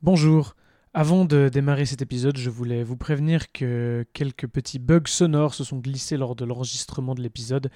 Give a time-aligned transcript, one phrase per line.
[0.00, 0.54] Bonjour.
[0.94, 5.64] Avant de démarrer cet épisode, je voulais vous prévenir que quelques petits bugs sonores se
[5.64, 7.68] sont glissés lors de l'enregistrement de l'épisode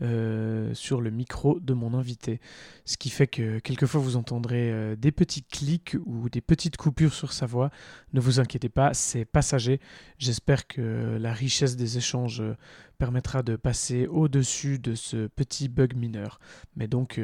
[0.00, 2.40] euh, sur le micro de mon invité.
[2.84, 7.12] Ce qui fait que quelquefois vous entendrez euh, des petits clics ou des petites coupures
[7.12, 7.70] sur sa voix.
[8.12, 9.80] Ne vous inquiétez pas, c'est passager.
[10.18, 12.56] J'espère que la richesse des échanges euh,
[12.98, 16.38] permettra de passer au-dessus de ce petit bug mineur.
[16.76, 17.20] Mais donc,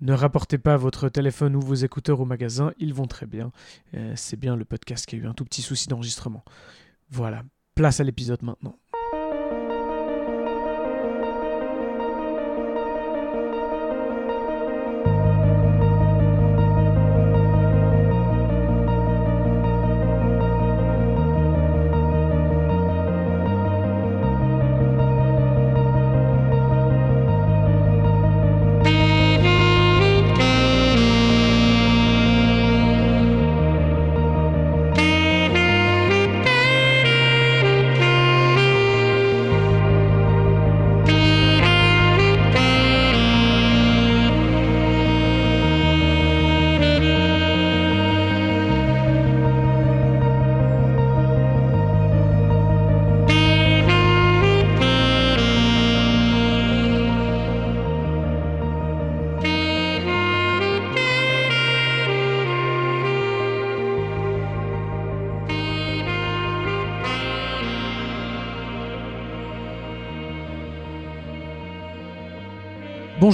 [0.00, 3.52] ne rapportez pas votre téléphone ou vos écouteurs au magasin, ils vont très bien.
[4.14, 6.42] C'est bien le podcast qui a eu un tout petit souci d'enregistrement.
[7.10, 7.42] Voilà,
[7.74, 8.78] place à l'épisode maintenant.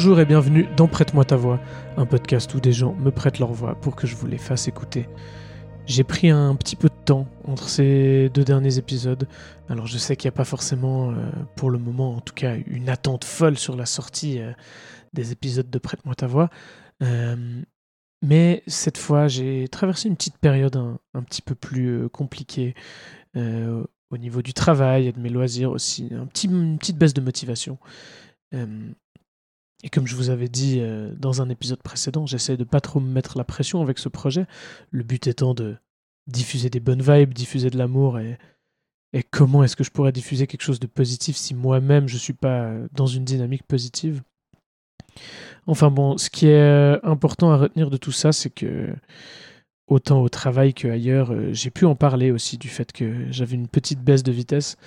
[0.07, 1.59] Bonjour et bienvenue dans Prête-moi ta voix,
[1.97, 4.69] un podcast où des gens me prêtent leur voix pour que je vous les fasse
[4.69, 5.09] écouter.
[5.85, 9.27] J'ai pris un petit peu de temps entre ces deux derniers épisodes,
[9.69, 11.15] alors je sais qu'il n'y a pas forcément, euh,
[11.57, 14.53] pour le moment en tout cas, une attente folle sur la sortie euh,
[15.13, 16.51] des épisodes de Prête-moi ta voix,
[17.03, 17.61] euh,
[18.23, 22.77] mais cette fois j'ai traversé une petite période un, petit peu plus compliquée
[23.35, 26.11] au niveau du travail et de mes loisirs aussi,
[26.45, 27.81] une petite baisse de motivation.
[29.87, 32.99] Et comme je vous avais dit euh, dans un épisode précédent, j'essaie de pas trop
[32.99, 34.45] me mettre la pression avec ce projet.
[34.91, 35.77] Le but étant de
[36.27, 38.37] diffuser des bonnes vibes, diffuser de l'amour et,
[39.13, 42.33] et comment est-ce que je pourrais diffuser quelque chose de positif si moi-même je suis
[42.33, 44.23] pas dans une dynamique positive.
[45.69, 48.93] Enfin bon, ce qui est euh, important à retenir de tout ça, c'est que
[49.87, 53.69] autant au travail qu'ailleurs, euh, j'ai pu en parler aussi du fait que j'avais une
[53.69, 54.79] petite baisse de vitesse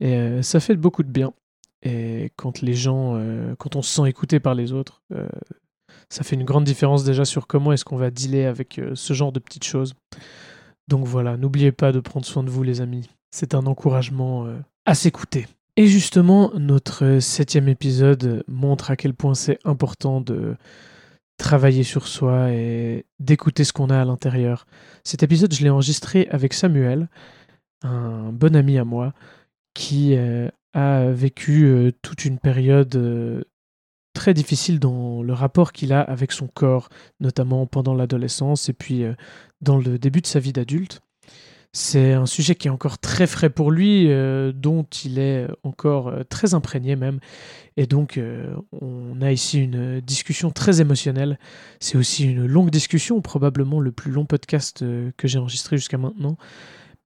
[0.00, 1.32] et ça fait beaucoup de bien.
[1.84, 5.28] Et quand les gens, euh, quand on se sent écouté par les autres, euh,
[6.08, 9.12] ça fait une grande différence déjà sur comment est-ce qu'on va dealer avec euh, ce
[9.12, 9.94] genre de petites choses.
[10.88, 13.10] Donc voilà, n'oubliez pas de prendre soin de vous les amis.
[13.30, 14.46] C'est un encouragement
[14.84, 15.46] à s'écouter.
[15.76, 20.56] Et justement, notre septième épisode montre à quel point c'est important de
[21.36, 24.66] travailler sur soi et d'écouter ce qu'on a à l'intérieur.
[25.02, 27.08] Cet épisode, je l'ai enregistré avec Samuel,
[27.82, 29.14] un bon ami à moi,
[29.72, 30.16] qui
[30.74, 33.44] a vécu euh, toute une période euh,
[34.12, 36.88] très difficile dans le rapport qu'il a avec son corps,
[37.20, 39.14] notamment pendant l'adolescence et puis euh,
[39.60, 41.00] dans le début de sa vie d'adulte.
[41.72, 44.06] C'est un sujet qui est encore très frais pour lui,
[44.54, 47.18] dont il est encore très imprégné même.
[47.76, 48.20] Et donc,
[48.80, 51.36] on a ici une discussion très émotionnelle.
[51.80, 54.84] C'est aussi une longue discussion, probablement le plus long podcast
[55.16, 56.36] que j'ai enregistré jusqu'à maintenant.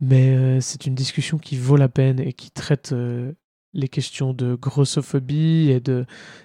[0.00, 2.92] Mais c'est une discussion qui vaut la peine et qui traite
[3.78, 6.04] les questions de grossophobie et de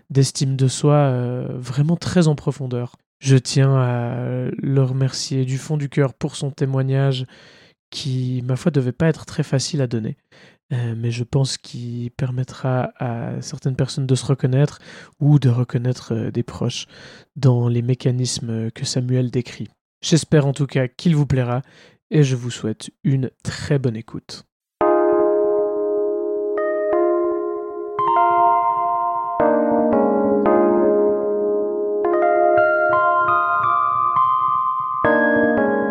[0.09, 2.95] d'estime de soi euh, vraiment très en profondeur.
[3.19, 7.25] Je tiens à le remercier du fond du cœur pour son témoignage
[7.89, 10.17] qui, ma foi, devait pas être très facile à donner.
[10.71, 14.79] Euh, mais je pense qu'il permettra à certaines personnes de se reconnaître
[15.19, 16.87] ou de reconnaître euh, des proches
[17.35, 19.69] dans les mécanismes que Samuel décrit.
[20.01, 21.61] J'espère en tout cas qu'il vous plaira
[22.11, 24.45] et je vous souhaite une très bonne écoute.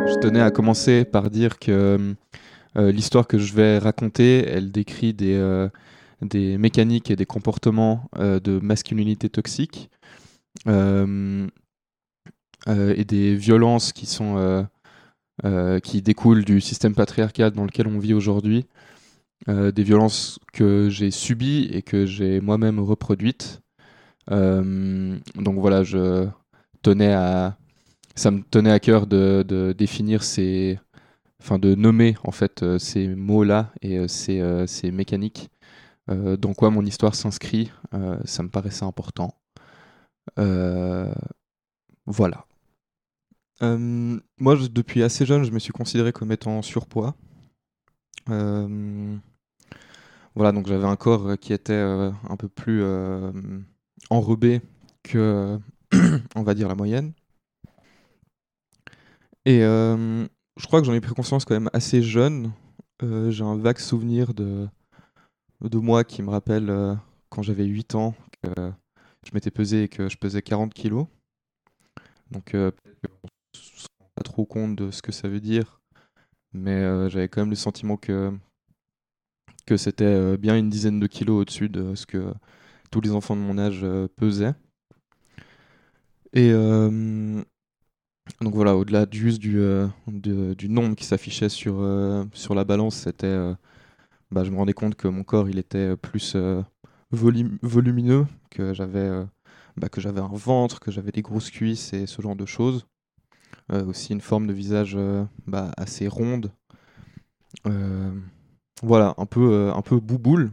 [0.06, 2.14] Je tenais à commencer par dire que
[2.76, 5.68] euh, l'histoire que je vais raconter, elle décrit des, euh,
[6.58, 9.90] mécaniques et des comportements euh, de masculinité toxique
[10.66, 11.46] euh,
[12.68, 14.62] euh, et des violences qui sont euh,
[15.44, 18.66] euh, qui découlent du système patriarcal dans lequel on vit aujourd'hui,
[19.48, 23.60] Euh, des violences que j'ai subies et que j'ai moi-même reproduites.
[24.30, 26.28] Euh, donc voilà, je
[26.82, 27.56] tenais à
[28.14, 30.78] ça me tenait à cœur de, définir ces,
[31.40, 35.50] enfin de nommer en fait euh, ces mots-là et euh, ces, euh, ces mécaniques.
[36.08, 37.70] Dans quoi mon histoire s'inscrit,
[38.24, 39.34] ça me paraissait important.
[40.36, 42.44] Voilà.
[43.60, 47.14] Moi, depuis assez jeune, je me suis considéré comme étant en surpoids.
[48.26, 49.22] Voilà,
[50.52, 52.84] donc j'avais un corps qui était un peu plus
[54.10, 54.60] enrobé
[55.02, 55.58] que,
[56.34, 57.14] on va dire, la moyenne.
[59.44, 62.52] Et euh, je crois que j'en ai pris conscience quand même assez jeune.
[63.02, 64.68] Euh, j'ai un vague souvenir de,
[65.60, 66.94] de moi qui me rappelle euh,
[67.30, 68.72] quand j'avais 8 ans que
[69.26, 71.06] je m'étais pesé et que je pesais 40 kilos.
[72.30, 72.70] Donc euh,
[73.02, 75.80] qu'on se rend pas trop compte de ce que ça veut dire,
[76.52, 78.32] mais j'avais quand même le sentiment que,
[79.66, 82.32] que c'était bien une dizaine de kilos au-dessus de ce que
[82.90, 83.84] tous les enfants de mon âge
[84.16, 84.54] pesaient.
[86.32, 86.52] Et
[88.42, 89.88] donc voilà, au-delà euh,
[90.54, 93.54] du nombre qui s'affichait sur, euh, la balance, c'était, euh,
[94.30, 96.36] bah, je me rendais compte que mon corps il était plus
[97.10, 99.10] volumineux, que j'avais
[99.76, 102.86] bah, que j'avais un ventre, que j'avais des grosses cuisses et ce genre de choses.
[103.70, 104.98] Aussi une forme de visage
[105.46, 106.52] bah, assez ronde.
[108.82, 110.50] Voilà, un peu, un peu bouboule.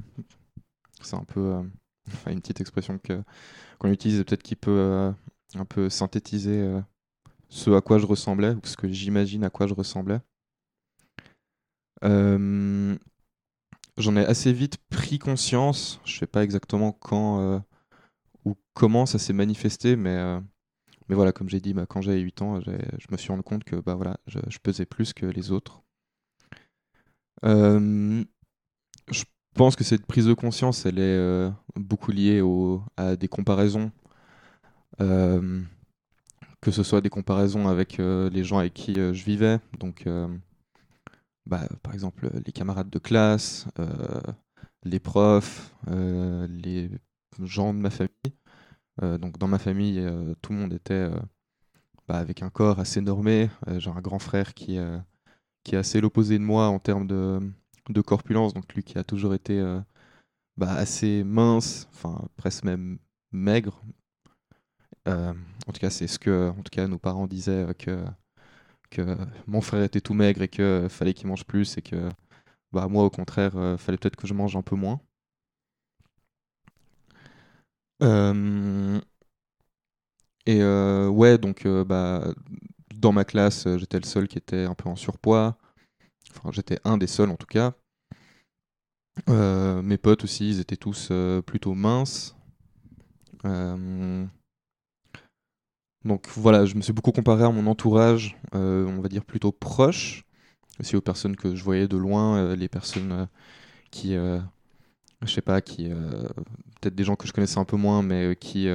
[1.01, 1.59] C'est un peu
[2.27, 2.99] une petite expression
[3.79, 5.11] qu'on utilise peut-être qui peut
[5.55, 6.79] un peu synthétiser
[7.49, 10.19] ce à quoi je ressemblais, ou ce que j'imagine à quoi je ressemblais.
[12.03, 12.95] Euh,
[13.97, 17.59] J'en ai assez vite pris conscience, je sais pas exactement quand euh,
[18.45, 20.39] ou comment ça s'est manifesté, mais, euh,
[21.09, 22.71] mais voilà, comme j'ai dit, bah, quand j'avais 8 ans, je
[23.11, 25.83] me suis rendu compte que bah, voilà, je, pesais plus que les autres.
[27.43, 28.23] Je
[29.55, 32.41] pense que cette prise de conscience, elle est beaucoup liée
[32.95, 33.91] à des comparaisons,
[36.61, 40.05] que ce soit des comparaisons avec euh, les gens avec qui euh, je vivais, donc
[40.07, 40.27] euh,
[41.45, 43.67] bah, par exemple les camarades de classe,
[44.83, 46.89] les profs, les
[47.41, 48.35] gens de ma famille.
[49.01, 50.05] Donc dans ma famille,
[50.41, 51.09] tout le monde était
[52.07, 53.49] bah, avec un corps assez normé.
[53.77, 54.77] J'ai un grand frère qui,
[55.63, 57.39] qui est assez l'opposé de moi en termes de,
[57.89, 59.59] de corpulence, donc lui qui a toujours été
[60.57, 62.99] bah, assez mince, enfin presque même
[63.31, 63.81] maigre.
[65.09, 65.33] Euh,
[65.67, 68.03] en tout cas, c'est ce que en tout cas, nos parents disaient euh, que,
[68.91, 69.17] que
[69.47, 72.09] mon frère était tout maigre et que fallait qu'il mange plus et que
[72.73, 75.01] bah, moi, au contraire, euh, fallait peut-être que je mange un peu moins.
[80.45, 82.33] Et ouais, donc bah,
[82.95, 85.57] dans ma classe, j'étais le seul qui était un peu en surpoids.
[86.31, 87.73] Enfin, j'étais un des seuls en tout cas.
[89.27, 91.11] Mes potes aussi, ils étaient tous
[91.45, 92.35] plutôt minces.
[96.05, 99.51] Donc voilà, je me suis beaucoup comparé à mon entourage, euh, on va dire plutôt
[99.51, 100.23] proche,
[100.79, 103.25] aussi aux personnes que je voyais de loin, euh, les personnes euh,
[103.91, 108.35] qui, je sais pas, qui, peut-être des gens que je connaissais un peu moins, mais
[108.39, 108.67] qui,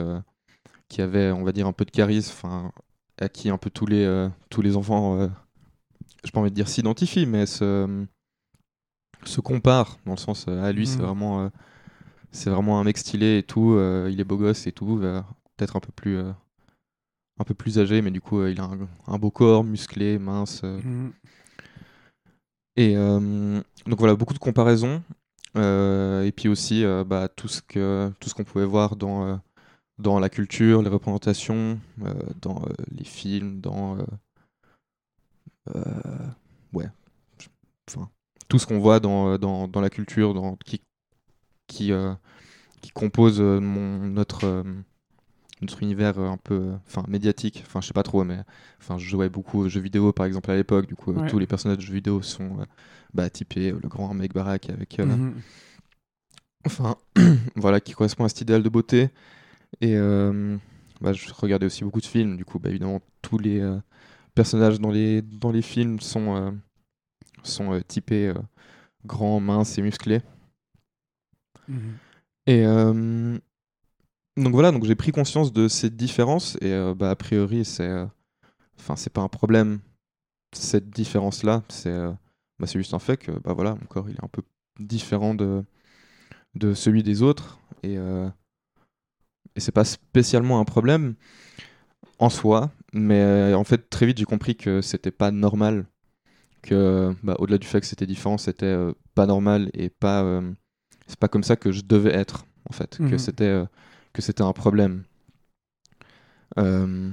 [0.88, 2.72] qui avaient, on va dire, un peu de charisme, enfin,
[3.18, 5.30] à qui un peu tous les, tous les enfants,
[6.24, 8.06] je pas envie de dire s'identifient, mais se,
[9.24, 11.06] se comparent, dans le sens, euh, ah lui, c'est Mhm.
[11.06, 11.50] vraiment,
[12.32, 13.78] c'est vraiment un mec stylé et tout,
[14.10, 14.98] il est beau gosse et tout,
[15.56, 16.18] peut-être un peu plus,
[17.38, 20.18] un peu plus âgé, mais du coup, euh, il a un, un beau corps, musclé,
[20.18, 20.62] mince.
[20.64, 21.12] euh, Mhm.
[22.76, 25.02] et euh, donc voilà, beaucoup de comparaisons.
[25.56, 29.40] Et puis aussi bah, tout ce que tout ce qu'on pouvait voir dans,
[29.98, 34.04] dans la culture, les représentations, euh, dans euh, les films, dans euh,
[36.72, 36.88] ouais,
[37.88, 38.10] enfin
[38.48, 40.82] tout ce qu'on voit dans, dans, dans la culture, dans, qui
[41.68, 41.92] qui
[42.82, 44.64] qui compose mon notre
[45.60, 47.62] notre univers euh, un peu euh, enfin médiatique.
[47.66, 48.38] Enfin je sais pas trop, mais
[48.80, 50.86] enfin je jouais beaucoup aux jeux vidéo par exemple à l'époque.
[50.86, 51.28] Du coup euh, Ouais.
[51.28, 52.58] tous les personnages de jeux vidéo sont
[53.14, 55.34] bah, typés le grand mec baraque avec Mhm.
[56.66, 56.96] enfin
[57.56, 59.10] voilà qui correspond à cet idéal de beauté
[59.80, 59.96] et
[61.00, 63.60] bah, je regardais aussi beaucoup de films du coup bah, évidemment tous les
[64.34, 66.58] personnages dans les dans les films sont
[67.42, 68.32] sont typés
[69.04, 70.20] grands minces et musclés
[71.68, 71.98] Mhm.
[72.46, 73.38] et euh,
[74.36, 77.88] donc voilà donc j'ai pris conscience de cette différence et euh, bah, a priori c'est
[77.88, 78.06] euh,
[78.78, 79.80] enfin c'est pas un problème
[80.52, 82.10] cette différence là c'est euh,
[82.58, 84.42] bah, c'est juste un fait que bah voilà mon corps il est un peu
[84.80, 85.62] différent de
[86.54, 87.96] de celui des autres et
[89.56, 91.14] et c'est pas spécialement un problème
[92.18, 95.86] en soi mais en fait très vite j'ai compris que c'était pas normal
[96.62, 98.76] que bah, au-delà du fait que c'était différent c'était
[99.14, 100.42] pas normal et pas
[101.06, 103.18] c'est pas comme ça que je devais être en fait que Mhm.
[103.18, 103.64] c'était
[104.14, 105.04] que c'était un problème
[106.58, 107.10] Euh,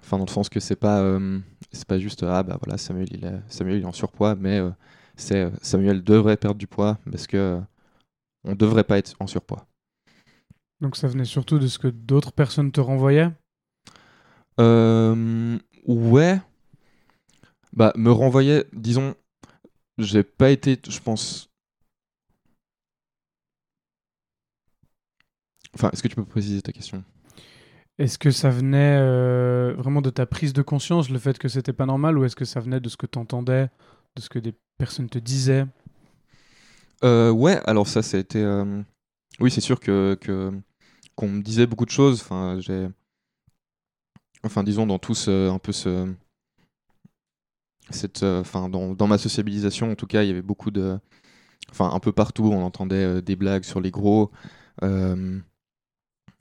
[0.00, 1.38] enfin dans le sens que c'est pas euh,
[1.72, 4.58] c'est pas juste ah bah voilà Samuel il est Samuel il est en surpoids mais
[4.58, 4.70] euh,
[5.16, 7.60] c'est Samuel devrait perdre du poids parce que
[8.44, 9.66] on devrait pas être en surpoids
[10.82, 13.30] Donc ça venait surtout de ce que d'autres personnes te renvoyaient?
[14.60, 16.40] Euh, Ouais.
[17.72, 19.14] Bah, me renvoyer, disons,
[19.98, 21.49] j'ai pas été, je pense.
[25.74, 27.04] Enfin, est-ce que tu peux préciser ta question?
[27.98, 31.74] Est-ce que ça venait euh, vraiment de ta prise de conscience, le fait que c'était
[31.74, 33.68] pas normal, ou est-ce que ça venait de ce que tu entendais,
[34.16, 35.66] de ce que des personnes te disaient?
[37.04, 38.42] Euh, ouais, alors ça, ça a été.
[38.42, 38.82] euh,
[39.40, 40.18] Oui, c'est sûr que
[41.16, 42.20] qu'on me disait beaucoup de choses.
[42.22, 42.88] Enfin, j'ai.
[44.44, 46.12] Enfin, disons dans tout ce, un peu ce.
[47.90, 50.98] Cette, euh, enfin, dans, dans ma sociabilisation, en tout cas, il y avait beaucoup de.
[51.70, 54.30] Enfin, un peu partout, on entendait des blagues sur les gros.
[54.84, 55.40] Euh,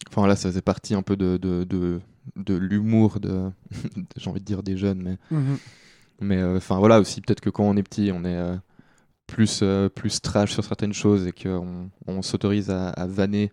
[0.09, 2.01] Enfin, là, ça faisait partie un peu de, de, de,
[2.35, 3.49] de l'humour de.
[4.17, 5.17] J'ai envie de dire des jeunes, mais.
[6.21, 8.55] Mais euh, enfin voilà aussi peut-être que quand on est petit, on est euh,
[9.27, 13.51] plus euh, plus trash sur certaines choses et qu'on on s'autorise à, à vanner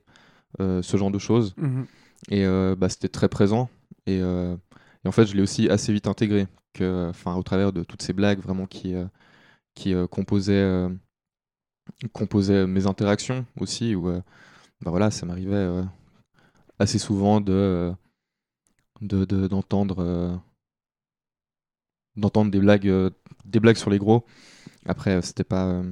[0.59, 1.55] ce genre de choses.
[1.59, 1.87] Mhm.
[2.31, 2.47] Et
[2.77, 3.69] bah, c'était très présent.
[4.07, 7.85] Et, et en fait, je l'ai aussi assez vite intégré, que, enfin, au travers de
[7.85, 8.95] toutes ces blagues vraiment qui
[9.75, 10.89] qui composaient
[12.13, 13.95] composaient mes interactions aussi.
[13.95, 15.85] Où bah voilà, ça m'arrivait
[16.79, 17.93] assez souvent de euh,
[19.01, 20.37] de- de- d'entendre euh,
[22.17, 23.11] d'entendre des blagues euh,
[23.45, 24.25] des blagues sur les gros
[24.87, 25.83] après c'était pas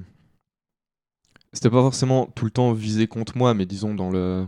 [1.52, 4.46] c'était pas forcément tout le temps visé contre moi mais disons dans le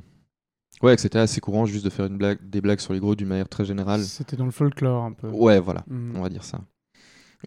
[0.82, 3.14] ouais que c'était assez courant juste de faire une blague des blagues sur les gros
[3.14, 5.28] d'une manière très générale C'était dans le folklore un peu.
[5.28, 6.16] ouais voilà Mhm.
[6.16, 6.60] on va dire ça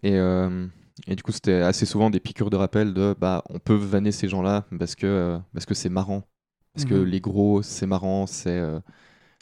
[0.02, 0.66] et euh,
[1.06, 4.12] et du coup c'était assez souvent des piqûres de rappel de bah on peut vanner
[4.12, 6.22] ces gens là parce que euh, parce que c'est marrant
[6.74, 7.04] parce que Mhm.
[7.04, 8.80] les gros c'est marrant c'est euh,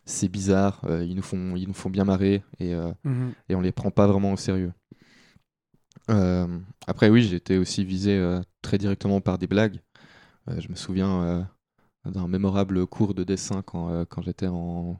[0.07, 3.35] c'est bizarre euh, ils nous font ils nous font bien marrer et euh, Mhm.
[3.49, 4.73] et on les prend pas vraiment au sérieux.
[6.11, 8.19] Euh, après, oui, j'ai été aussi visé
[8.63, 9.81] très directement par des blagues.
[10.49, 11.49] Je me souviens
[12.07, 14.99] d'un mémorable cours de dessin quand, quand j'étais en,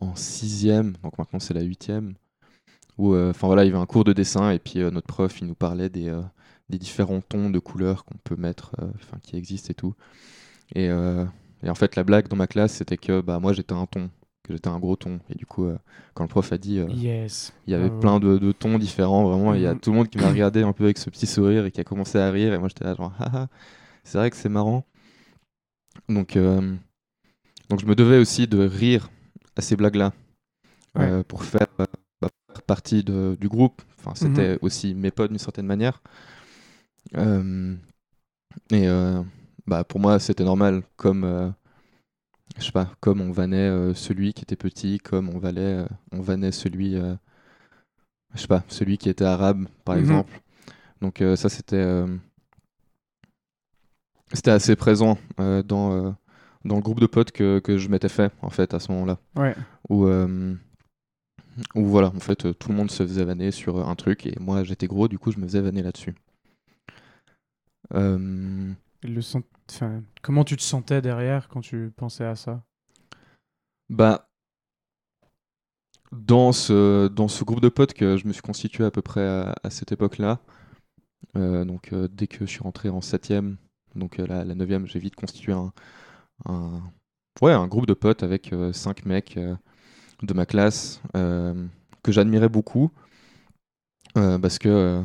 [0.00, 2.14] en sixième, donc maintenant c'est la huitième,
[2.98, 5.46] où enfin voilà, il y avait un cours de dessin et puis notre prof il
[5.48, 6.18] nous parlait des,
[6.70, 9.94] des différents tons de couleurs qu'on peut mettre, enfin qui existent et tout.
[10.74, 11.24] Et, euh,
[11.62, 14.10] et en fait, la blague dans ma classe c'était que bah moi j'étais un ton,
[14.42, 15.76] que j'étais un gros ton, et du coup euh,
[16.14, 17.52] quand le prof a dit euh, Yes.
[17.66, 19.54] il y avait Ah plein de, de tons différents, vraiment.
[19.54, 19.80] Il y a Mhm.
[19.80, 21.84] tout le monde qui m'a regardé un peu avec ce petit sourire et qui a
[21.84, 22.54] commencé à rire.
[22.54, 23.48] Et moi, j'étais là, genre, haha,
[24.04, 24.84] c'est vrai que c'est marrant.
[26.08, 26.36] Donc,
[27.68, 29.10] donc, je me devais aussi de rire
[29.56, 30.12] à ces blagues-là
[31.28, 31.86] pour faire, bah,
[32.52, 33.82] faire partie de- du groupe.
[33.98, 36.02] Enfin, c'était aussi mes potes d'une certaine manière.
[38.70, 38.86] Et
[39.66, 41.24] bah, pour moi, c'était normal, comme.
[41.24, 41.50] euh,
[42.58, 45.86] je sais pas, comme on vannait euh, celui qui était petit, comme on valait, euh,
[46.12, 46.94] on vannait celui,
[48.34, 49.96] je sais pas, celui qui était arabe, par Mhm.
[49.96, 50.40] exemple.
[51.02, 52.04] Donc ça, c'était,
[54.32, 56.14] c'était assez présent dans
[56.64, 59.18] dans le groupe de potes que, que je m'étais fait en fait à ce moment-là,
[59.36, 59.54] Ouais.
[59.90, 60.06] où
[61.74, 64.64] où voilà, en fait, tout le monde se faisait vanner sur un truc et moi
[64.64, 66.14] j'étais gros, du coup je me faisais vanner là-dessus.
[67.94, 68.72] Euh,
[70.22, 72.62] Comment tu te sentais derrière quand tu pensais à ça?
[73.88, 74.28] Bah,
[76.12, 79.26] dans ce, dans ce groupe de potes que je me suis constitué à peu près
[79.62, 80.40] à, cette époque-là,
[81.36, 83.56] euh, donc euh, dès que je suis rentré en 7ème,
[83.94, 85.72] donc euh, la, la 9ème, j'ai vite constitué un,
[87.40, 89.38] ouais, un groupe de potes avec 5 mecs
[90.22, 92.90] de ma classe que j'admirais beaucoup
[94.14, 95.02] parce que,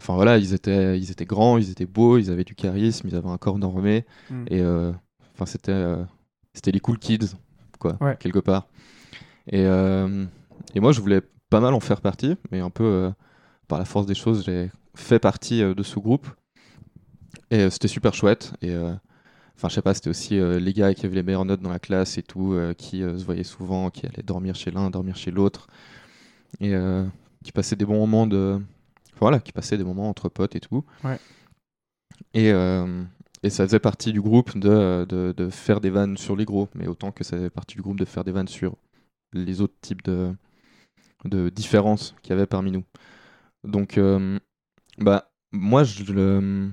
[0.00, 3.14] enfin voilà, ils étaient, ils étaient grands, ils étaient beaux, ils avaient du charisme, ils
[3.16, 4.04] avaient un corps normé.
[4.30, 4.44] Mm.
[4.48, 4.92] Et euh,
[5.34, 6.02] enfin, c'était euh,
[6.54, 7.36] c'était les cool kids,
[7.78, 8.16] quoi, Ouais.
[8.18, 8.66] quelque part.
[9.48, 10.24] Et, euh,
[10.74, 13.10] et moi, je voulais pas mal en faire partie, mais un peu
[13.68, 16.26] par la force des choses, j'ai fait partie de ce groupe.
[17.50, 18.52] Et c'était super chouette.
[18.62, 18.74] Et
[19.56, 21.70] enfin, je sais pas, c'était aussi euh, les gars qui avaient les meilleures notes dans
[21.70, 24.88] la classe et tout, euh, qui euh, se voyaient souvent, qui allaient dormir chez l'un,
[24.90, 25.66] dormir chez l'autre.
[26.60, 26.74] Et
[27.44, 28.60] qui passaient des bons moments de.
[29.20, 30.84] Voilà, qui passaient des moments entre potes et tout.
[31.04, 31.18] Ouais.
[32.34, 33.04] Et, euh,
[33.42, 36.68] et ça faisait partie du groupe de, de, de faire des vannes sur les gros,
[36.74, 38.76] mais autant que ça faisait partie du groupe de faire des vannes sur
[39.32, 40.34] les autres types de,
[41.24, 42.84] de différences qu'il y avait parmi nous.
[43.64, 44.38] Donc, euh,
[44.98, 46.70] bah, moi, je le.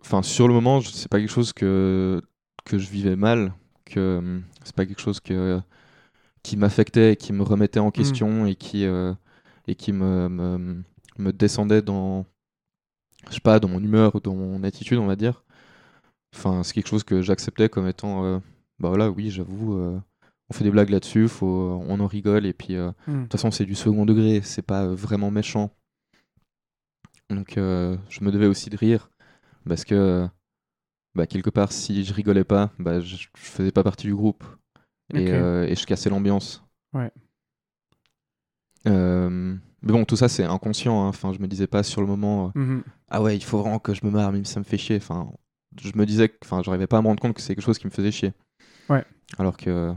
[0.00, 2.20] Enfin, sur le moment, c'est pas quelque chose que,
[2.64, 5.60] que je vivais mal, que c'est pas quelque chose que,
[6.42, 9.12] qui m'affectait, qui me remettait en question et qui, euh,
[9.70, 10.82] et qui me, me,
[11.18, 12.26] me descendait dans,
[13.28, 15.44] je sais pas, dans mon humeur, ou dans mon attitude, on va dire.
[16.34, 18.38] Enfin, c'est quelque chose que j'acceptais comme étant, euh,
[18.80, 20.00] bah voilà, oui, j'avoue, euh,
[20.48, 23.22] on fait des blagues là-dessus, faut, on en rigole, et puis, euh, de Mm.
[23.22, 25.70] toute façon, c'est du second degré, c'est pas vraiment méchant.
[27.28, 29.08] Donc, je me devais aussi de rire,
[29.68, 30.26] parce que,
[31.14, 34.42] bah, quelque part, si je rigolais pas, bah, je, je faisais pas partie du groupe,
[35.14, 36.64] et, je cassais l'ambiance.
[36.92, 37.12] Ouais.
[38.86, 41.04] Euh, mais bon, tout ça, c'est inconscient.
[41.04, 41.08] hein.
[41.08, 42.82] Enfin, je me disais pas sur le moment, euh, Mhm.
[43.08, 44.96] ah ouais, il faut vraiment que je me marre, même si ça me fait chier.
[44.96, 45.30] Enfin,
[45.80, 47.78] je me disais, que- enfin, j'arrivais pas à me rendre compte que c'est quelque chose
[47.78, 48.32] qui me faisait chier.
[48.88, 49.04] Ouais.
[49.38, 49.94] Alors que,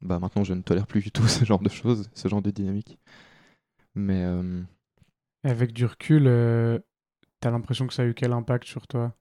[0.00, 2.50] bah, maintenant, je ne tolère plus du tout ce genre de choses, ce genre de
[2.50, 2.98] dynamique.
[3.94, 4.62] Mais euh,
[5.44, 6.78] avec du recul, euh,
[7.40, 9.14] t'as l'impression que ça a eu quel impact sur toi?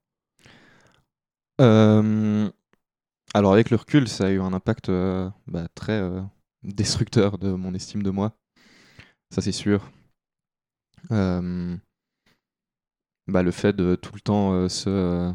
[3.34, 4.90] Alors, avec le recul, ça a eu un impact
[5.48, 6.02] bah, très
[6.64, 8.34] destructeur de mon estime de moi.
[9.32, 9.82] Ça, c'est sûr.
[11.12, 11.78] Euh,
[13.28, 15.32] bah, le fait de tout le temps euh, se,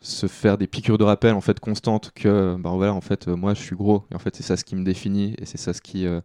[0.00, 3.54] se faire des piqûres de rappel en fait constantes que bah, voilà en fait moi
[3.54, 4.04] je suis gros.
[4.10, 6.20] Et en fait c'est ça ce qui me définit et c'est ça ce qui euh,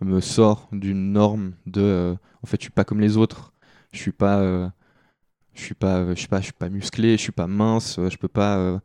[0.00, 3.52] me sort d'une norme de en fait je suis pas comme les autres.
[3.92, 4.72] Je suis pas
[5.54, 8.16] je suis pas je suis pas je suis pas musclé je suis pas mince je
[8.18, 8.80] peux pas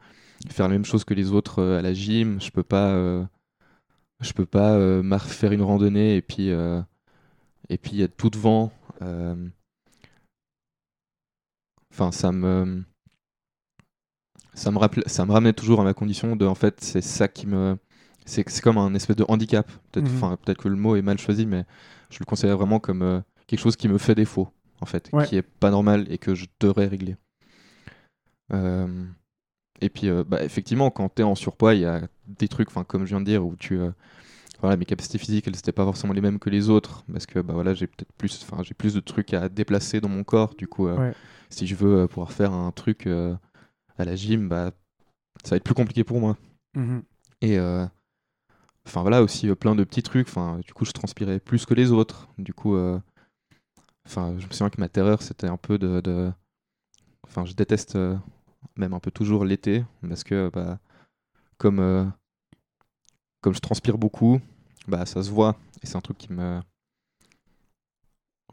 [0.49, 2.41] faire la même chose que les autres à la gym.
[2.41, 3.27] Je peux pas
[4.21, 6.81] je peux pas euh, faire une randonnée et puis euh,
[7.69, 9.35] et puis être tout devant euh,
[11.93, 12.83] enfin ça me
[14.53, 17.27] ça me rappelait, ça me ramenait toujours à ma condition de en fait c'est ça
[17.27, 17.77] qui me
[18.25, 20.15] c'est c'est comme un espèce de handicap peut-être Mhm.
[20.17, 21.65] enfin peut-être que le mot est mal choisi mais
[22.09, 24.49] je le considère vraiment comme euh, quelque chose qui me fait défaut
[24.81, 25.25] en fait Ouais.
[25.25, 27.15] qui est pas normal et que je devrais régler
[28.53, 29.05] Euh,
[29.81, 32.69] et puis euh, bah, effectivement quand tu es en surpoids il y a des trucs
[32.69, 33.91] comme je viens de dire où tu euh,
[34.61, 37.39] voilà mes capacités physiques elles n'étaient pas forcément les mêmes que les autres parce que
[37.39, 40.67] bah voilà j'ai peut-être plus j'ai plus de trucs à déplacer dans mon corps du
[40.67, 41.13] coup euh, Ouais.
[41.49, 44.71] si je veux pouvoir faire un truc à la gym bah
[45.43, 46.37] ça va être plus compliqué pour moi
[46.75, 47.03] Mhm.
[47.41, 47.57] et
[48.87, 51.91] enfin voilà aussi plein de petits trucs enfin du coup je transpirais plus que les
[51.91, 52.77] autres du coup
[54.05, 56.31] enfin je me souviens que ma terreur c'était un peu de de-
[57.27, 58.15] enfin je déteste euh,
[58.77, 60.79] même un peu toujours l'été parce que bah
[61.57, 62.05] comme euh,
[63.41, 64.39] comme je transpire beaucoup
[64.87, 66.59] bah ça se voit et c'est un truc qui me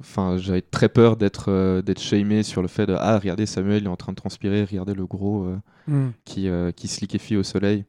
[0.01, 3.83] Enfin, j'avais très peur d'être euh, d'être shamé sur le fait de ah regardez Samuel
[3.83, 6.13] il est en train de transpirer, regardez le gros euh, Mhm.
[6.25, 7.85] qui, qui se liquéfie au soleil,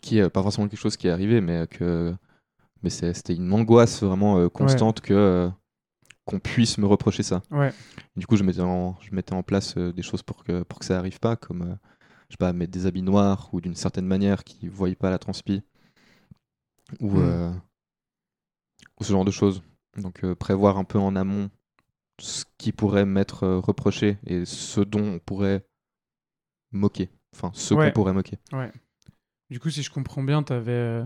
[0.00, 2.14] qui est pas forcément quelque chose qui est arrivé, mais que
[2.82, 5.50] mais c'était une angoisse vraiment constante que
[6.24, 7.42] qu'on puisse me reprocher ça.
[7.50, 7.72] Ouais.
[8.16, 10.78] Du coup, je mettais en, je mettais en place euh, des choses pour que pour
[10.78, 11.74] que ça arrive pas, comme euh,
[12.28, 15.10] je sais pas mettre des habits noirs ou d'une certaine manière qui ne voient pas
[15.10, 15.62] la transpi
[17.00, 17.18] ou Mm.
[17.18, 17.52] euh,
[19.00, 19.62] ou ce genre de choses.
[19.96, 21.50] Donc prévoir un peu en amont
[22.18, 25.66] ce qui pourrait m'être reproché et ce dont on pourrait
[26.70, 27.10] moquer.
[27.34, 27.86] Enfin, ce Ouais.
[27.86, 28.38] qu'on pourrait moquer.
[29.50, 30.72] Du coup, si je comprends bien, t'avais.
[30.72, 31.04] euh,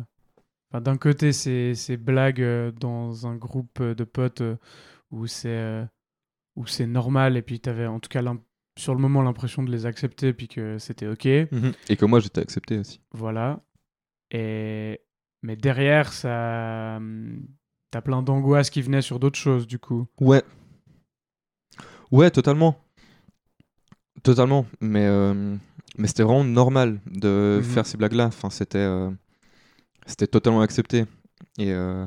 [0.70, 2.44] enfin, D'un côté, ces, ces blagues
[2.78, 4.42] dans un groupe de potes
[5.10, 5.84] où c'est euh,
[6.56, 8.22] où c'est normal, et puis t'avais en tout cas
[8.78, 11.26] sur le moment l'impression de les accepter, puis que c'était ok.
[11.26, 11.48] Et
[11.98, 13.00] que moi, j'étais accepté aussi.
[13.12, 13.60] Voilà.
[14.30, 15.00] Et...
[15.42, 16.96] Mais derrière, ça.
[16.96, 17.46] hum,
[17.90, 20.06] T'as plein d'angoisses qui venaient sur d'autres choses, du coup.
[20.20, 20.42] Ouais.
[22.10, 22.76] Ouais, totalement.
[24.22, 24.66] Totalement.
[24.80, 25.56] Mais, euh,
[25.98, 27.64] mais c'était vraiment normal de Mhm.
[27.64, 28.26] faire ces blagues-là.
[28.26, 29.10] Enfin, c'était, euh,
[30.06, 31.04] c'était totalement accepté.
[31.58, 32.06] Et, euh,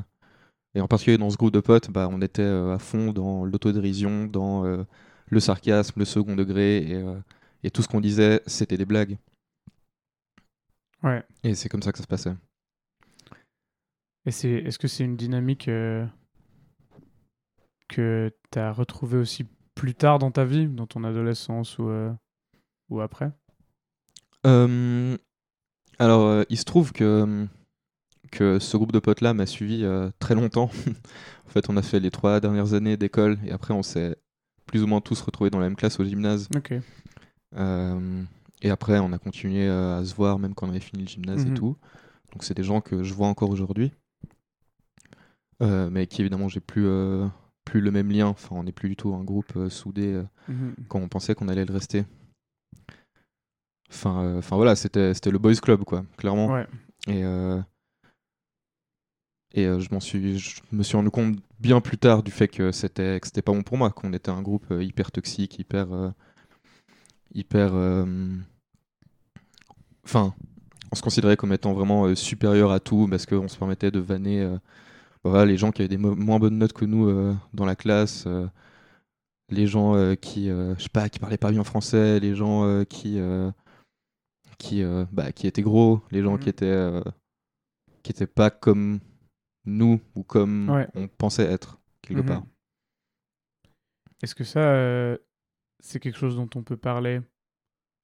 [0.74, 3.44] et en particulier dans ce groupe de potes, bah, on était euh, à fond dans
[3.44, 4.84] l'autodérision, dans euh,
[5.28, 6.78] le sarcasme, le second degré.
[6.78, 7.18] Et, euh,
[7.62, 9.18] et tout ce qu'on disait, c'était des blagues.
[11.02, 11.24] Ouais.
[11.42, 12.34] Et c'est comme ça que ça se passait.
[14.26, 16.06] Et c'est, est-ce que c'est une dynamique euh,
[17.88, 21.90] que tu as retrouvée aussi plus tard dans ta vie, dans ton adolescence ou,
[22.90, 23.32] ou après?
[24.44, 27.46] Alors, il se trouve que,
[28.30, 30.70] que ce groupe de potes-là m'a suivi euh, très longtemps.
[31.46, 34.16] en fait, on a fait les trois dernières années d'école et après, on s'est
[34.66, 36.48] plus ou moins tous retrouvés dans la même classe au gymnase.
[37.56, 38.22] Euh,
[38.62, 41.08] et après, on a continué euh, à se voir même quand on avait fini le
[41.08, 41.52] gymnase Mhm.
[41.52, 41.76] et tout.
[42.32, 43.92] Donc, c'est des gens que je vois encore aujourd'hui.
[45.62, 46.86] Euh, mais qui, évidemment, j'ai plus,
[47.64, 48.28] plus le même lien.
[48.28, 50.22] Enfin, on n'est plus du tout un groupe soudé.
[50.48, 50.74] Mhm.
[50.88, 52.04] quand on pensait qu'on allait le rester.
[53.92, 56.46] Enfin, enfin voilà, c'était c'était le boys club quoi, clairement.
[56.52, 56.66] Ouais.
[57.08, 57.60] Et euh,
[59.54, 62.48] et euh, je m'en suis, je me suis rendu compte bien plus tard du fait
[62.48, 65.58] que c'était que c'était pas bon pour moi, qu'on était un groupe euh, hyper toxique,
[65.58, 66.10] hyper euh,
[67.34, 67.72] hyper.
[70.04, 70.34] Enfin,
[70.92, 74.00] on se considérait comme étant vraiment euh, supérieur à tout parce qu'on se permettait de
[74.00, 74.40] vanner.
[74.42, 74.58] euh,
[75.24, 77.76] voilà, les gens qui avaient des mo- moins bonnes notes que nous euh, dans la
[77.76, 78.26] classe,
[79.50, 83.18] les gens qui, je sais pas, qui parlaient pas bien français, les gens qui,
[84.58, 84.82] qui,
[85.12, 86.38] bah, qui étaient gros, les gens Mhm.
[86.38, 87.00] qui étaient, euh,
[88.02, 89.00] qui étaient pas comme
[89.64, 90.88] nous ou comme Ouais.
[90.94, 92.26] on pensait être quelque Mhm.
[92.26, 92.42] part.
[94.22, 95.16] Est-ce que ça, euh,
[95.78, 97.20] c'est quelque chose dont on peut parler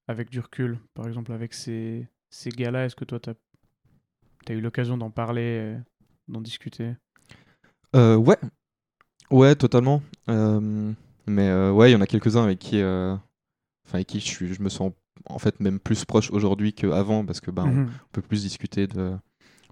[0.07, 0.79] avec du recul?
[0.93, 5.59] Par exemple, avec ces, ces gars-là, est-ce que toi, tu as, eu l'occasion d'en parler,
[5.59, 5.79] euh,
[6.27, 6.95] d'en discuter?
[7.95, 8.37] Euh, ouais,
[9.29, 10.01] ouais, totalement.
[10.27, 13.21] Mais ouais, il y en a quelques-uns avec qui, enfin,
[13.93, 14.93] avec qui je, suis, je me sens
[15.25, 17.89] en fait même plus proche aujourd'hui qu'avant parce que bah, on, Mhm.
[17.89, 19.17] on peut plus discuter de,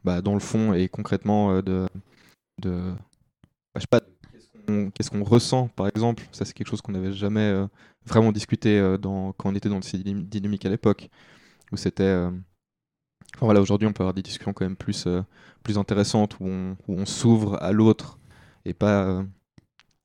[0.06, 1.88] bah, dans le fond et concrètement euh, de,
[2.62, 2.72] de
[3.74, 4.02] bah, je sais pas,
[4.96, 6.24] qu'est-ce qu'on ressent par exemple.
[6.32, 7.68] Ça, c'est quelque chose qu'on n'avait jamais euh,
[8.06, 11.10] vraiment discuté euh, dans, quand on était dans ces dynam- dynamiques à l'époque
[11.72, 12.04] où c'était.
[13.36, 15.08] enfin, voilà, aujourd'hui, on peut avoir des discussions quand même plus,
[15.64, 18.20] plus intéressantes où on, on s'ouvre à l'autre
[18.66, 19.24] et pas,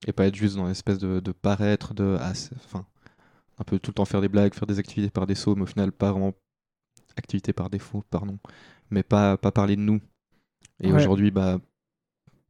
[0.06, 2.18] et pas être juste dans l'espèce de, de paraître, de.
[2.20, 2.32] ah,
[2.66, 2.86] Enfin,
[3.58, 5.66] un peu tout le temps faire des blagues, faire des activités par défaut, mais au
[5.66, 6.34] final, pas vraiment.
[7.16, 8.38] Activités par défaut, pardon.
[8.90, 10.00] Mais pas, pas parler de nous.
[10.82, 10.96] Et Ouais.
[10.96, 11.58] aujourd'hui, bah.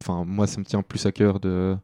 [0.07, 1.77] Moi, ça me tient plus à cœur de.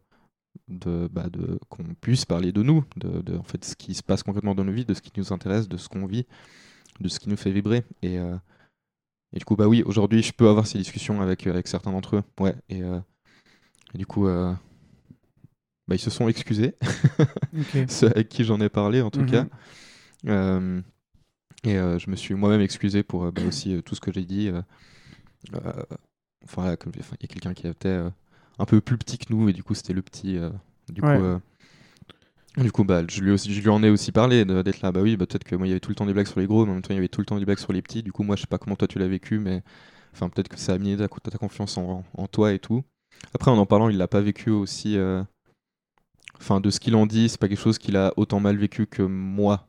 [0.67, 4.02] De, bah, de qu'on puisse parler de nous, de, de en fait ce qui se
[4.02, 6.26] passe concrètement dans nos vies, de ce qui nous intéresse, de ce qu'on vit,
[7.00, 7.84] de ce qui nous fait vibrer.
[8.02, 8.36] Et, euh,
[9.34, 11.91] et du coup, bah oui, aujourd'hui, je peux avoir ces discussions avec, euh, avec certains
[11.91, 12.24] d'entre eux.
[12.39, 13.00] Ouais, et, euh,
[13.93, 14.52] et du coup, euh,
[15.88, 16.76] bah, ils se sont excusés,
[17.88, 19.26] ceux avec qui j'en ai parlé en tout Mhm.
[19.28, 19.46] cas.
[21.63, 24.12] Et euh, je me suis moi-même excusé pour euh, bah, aussi euh, tout ce que
[24.13, 24.52] j'ai dit.
[26.46, 28.00] enfin, il y a quelqu'un qui était
[28.60, 30.39] un peu plus petit que nous, et du coup, c'était le petit.
[30.89, 31.17] du Ouais.
[32.56, 32.62] coup.
[32.63, 34.91] du coup, bah, je, lui aussi, je lui en ai aussi parlé d'être là.
[34.91, 36.39] Bah oui, bah, peut-être que moi, il y avait tout le temps des blagues sur
[36.39, 37.74] les gros, mais en même temps, il y avait tout le temps des blagues sur
[37.74, 38.04] les petits.
[38.04, 39.62] Du coup, moi, je sais pas comment toi tu l'as vécu, mais
[40.13, 42.84] enfin, peut-être que ça a mis ta, ta confiance en, en toi et tout.
[43.34, 44.96] Après, en en parlant, il l'a pas vécu aussi.
[44.98, 45.24] euh,
[46.39, 48.86] Enfin, de ce qu'il en dit, c'est pas quelque chose qu'il a autant mal vécu
[48.86, 49.67] que moi,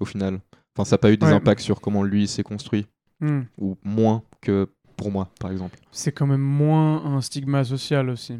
[0.00, 0.40] au final.
[0.76, 1.32] Enfin, ça n'a pas eu des Ouais.
[1.32, 2.86] impacts sur comment lui s'est construit,
[3.20, 3.42] Hmm.
[3.58, 5.78] ou moins que pour moi, par exemple.
[5.90, 8.38] C'est quand même moins un stigma social aussi,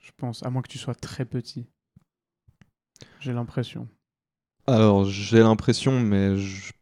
[0.00, 1.66] je pense, à moins que tu sois très petit.
[3.20, 3.88] J'ai l'impression.
[4.66, 6.72] Alors, j'ai l'impression, mais je-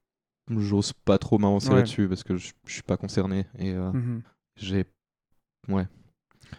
[0.50, 1.76] j'ose pas trop m'avancer Ouais.
[1.76, 3.46] là-dessus parce que je je suis pas concerné.
[3.58, 4.22] Et euh, Mhm.
[4.56, 4.84] j'ai.
[5.68, 5.86] Ouais.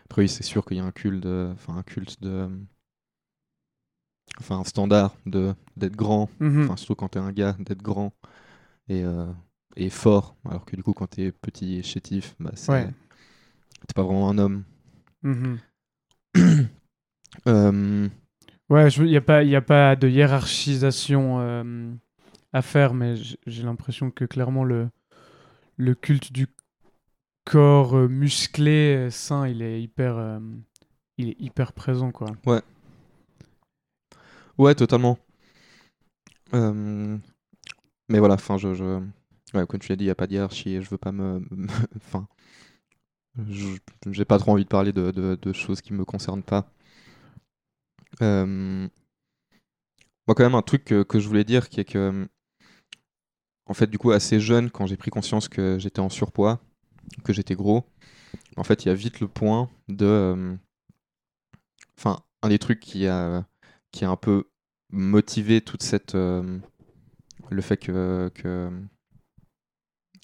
[0.05, 1.49] Après, oui, c'est sûr qu'il y a un culte de.
[1.53, 2.49] Enfin, un culte de.
[4.39, 6.29] Enfin, un standard de d'être grand.
[6.65, 8.13] Enfin, surtout quand t'es un gars, d'être grand
[8.89, 9.27] et, euh,
[9.77, 10.35] et fort.
[10.49, 12.71] Alors que du coup, quand t'es petit et chétif, bah, c'est.
[12.71, 12.87] Ouais.
[13.87, 14.63] T'es pas vraiment un homme.
[15.23, 15.59] Mhm.
[17.47, 18.07] Euh,
[18.69, 21.91] Ouais, il n'y a, pas- y a pas de hiérarchisation euh,
[22.53, 24.89] à faire, mais j'ai l'impression que clairement le,
[25.77, 26.47] le culte du
[27.43, 30.39] corps musclé, sain, il est hyper,
[31.17, 32.27] il est hyper présent, quoi.
[32.45, 32.61] Ouais,
[34.75, 35.17] totalement.
[36.53, 37.17] Euh,
[38.09, 39.01] Mais voilà, enfin, je, je...
[39.55, 41.11] Ouais, comme tu l'as dit, il n'y a pas de hiérarchie et je veux pas
[41.11, 41.41] me.
[41.97, 42.27] Enfin.
[44.11, 46.69] J'ai pas trop envie de parler de, de- choses qui me concernent pas.
[48.21, 48.87] Euh,
[50.27, 52.27] Moi, quand même, un truc que, que je voulais dire, qui est que.
[53.67, 56.59] En fait, du coup, assez jeune, quand j'ai pris conscience que j'étais en surpoids,
[57.23, 57.85] que j'étais gros,
[58.57, 60.05] en fait, il y a vite le point de.
[60.05, 60.55] euh,
[61.97, 63.45] Enfin, un des trucs qui a,
[63.95, 64.45] qui a un peu
[64.91, 66.15] motivé toute cette.
[66.15, 66.59] euh,
[67.49, 68.69] Le fait que, que.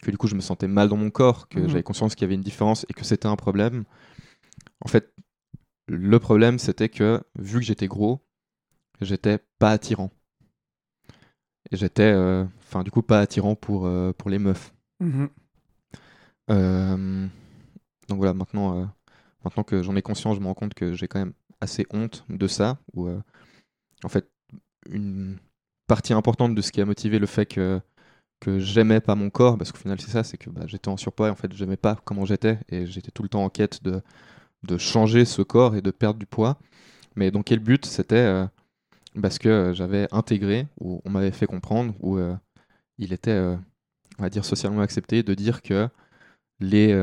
[0.02, 1.68] que du coup, je me sentais mal dans mon corps, que Mhm.
[1.68, 3.84] j'avais conscience qu'il y avait une différence et que c'était un problème.
[4.82, 5.14] En fait,
[5.88, 8.26] le problème, c'était que, vu que j'étais gros,
[9.02, 10.12] j'étais pas attirant.
[11.72, 14.74] Et j'étais, euh, enfin, du coup, pas attirant pour, euh, pour les meufs.
[15.00, 15.32] Mhm.
[18.08, 18.90] Donc voilà, maintenant,
[19.44, 22.26] maintenant que j'en ai conscience, je me rends compte que j'ai quand même assez honte
[22.30, 22.80] de ça.
[22.94, 23.10] Ou
[24.04, 24.30] en fait,
[24.90, 25.38] une
[25.88, 27.82] partie importante de ce qui a motivé le fait que,
[28.58, 31.28] j'aimais pas mon corps, parce qu'au final c'est ça, c'est que bah, j'étais en surpoids
[31.28, 34.02] et en fait j'aimais pas comment j'étais et j'étais tout le temps en quête de,
[34.78, 36.58] changer ce corps et de perdre du poids.
[37.16, 37.86] Mais dans quel but?
[37.86, 38.46] C'était euh,
[39.22, 42.36] parce que euh, j'avais intégré, ou on m'avait fait comprendre, ou euh,
[42.98, 43.38] il était,
[44.18, 45.90] on va dire, socialement accepté de dire que
[46.60, 46.96] les,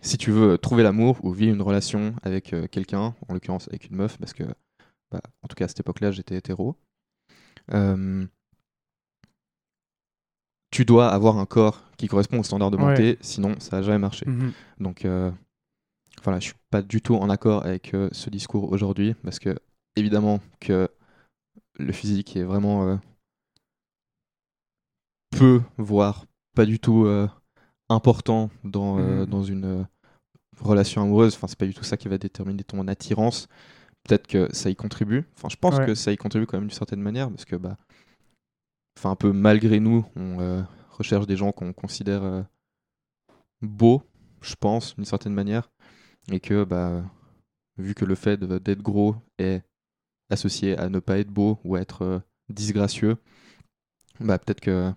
[0.00, 3.96] si tu veux trouver l'amour ou vivre une relation avec quelqu'un, en l'occurrence avec une
[3.96, 4.44] meuf, parce que,
[5.10, 6.76] bah, en tout cas à cette époque-là, j'étais hétéro,
[7.72, 8.26] euh,
[10.70, 13.16] tu dois avoir un corps qui correspond au standard de Ouais.
[13.20, 14.26] sinon ça n'a jamais marché.
[14.28, 14.52] Mhm.
[14.80, 15.30] Donc euh,
[16.22, 19.56] voilà, je suis pas du tout en accord avec euh, ce discours aujourd'hui, parce que
[19.96, 20.88] évidemment que
[21.78, 22.96] le physique est vraiment euh,
[25.30, 27.06] peu, voire pas du tout
[27.88, 29.26] important dans, Mhm.
[29.26, 29.86] dans une
[30.60, 31.34] relation amoureuse.
[31.36, 33.46] Enfin, c'est pas du tout ça qui va déterminer ton attirance.
[34.08, 35.24] Peut-être que ça y contribue.
[35.36, 35.86] Enfin, je pense Ouais.
[35.86, 37.76] que ça y contribue quand même d'une certaine manière, parce que bah,
[38.98, 42.42] enfin un peu malgré nous, on euh, recherche des gens qu'on considère euh,
[43.62, 44.02] beaux,
[44.40, 45.70] je pense, d'une certaine manière,
[46.32, 47.04] et que bah
[47.76, 49.62] vu que le fait d'être gros est
[50.30, 52.18] associé à ne pas être beau ou à être euh,
[52.48, 53.18] disgracieux,
[54.20, 54.90] bah peut-être que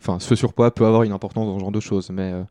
[0.00, 2.44] enfin ce surpoids peut avoir une importance dans ce genre de choses, mais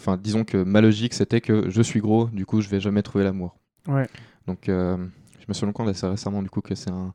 [0.00, 3.02] Enfin, disons que ma logique, c'était que je suis gros, du coup, je vais jamais
[3.02, 3.58] trouver l'amour.
[3.86, 4.08] Ouais.
[4.50, 4.96] Donc, euh,
[5.38, 7.14] je me suis rendu compte assez récemment, du coup, que c'est un,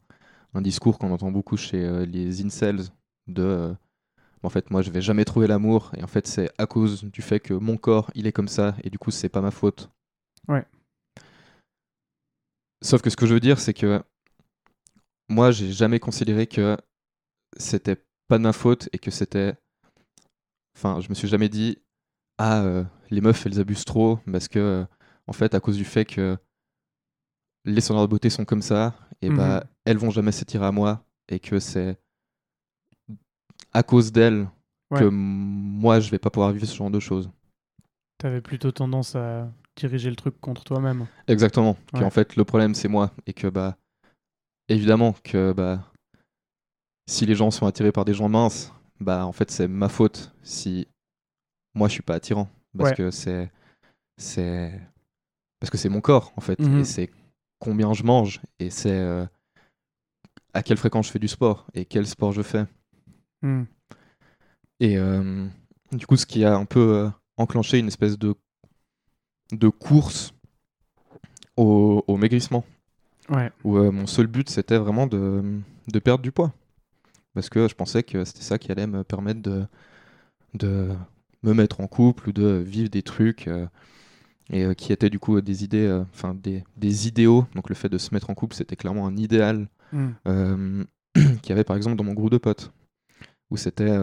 [0.54, 2.80] un discours qu'on entend beaucoup chez euh, les incels
[3.28, 3.44] de.
[3.44, 3.74] euh,
[4.42, 7.22] en fait, moi, je vais jamais trouver l'amour, et en fait, c'est à cause du
[7.22, 9.90] fait que mon corps, il est comme ça, et du coup, c'est pas ma faute.
[10.48, 10.64] Ouais.
[12.82, 14.02] Sauf que ce que je veux dire, c'est que
[15.28, 16.78] moi, j'ai jamais considéré que
[17.58, 17.98] c'était
[18.30, 19.56] pas de ma faute et que c'était.
[20.78, 21.80] Enfin, je me suis jamais dit,
[22.38, 24.86] ah, les meufs, elles abusent trop, parce que,
[25.28, 26.38] en fait, à cause du fait que
[27.66, 29.70] les standards de beauté sont comme ça, et bah, Mhm.
[29.86, 31.98] elles vont jamais s'attirer à moi, et que c'est
[33.74, 34.48] à cause d'elles
[34.92, 35.00] Ouais.
[35.00, 37.30] que moi, je vais pas pouvoir vivre ce genre de choses.
[38.20, 41.08] T'avais plutôt tendance à diriger le truc contre toi-même.
[41.28, 41.76] Exactement.
[41.94, 42.00] Ouais.
[42.02, 43.12] Qu'en fait, le problème, c'est moi.
[43.26, 43.76] Et que, bah,
[44.70, 45.92] évidemment, que, bah,
[47.10, 50.32] si les gens sont attirés par des gens minces, bah, en fait, c'est ma faute
[50.44, 50.88] si
[51.74, 52.48] moi, je suis pas attirant.
[52.78, 52.96] Parce Ouais.
[52.96, 53.52] que c'est.
[54.18, 54.80] C'est.
[55.60, 56.60] Parce que c'est mon corps, en fait.
[56.60, 56.80] Mhm.
[56.80, 57.10] Et c'est
[57.60, 58.42] combien je mange.
[58.60, 58.92] Et c'est.
[58.92, 59.26] euh,
[60.54, 61.68] à quelle fréquence je fais du sport.
[61.74, 62.66] Et quel sport je fais.
[63.42, 63.64] Hmm.
[64.80, 65.48] Et euh,
[65.92, 68.36] du coup, ce qui a un peu euh, enclenché une espèce de,
[69.52, 70.34] de course
[71.58, 72.64] au, au maigrissement.
[73.30, 73.52] Ouais.
[73.64, 76.54] Où mon seul but, c'était vraiment de, de perdre du poids.
[77.34, 79.66] Parce que je pensais que c'était ça qui allait me permettre de,
[80.54, 80.96] de
[81.44, 83.50] me mettre en couple ou de vivre des trucs.
[84.50, 87.46] Et euh, qui étaient du coup des idées, euh, enfin des, des idéaux.
[87.56, 89.70] Donc le fait de se mettre en couple, c'était clairement un idéal
[90.28, 90.84] euh,
[91.16, 92.72] qu'il y avait par exemple dans mon groupe de potes,
[93.50, 93.98] où c'était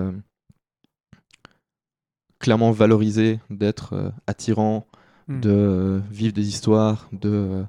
[2.38, 4.87] clairement valorisé d'être attirant,
[5.28, 5.38] Hmm.
[5.40, 7.64] de vivre des histoires, de,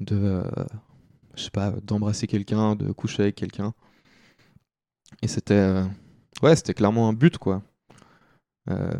[0.00, 0.50] de euh,
[1.36, 3.74] je sais pas, d'embrasser quelqu'un, de coucher avec quelqu'un.
[5.22, 5.84] Et c'était, euh,
[6.42, 7.62] ouais, c'était clairement un but quoi,
[8.68, 8.98] Euh,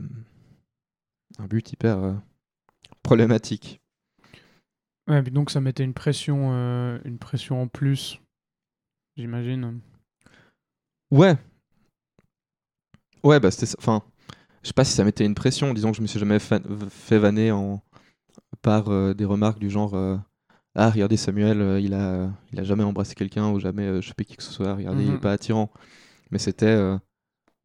[1.39, 2.21] un but hyper
[3.09, 3.81] problématique.
[5.09, 8.21] Ouais, donc ça mettait une pression, euh, une pression en plus,
[9.17, 9.81] j'imagine.
[11.11, 11.37] Ouais.
[13.25, 13.77] Ouais, bah c'était ça.
[13.79, 14.03] Enfin,
[14.63, 15.75] je sais pas si ça mettait une pression.
[15.75, 17.83] Disons que je me suis jamais fa- fait vanner en...
[18.63, 20.17] par euh, des remarques du genre euh,
[20.77, 24.37] Ah, regardez Samuel, il, a, il a jamais embrassé quelqu'un ou jamais euh, chopé qui
[24.37, 24.75] que ce soit.
[24.75, 25.21] Regardez, il est Mhm.
[25.21, 25.71] pas attirant.
[26.33, 26.77] Mais c'était.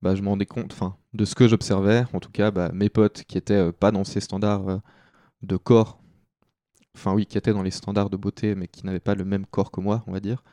[0.01, 2.89] bah, je me rendais compte, enfin, de ce que j'observais, en tout cas, bah, mes
[2.89, 4.81] potes qui étaient pas dans ces standards
[5.43, 5.99] de corps,
[6.95, 9.45] enfin, oui, qui étaient dans les standards de beauté, mais qui n'avaient pas le même
[9.45, 10.43] corps que moi, on va dire.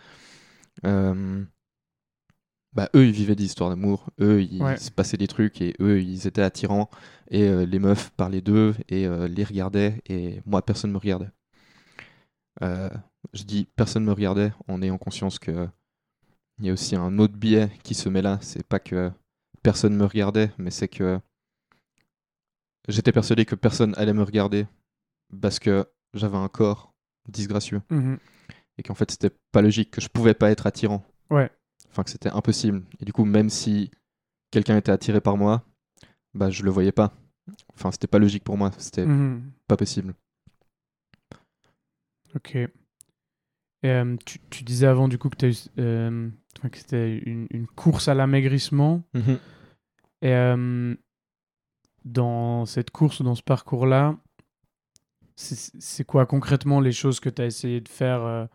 [0.85, 1.44] Euh,
[2.72, 4.76] bah, eux, ils vivaient des histoires d'amour, eux, il Ouais.
[4.76, 6.88] se passait des trucs, et eux, ils étaient attirants,
[7.31, 11.31] et euh, les meufs parlaient d'eux, et euh, les regardaient, et moi, personne me regardait.
[13.33, 15.68] Je dis personne me regardait en ayant conscience que
[16.59, 19.11] il y a aussi un autre biais qui se met là, c'est pas que
[19.62, 21.20] personne me regardait, mais c'est que
[22.88, 24.66] j'étais persuadé que personne allait me regarder
[25.40, 26.95] parce que j'avais un corps
[27.29, 28.19] disgracieux Mhm.
[28.79, 31.05] et qu'en fait c'était pas logique, que je pouvais pas être attirant.
[31.31, 31.51] Ouais.
[31.90, 32.83] Enfin que c'était impossible.
[33.01, 33.90] Et du coup, même si
[34.51, 35.64] quelqu'un était attiré par moi,
[36.35, 37.12] bah je le voyais pas.
[37.75, 39.43] Enfin, c'était pas logique pour moi, c'était Mhm.
[39.66, 40.14] pas possible.
[42.35, 42.55] Ok.
[42.55, 42.69] Et,
[43.88, 46.29] euh, tu, tu disais avant du coup que, eu, euh,
[46.71, 49.03] que c'était une, une course à l'amaigrissement.
[50.23, 50.95] Et euh,
[52.05, 54.16] dans cette course ou dans ce parcours-là,
[55.40, 58.46] c'est quoi concrètement les choses que tu as essayé de faire euh,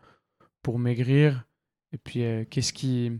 [0.62, 1.44] pour maigrir?
[1.92, 3.12] Et puis, euh, qu'est-ce qui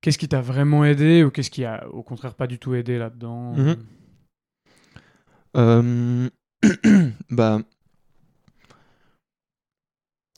[0.00, 2.98] qu'est-ce qui t'a vraiment aidé ou qu'est-ce qui a au contraire pas du tout aidé
[2.98, 3.54] là-dedans?
[5.56, 6.28] Euh,
[7.30, 7.60] bah,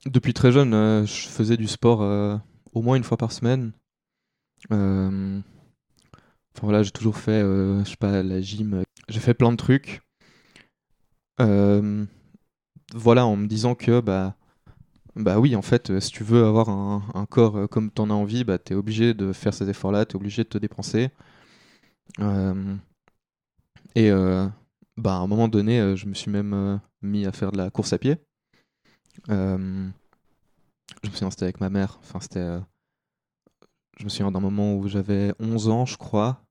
[0.07, 2.01] depuis très jeune, euh, je faisais du sport
[2.73, 3.73] au moins une fois par semaine.
[4.71, 5.43] Enfin
[6.63, 8.83] voilà, j'ai toujours fait, je sais pas, la gym.
[9.09, 10.03] J'ai fait plein de trucs.
[11.41, 12.05] Euh,
[12.95, 14.37] voilà, en me disant que bah,
[15.17, 18.45] bah oui, en fait, si tu veux avoir un, corps euh, comme t'en as envie,
[18.45, 21.11] bah t'es obligé de faire ces efforts-là, t'es obligé de te dépenser.
[22.21, 22.77] Euh,
[23.95, 24.11] et
[24.97, 27.93] bah, à un moment donné, je me suis même mis à faire de la course
[27.93, 28.17] à pied.
[29.29, 29.35] Je
[31.09, 31.99] me souviens, c'était avec ma mère.
[32.03, 32.59] Enfin, c'était.
[33.99, 36.43] je me souviens d'un moment où j'avais 11 ans, je crois.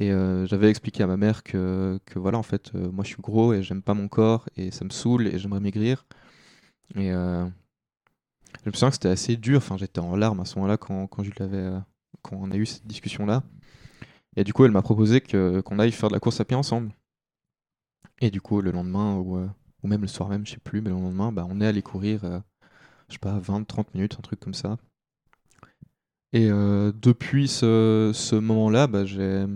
[0.00, 3.08] Et euh, j'avais expliqué à ma mère que, que voilà, en fait, euh, moi je
[3.08, 6.06] suis gros et j'aime pas mon corps et ça me saoule et j'aimerais maigrir.
[6.94, 7.44] Et euh,
[8.64, 9.58] je me souviens que c'était assez dur.
[9.58, 11.80] Enfin, j'étais en larmes à ce moment-là quand, quand, je euh,
[12.22, 13.42] quand on a eu cette discussion-là.
[14.36, 16.56] Et du coup, elle m'a proposé que, qu'on aille faire de la course à pied
[16.56, 16.92] ensemble.
[18.20, 19.36] Et du coup, le lendemain, ou,
[19.82, 21.82] ou même le soir même, je sais plus, mais le lendemain, bah, on est allé
[21.82, 22.20] courir,
[23.08, 24.76] je sais pas, 20-30 minutes, un truc comme ça.
[26.32, 29.46] Et depuis ce, ce moment-là, bah, j'ai,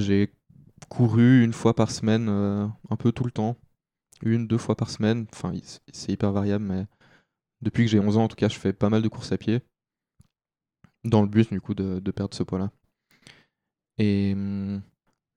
[0.00, 0.32] j'ai
[0.88, 3.56] couru une fois par semaine, euh, un peu tout le temps.
[4.22, 5.26] Une, deux fois par semaine.
[5.32, 5.52] Enfin,
[5.92, 6.86] c'est hyper variable, mais
[7.60, 9.38] depuis que j'ai 11 ans, en tout cas, je fais pas mal de courses à
[9.38, 9.60] pied.
[11.04, 12.70] Dans le but, du coup, de, de perdre ce poids-là.
[13.98, 14.82] Et hum,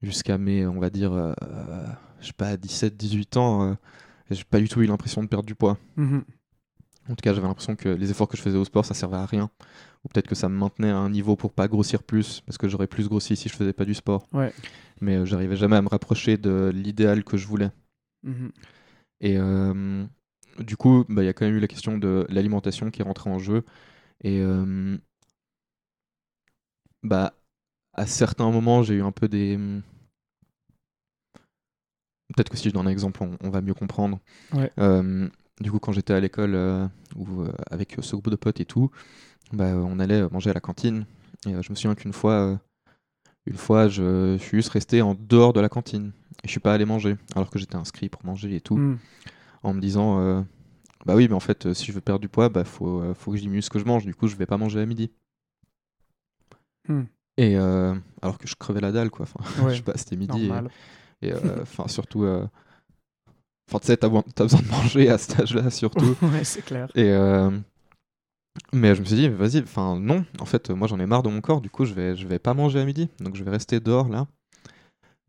[0.01, 1.33] jusqu'à mes, on va dire, euh,
[2.19, 3.75] je sais pas, 17, 18 ans, euh,
[4.29, 5.77] j'ai pas du tout eu l'impression de perdre du poids.
[5.97, 6.23] Mhm.
[7.07, 9.17] En tout cas, j'avais l'impression que les efforts que je faisais au sport, ça servait
[9.17, 9.51] à rien.
[10.05, 12.67] Ou peut-être que ça me maintenait à un niveau pour pas grossir plus, parce que
[12.67, 14.27] j'aurais plus grossi si je faisais pas du sport.
[14.33, 14.53] Ouais.
[15.01, 17.71] Mais euh, j'arrivais jamais à me rapprocher de l'idéal que je voulais.
[18.23, 18.51] Mhm.
[19.21, 20.05] Et euh,
[20.59, 23.03] du coup, bah, il y a quand même eu la question de l'alimentation qui est
[23.03, 23.63] rentrée en jeu.
[24.23, 24.97] Et euh,
[27.01, 27.33] bah,
[27.93, 29.57] à certains moments, j'ai eu un peu des.
[32.35, 34.19] Peut-être que si je donne un exemple, on, on va mieux comprendre.
[34.53, 34.71] Ouais.
[35.61, 38.65] Du coup, quand j'étais à l'école euh, ou euh, avec ce groupe de potes et
[38.65, 38.91] tout,
[39.53, 41.05] bah, on allait manger à la cantine.
[41.47, 42.55] Et euh, je me souviens qu'une fois, euh,
[43.45, 46.11] une fois, je, je suis juste resté en dehors de la cantine.
[46.43, 48.97] Et je suis pas allé manger, alors que j'étais inscrit pour manger et tout Mhm.
[49.63, 50.41] en me disant euh,
[51.05, 53.13] bah oui mais en fait euh, si je veux perdre du poids bah faut, euh,
[53.15, 54.85] faut que je diminue ce que je mange du coup je vais pas manger à
[54.85, 55.11] midi
[56.87, 57.03] Hmm.
[57.37, 59.71] et euh, alors que je crevais la dalle quoi enfin, Ouais.
[59.71, 60.69] je sais pas c'était midi et- Normal.
[61.23, 62.45] et euh, enfin surtout euh,
[63.67, 64.23] enfin tu sais t'as, besoin-
[64.61, 66.91] de manger à cet âge là surtout ouais, c'est clair.
[66.93, 67.49] et euh,
[68.73, 70.25] mais je me suis dit vas-y enfin non.
[70.39, 72.39] En fait moi j'en ai marre de mon corps du coup je vais je vais
[72.39, 73.09] pas manger à midi.
[73.19, 74.27] Donc je vais rester dehors là.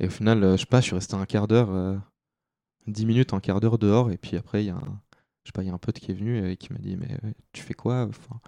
[0.00, 1.96] Et au final euh, je sais pas je suis resté un quart d'heure euh,
[2.86, 4.10] 10 minutes un quart d'heure dehors.
[4.10, 5.00] Et puis après il y a un
[5.44, 6.96] je sais pas il y a un pote qui est venu et qui m'a dit
[6.96, 8.06] mais euh, tu fais quoi?
[8.08, 8.40] Enfin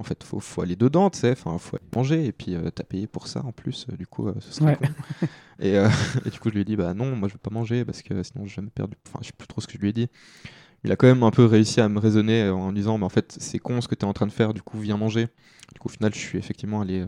[0.00, 1.32] en fait faut, faut aller dedans tu sais.
[1.32, 2.26] Enfin faut aller manger.
[2.26, 4.70] Et puis euh, t'as payé pour ça en plus euh, du coup euh, ce serait
[4.70, 4.76] Ouais.
[4.76, 4.86] con.
[5.60, 5.88] et, euh,
[6.26, 8.02] et du coup je lui ai dit bah non moi je vais pas manger parce
[8.02, 9.90] que sinon je vais me perdre enfin je sais plus trop ce que je lui
[9.90, 10.08] ai dit
[10.84, 13.08] il a quand même un peu réussi à me raisonner en me disant mais en
[13.10, 15.28] fait c'est con ce que tu es en train de faire du coup viens manger
[15.72, 17.06] du coup au final je suis effectivement allé euh,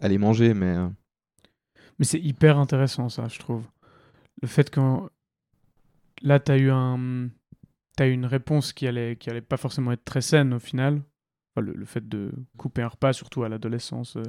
[0.00, 0.88] allé manger mais euh,
[1.98, 3.64] Mais c'est hyper intéressant, ça, je trouve.
[4.42, 4.80] Le fait que
[6.22, 7.28] là, tu as eu un...
[7.98, 11.02] Eu une réponse qui allait, qui allait pas forcément être très saine au final.
[11.54, 14.22] Enfin, le, le fait de couper un repas, surtout à l'adolescence, euh,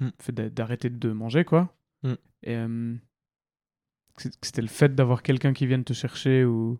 [0.00, 0.06] Mm.
[0.06, 1.74] le fait d'a- d'arrêter de manger, quoi.
[2.04, 2.12] Mm.
[2.44, 2.94] Et euh,
[4.42, 6.78] c'était le fait d'avoir quelqu'un qui vienne te chercher ou.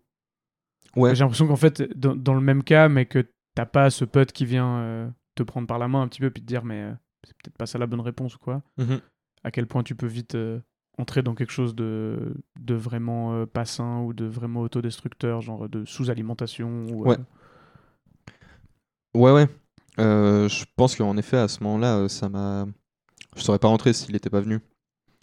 [0.95, 4.05] Ouais J'ai l'impression qu'en fait, dans, dans le même cas, mais que t'as pas ce
[4.05, 6.63] pote qui vient euh, te prendre par la main un petit peu puis te dire,
[6.65, 6.93] mais euh,
[7.25, 8.99] c'est peut-être pas ça la bonne réponse ou quoi Mhm.
[9.43, 10.59] à quel point tu peux vite euh,
[10.97, 15.83] entrer dans quelque chose de, de vraiment pas sain ou de vraiment autodestructeur, genre de
[15.85, 16.85] sous-alimentation.
[16.91, 17.17] Ou, Ouais.
[19.13, 19.47] Ouais, ouais.
[19.97, 22.65] Je pense qu'en effet, à ce moment-là, ça m'a.
[23.35, 24.59] Je serais pas rentré s'il n'était pas venu.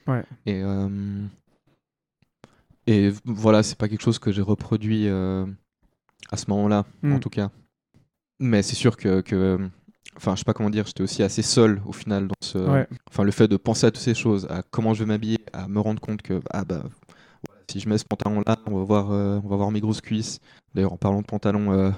[0.07, 0.25] Ouais.
[0.47, 0.63] Et,
[2.87, 5.47] et voilà, c'est pas quelque chose que j'ai reproduit euh,
[6.31, 7.13] à ce moment-là, Mm.
[7.13, 7.51] en tout cas.
[8.41, 9.69] Mais c'est sûr que, que-
[10.17, 12.59] Enfin, je sais pas comment dire, j'étais aussi assez seul au final dans ce.
[12.59, 12.87] Ouais.
[13.09, 15.69] Enfin, le fait de penser à toutes ces choses, à comment je vais m'habiller, à
[15.69, 16.83] me rendre compte que, ah bah,
[17.49, 20.03] voilà, si je mets ce pantalon-là, on va voir, euh, on va voir mes grosses
[20.03, 20.39] cuisses.
[20.75, 21.91] D'ailleurs, en parlant de pantalons, euh,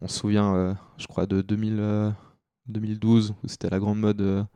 [0.00, 2.10] on se souvient, euh, je crois, de 2000, euh,
[2.68, 4.46] 2012, où c'était la grande mode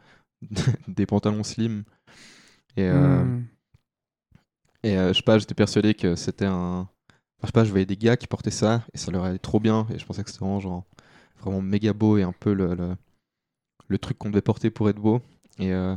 [0.88, 1.84] des pantalons slim.
[2.78, 3.44] Et, euh, Mm.
[4.82, 6.88] Et euh, je sais pas, j'étais persuadé que c'était un.
[7.38, 9.38] Enfin, je sais pas, je voyais des gars qui portaient ça et ça leur allait
[9.38, 9.86] trop bien.
[9.92, 10.84] Et je pensais que c'était vraiment, genre,
[11.40, 12.96] vraiment méga beau et un peu le,
[13.88, 15.20] le, truc qu'on devait porter pour être beau.
[15.58, 15.96] Et euh,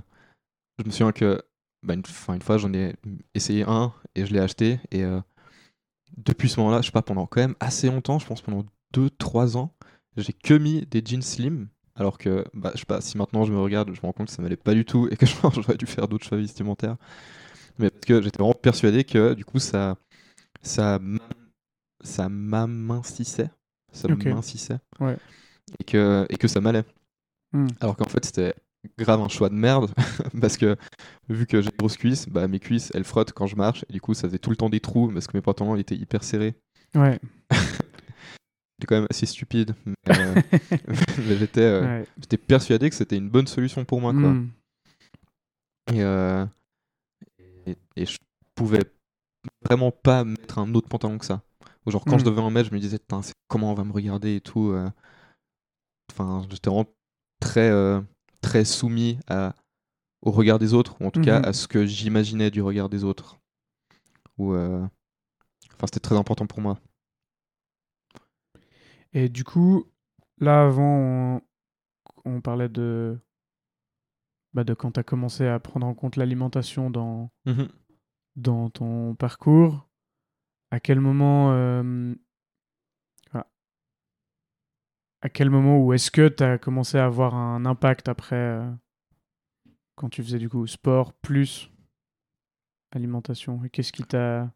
[0.79, 1.41] je me souviens que
[1.83, 2.95] bah, une, fois, j'en ai
[3.33, 4.79] essayé un et je l'ai acheté.
[4.91, 5.19] Et euh,
[6.17, 9.57] depuis ce moment-là, je sais pas, pendant quand même assez longtemps, je pense pendant 2-3
[9.57, 9.73] ans,
[10.17, 11.67] j'ai que mis des jeans slim.
[11.95, 14.27] Alors que, bah, je sais pas, si maintenant je me regarde, je me rends compte
[14.27, 16.97] que ça m'allait pas du tout et que j'aurais dû faire d'autres choix vestimentaires.
[17.79, 19.97] Mais parce que j'étais vraiment persuadé que du coup ça
[20.61, 20.99] ça
[22.03, 23.49] ça m'amincissait,
[23.91, 24.25] ça Ok.
[24.25, 24.79] m'amincissait.
[24.99, 25.17] Ouais.
[25.79, 26.83] Et que et que ça m'allait.
[27.53, 27.67] Hmm.
[27.79, 28.53] Alors qu'en fait c'était
[28.97, 29.91] grave un choix de merde
[30.41, 30.75] parce que
[31.29, 33.93] vu que j'ai des grosses cuisses, bah mes cuisses elles frottent quand je marche et
[33.93, 36.23] du coup ça faisait tout le temps des trous parce que mes pantalons étaient hyper
[36.23, 36.55] serrés.
[36.95, 37.19] Ouais.
[38.79, 40.35] J'étais quand même assez stupide, mais, euh,
[41.27, 42.05] mais j'étais euh, ouais.
[42.19, 44.31] j'étais persuadé que c'était une bonne solution pour moi quoi.
[44.31, 44.49] Mm.
[45.93, 46.45] Et, euh,
[47.65, 48.17] et, et je
[48.55, 48.81] pouvais
[49.65, 51.43] vraiment pas mettre un autre pantalon que ça.
[51.85, 52.25] Ou Genre quand je Mm.
[52.25, 54.71] devais en mettre, je me disais, Putain, comment on va me regarder et tout.
[54.71, 54.89] euh.
[56.11, 56.85] Enfin, j'étais vraiment
[57.39, 58.01] très, euh,
[58.41, 59.55] très soumis à,
[60.23, 61.43] au regard des autres, ou en tout cas Mhm.
[61.43, 63.39] à ce que j'imaginais du regard des autres.
[64.37, 64.85] Ou, euh,
[65.75, 66.79] Enfin, c'était très important pour moi.
[69.13, 69.85] Et du coup,
[70.39, 71.41] là, avant, on,
[72.25, 73.19] on parlait de,
[74.53, 77.31] bah, de quand tu as commencé à prendre en compte l'alimentation dans,
[78.35, 79.89] dans ton parcours.
[80.71, 81.51] À quel moment.
[81.53, 82.15] euh,
[85.21, 88.69] à quel moment ou est-ce que tu as commencé à avoir un impact après euh,
[89.95, 91.71] quand tu faisais du coup sport plus
[92.91, 93.63] alimentation?
[93.63, 94.51] Et qu'est-ce qui t'a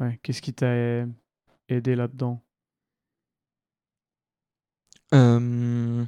[0.00, 1.06] ouais, qu'est-ce qui t'a
[1.68, 2.42] aidé là-dedans?
[5.12, 6.04] Euh,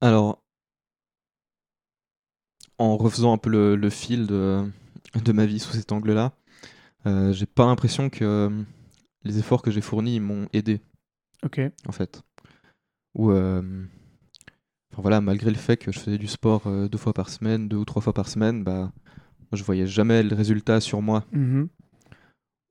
[0.00, 0.42] Alors,
[2.78, 4.64] en refaisant un peu le, le fil de,
[5.24, 6.32] de ma vie sous cet angle-là,
[7.06, 8.62] euh, j'ai pas l'impression que euh,
[9.24, 10.80] les efforts que j'ai fournis m'ont aidé,
[11.44, 11.60] Ok.
[11.86, 12.22] en fait.
[13.14, 13.62] Ou, euh,
[14.92, 17.68] enfin voilà, malgré le fait que je faisais du sport euh, deux fois par semaine,
[17.68, 18.92] deux ou trois fois par semaine, bah,
[19.52, 21.24] je voyais jamais le résultat sur moi.
[21.32, 21.68] Mhm.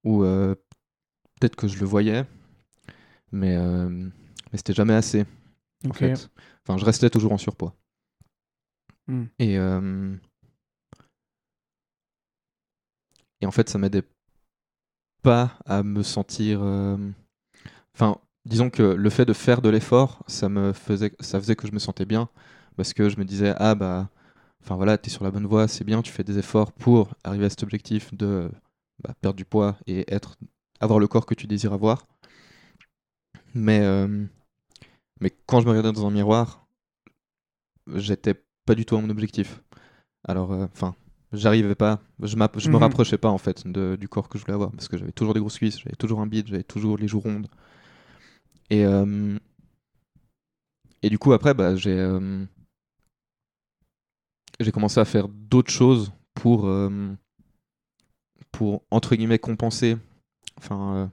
[0.04, 2.24] Ou peut-être que je le voyais,
[3.32, 4.10] mais, mais
[4.58, 5.26] c'était jamais assez.
[5.86, 6.30] En fait.
[6.64, 7.76] Enfin, je restais toujours en surpoids.
[9.08, 9.28] Hmm.
[9.40, 10.16] Et, euh,
[13.42, 14.04] et en fait, ça m'aidait
[15.22, 16.60] pas à me sentir.
[16.64, 16.98] euh,
[17.96, 21.68] Enfin, disons que le fait de faire de l'effort, ça me faisait, ça faisait que
[21.68, 22.30] je me sentais bien
[22.78, 24.10] parce que je me disais ah bah,
[24.64, 27.46] enfin voilà, t'es sur la bonne voie, c'est bien, tu fais des efforts pour arriver
[27.46, 28.52] à cet objectif de
[29.04, 30.38] bah, perdre du poids et être,
[30.82, 32.08] avoir le corps que tu désires avoir.
[33.54, 34.26] Mais euh,
[35.20, 36.66] mais quand je me regardais dans un miroir,
[37.96, 39.62] j'étais pas du tout à mon objectif.
[40.28, 40.96] Alors, euh, enfin,
[41.34, 42.82] j'arrivais pas, je, m'app- je me Mhm.
[42.82, 45.34] rapprochais pas en fait de- du corps que je voulais avoir parce que j'avais toujours
[45.34, 47.48] des grosses cuisses, j'avais toujours un bide, j'avais toujours les joues rondes.
[48.70, 49.38] Et, euh,
[51.02, 52.44] et du coup, après, bah, j'ai euh,
[54.60, 56.70] j'ai commencé à faire d'autres choses pour,
[58.52, 59.98] pour entre guillemets compenser,
[60.58, 61.12] enfin,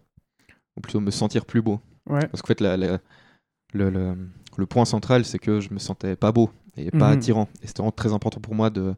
[0.76, 1.80] ou plutôt me sentir plus beau.
[2.06, 2.26] Ouais.
[2.28, 2.98] Parce qu'en fait, la- la-
[3.74, 4.16] le, le-
[4.56, 7.12] le point central, c'est que je me sentais pas beau et pas Mhm.
[7.14, 7.48] attirant.
[7.62, 8.94] Et c'était vraiment très important pour moi de.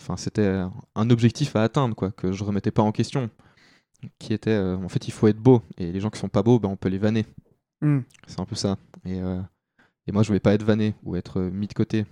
[0.00, 0.62] Enfin, c'était
[0.94, 3.30] un objectif à atteindre, quoi, que je remettais pas en question.
[4.20, 5.62] Qui était, euh, en fait, il faut être beau.
[5.78, 7.26] Et les gens qui sont pas beaux, ben, on peut les vanner.
[7.82, 8.00] Hmm.
[8.28, 8.78] C'est un peu ça.
[9.04, 9.40] Et, euh,
[10.06, 12.06] et moi, je voulais pas être vanné ou être euh, mis de côté.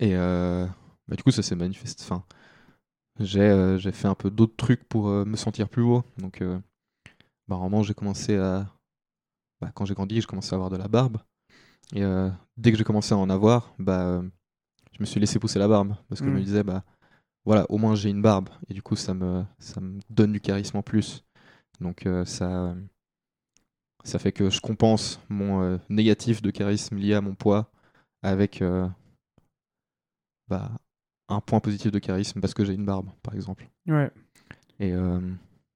[0.00, 0.66] Et euh,
[1.08, 2.02] bah, du coup, ça s'est manifesté.
[2.04, 2.24] Enfin,
[3.20, 6.02] j'ai fait un peu d'autres trucs pour me sentir plus beau.
[6.18, 6.42] Donc,
[7.48, 8.66] bah, vraiment, j'ai commencé à.
[9.64, 11.18] Bah, quand j'ai grandi, j'ai commencé à avoir de la barbe.
[11.94, 14.22] Et euh, dès que j'ai commencé à en avoir, bah, euh,
[14.92, 15.94] je me suis laissé pousser la barbe.
[16.08, 16.44] Parce que je me Mm.
[16.44, 16.84] disais, bah,
[17.46, 18.50] voilà, au moins j'ai une barbe.
[18.68, 21.24] Et du coup, ça me, ça me donne du charisme en plus.
[21.80, 22.74] Donc, euh, ça,
[24.04, 27.70] ça fait que je compense mon euh, négatif de charisme lié à mon poids
[28.22, 28.62] avec
[30.48, 30.70] bah,
[31.28, 33.68] un point positif de charisme parce que j'ai une barbe, par exemple.
[33.86, 34.10] Ouais.
[34.80, 34.92] Et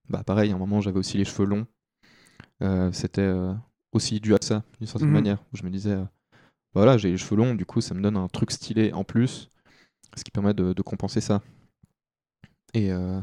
[0.08, 1.66] bah, pareil, à un moment, j'avais aussi les cheveux longs.
[2.62, 3.54] Euh, C'était euh,
[3.92, 5.14] aussi dû à ça, d'une certaine Mhm.
[5.14, 6.04] manière, où je me disais, euh,
[6.74, 9.50] voilà, j'ai les cheveux longs, du coup, ça me donne un truc stylé en plus,
[10.16, 11.42] ce qui permet de, de compenser ça.
[12.74, 13.20] Et, euh,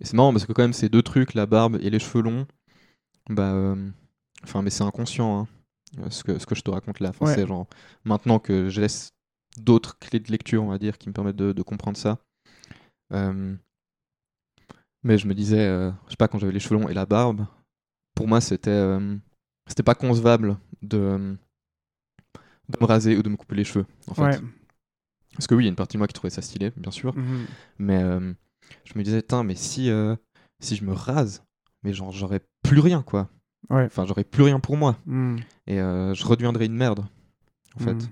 [0.00, 2.22] et c'est marrant parce que quand même, ces deux trucs, la barbe et les cheveux
[2.22, 2.46] longs,
[3.30, 3.90] bah, euh,
[4.44, 5.48] enfin, mais c'est inconscient,
[5.98, 7.10] hein, ce, que, ce que je te raconte là.
[7.10, 7.34] Enfin, Ouais.
[7.34, 7.66] C'est genre,
[8.04, 9.12] maintenant que je laisse
[9.58, 12.18] d'autres clés de lecture, on va dire, qui me permettent de, de comprendre ça.
[13.12, 13.56] Euh,
[15.02, 15.66] mais je me disais,
[16.06, 17.46] je sais pas, quand j'avais les cheveux longs et la barbe,
[18.14, 19.16] pour moi, c'était euh,
[19.66, 21.36] c'était pas concevable de,
[22.68, 23.86] de me raser ou de me couper les cheveux.
[24.08, 24.22] En fait.
[24.22, 24.40] Ouais.
[25.34, 26.90] Parce que oui, il y a une partie de moi qui trouvait ça stylé, bien
[26.90, 27.16] sûr.
[27.16, 27.46] Mhm.
[27.78, 28.32] Mais euh,
[28.84, 30.14] je me disais, Tain, mais si, euh,
[30.60, 31.42] si je me rase,
[31.82, 33.30] mais genre, j'aurais plus rien, quoi.
[33.70, 33.84] Ouais.
[33.86, 34.98] Enfin, j'aurais plus rien pour moi.
[35.06, 35.36] Hmm.
[35.66, 37.06] Et je redeviendrais une merde,
[37.76, 37.94] en fait.
[37.94, 38.08] Hmm.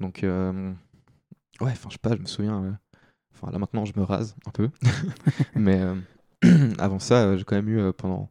[0.00, 2.78] Donc, ouais, enfin, je sais pas, je me souviens.
[3.34, 4.70] Enfin, là maintenant, je me rase un peu.
[5.54, 5.80] Mais
[6.78, 8.30] avant ça, j'ai quand même eu pendant,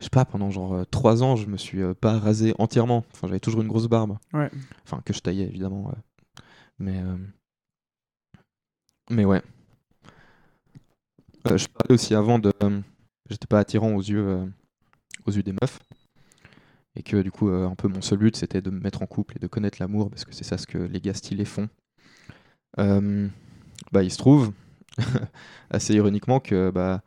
[0.00, 3.04] je sais pas, pendant genre euh, trois ans, je me suis euh, pas rasé entièrement.
[3.12, 4.18] Enfin, j'avais toujours une grosse barbe.
[4.32, 4.50] Ouais.
[4.84, 5.88] Enfin, que je taillais évidemment.
[5.90, 5.94] euh.
[6.78, 7.16] Mais, euh,
[9.10, 9.42] mais ouais.
[11.48, 12.52] Euh, je parlais aussi avant de.
[12.62, 12.80] euh,
[13.30, 14.46] J'étais pas attirant aux yeux, euh,
[15.26, 15.80] aux yeux des meufs.
[16.94, 19.06] Et que du coup, euh, un peu mon seul but, c'était de me mettre en
[19.06, 21.68] couple et de connaître l'amour, parce que c'est ça ce que les gars stylés font.
[22.78, 23.28] Euh,
[23.92, 24.52] bah, il se trouve,
[25.70, 27.02] assez ironiquement, que, bah,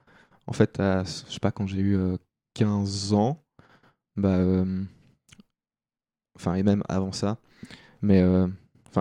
[0.48, 2.18] en fait, à, je sais pas, quand j'ai eu euh,
[2.54, 3.44] 15 ans,
[4.18, 4.84] bah, euh,
[6.56, 7.38] et même avant ça,
[8.02, 8.48] mais, euh,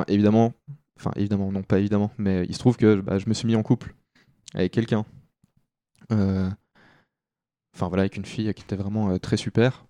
[0.08, 0.54] évidemment,
[0.98, 3.56] enfin, évidemment, non, pas évidemment, mais il se trouve que bah, je me suis mis
[3.56, 3.94] en couple
[4.54, 5.06] avec quelqu'un.
[6.12, 6.50] Euh,
[7.74, 9.86] Enfin, voilà, avec une fille qui était vraiment très super.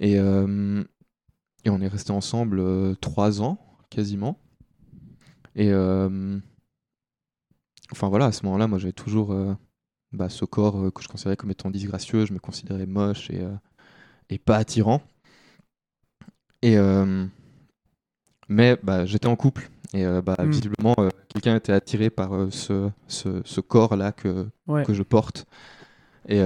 [0.00, 0.16] Et,
[1.64, 3.58] et on est resté ensemble euh, trois ans,
[3.90, 4.38] quasiment.
[5.54, 5.72] Et
[7.92, 9.34] enfin voilà, à ce moment-là, moi j'avais toujours
[10.16, 13.40] bah, ce corps euh, que je considérais comme étant disgracieux, je me considérais moche et,
[13.42, 13.54] euh,
[14.30, 15.02] et pas attirant.
[16.62, 17.26] Et euh,
[18.48, 20.50] mais bah, j'étais en couple et euh, bah, Mm.
[20.50, 24.84] visiblement euh, quelqu'un était attiré par euh, ce, ce, ce corps-là que, Ouais.
[24.84, 25.46] que je porte.
[26.28, 26.40] Et,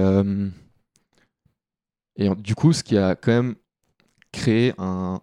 [2.17, 3.55] et du coup, ce qui a quand même
[4.31, 5.19] créé un,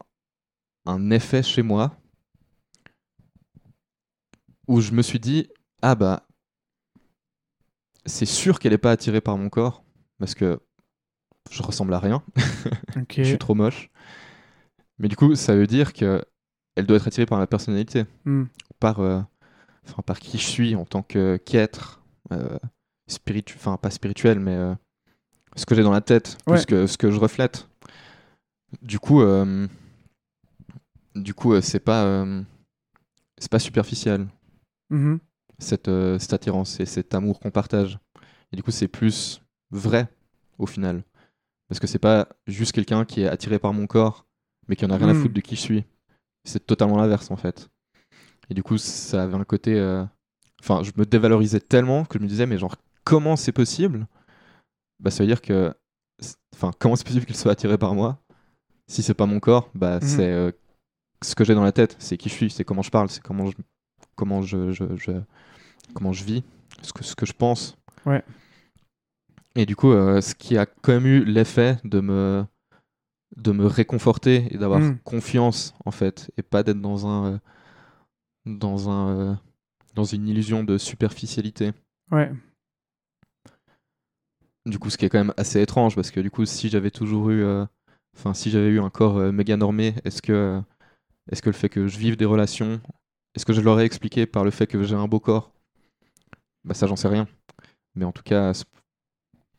[0.87, 1.97] un effet chez moi
[4.67, 5.49] où je me suis dit,
[5.83, 6.27] ah bah,
[8.09, 9.85] c'est sûr qu'elle est pas attirée par mon corps,
[10.19, 10.61] parce que
[11.51, 12.23] je ressemble à rien,
[13.17, 13.91] je suis trop moche.
[14.99, 16.25] Mais du coup, ça veut dire que
[16.77, 18.45] elle doit être attirée par ma personnalité, Hmm.
[18.81, 19.21] par, euh,
[19.87, 22.03] enfin, par qui je suis en tant que qu'être,
[22.33, 22.59] euh,
[23.07, 24.75] spiritu- enfin pas spirituel, mais euh,
[25.57, 26.57] ce que j'ai dans la tête, Ouais.
[26.57, 27.69] plus que ce que je reflète.
[28.83, 29.23] Du coup,
[31.15, 32.27] du coup, c'est pas,
[33.39, 34.27] c'est pas superficiel
[34.91, 35.21] Mhm.
[35.59, 37.99] Cette, euh, cette attirance et cet amour qu'on partage.
[38.53, 40.09] Et du coup, c'est plus vrai
[40.59, 41.03] au final.
[41.69, 44.27] Parce que c'est pas juste quelqu'un qui est attiré par mon corps,
[44.69, 45.21] mais qui en a rien à Mm.
[45.23, 45.85] foutre de qui je suis.
[46.45, 47.69] C'est totalement l'inverse en fait.
[48.51, 49.75] Et du coup, ça avait un côté.
[49.79, 50.05] euh,
[50.61, 54.09] Enfin, je me dévalorisais tellement que je me disais, mais genre, comment c'est possible?
[54.99, 55.73] Bah, ça veut dire que.
[56.55, 58.19] Enfin, comment c'est possible qu'il soit attiré par moi?
[58.89, 60.09] Si c'est pas mon corps, bah, Mhm.
[60.09, 60.51] c'est euh,
[61.23, 63.23] ce que j'ai dans la tête, c'est qui je suis, c'est comment je parle, c'est
[63.23, 63.57] comment je,
[64.19, 65.23] comment je, je, je-
[65.95, 66.43] comment je vis,
[66.83, 67.77] ce que, ce que je pense.
[68.05, 68.23] Ouais.
[69.55, 72.45] Et du coup, euh, ce qui a quand même eu l'effet de me,
[73.37, 74.99] de me réconforter et d'avoir Mm.
[75.05, 77.39] confiance, en fait, et pas d'être dans un, euh,
[78.47, 79.35] dans un, euh,
[79.95, 81.73] dans une illusion de superficialité.
[82.11, 82.31] Ouais.
[84.67, 86.91] Du coup, ce qui est quand même assez étrange, parce que du coup, si j'avais
[86.91, 87.45] toujours eu,
[88.17, 90.61] enfin, si j'avais eu un corps méga normé, est-ce que,
[91.31, 92.81] est-ce que le fait que je vive des relations,
[93.35, 95.53] est-ce que je l'aurais expliqué par le fait que j'ai un beau corps?
[96.65, 97.29] Bah ça, j'en sais rien.
[97.95, 98.53] Mais en tout cas,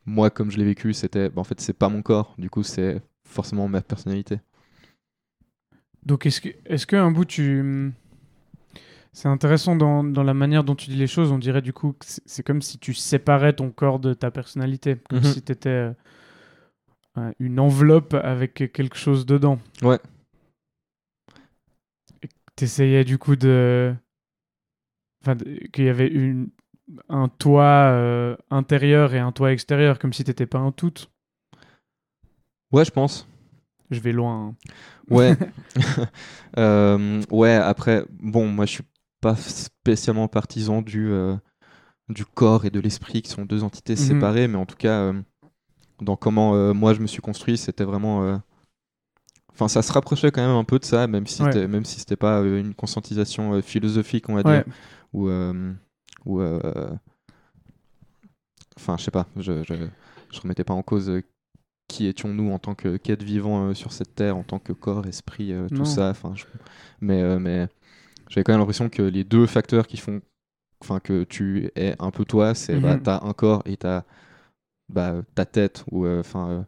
[0.06, 2.34] moi, comme je l'ai vécu, c'était, bah, en fait, c'est pas mon corps.
[2.38, 4.40] Du coup, c'est forcément ma personnalité.
[6.04, 7.92] Donc, est-ce que, est-ce que un bout, tu.
[9.12, 11.32] C'est intéressant dans, dans la manière dont tu dis les choses.
[11.32, 14.96] On dirait du coup que c'est comme si tu séparais ton corps de ta personnalité.
[15.08, 15.24] Comme Mhm.
[15.24, 15.90] si tu étais
[17.40, 19.58] une enveloppe avec quelque chose dedans.
[19.82, 19.98] Ouais.
[22.56, 23.94] Tu essayais du coup de.
[25.22, 25.36] Enfin,
[25.72, 26.48] qu'il y avait une,
[27.08, 30.94] un toit euh, intérieur et un toit extérieur, comme si t'étais pas un tout.
[32.72, 33.26] Ouais, je pense.
[33.90, 34.48] Je vais loin.
[34.48, 34.54] hein.
[35.10, 35.36] Ouais.
[36.58, 38.84] Euh, ouais, après, bon, moi je suis
[39.20, 41.36] pas spécialement partisan du, euh,
[42.08, 43.98] du corps et de l'esprit qui sont deux entités Mhm.
[43.98, 45.12] séparées, mais en tout cas,
[46.00, 48.40] dans comment moi je me suis construit, c'était vraiment.
[49.60, 51.44] Enfin, ça se rapprochait quand même un peu de ça, même si Ouais.
[51.44, 54.64] c'était même si c'était pas euh, une conscientisation euh, philosophique, on va dire,
[55.12, 55.72] ou euh,
[56.26, 56.40] ou
[58.76, 59.74] enfin, je sais pas, je, je
[60.32, 61.10] je remettais pas en cause
[61.88, 65.54] qui étions-nous en tant que qu'être vivant sur cette terre, en tant que corps, esprit,
[65.70, 65.74] Non.
[65.74, 66.10] tout ça.
[66.10, 66.46] Enfin, je-
[67.00, 67.68] mais mais
[68.30, 70.22] j'avais quand même l'impression que les deux facteurs qui font,
[70.82, 73.02] enfin, que tu es un peu toi, c'est bah, Mhm.
[73.02, 74.04] t'as un corps et t'as
[74.90, 76.62] bah, ta tête ou enfin euh,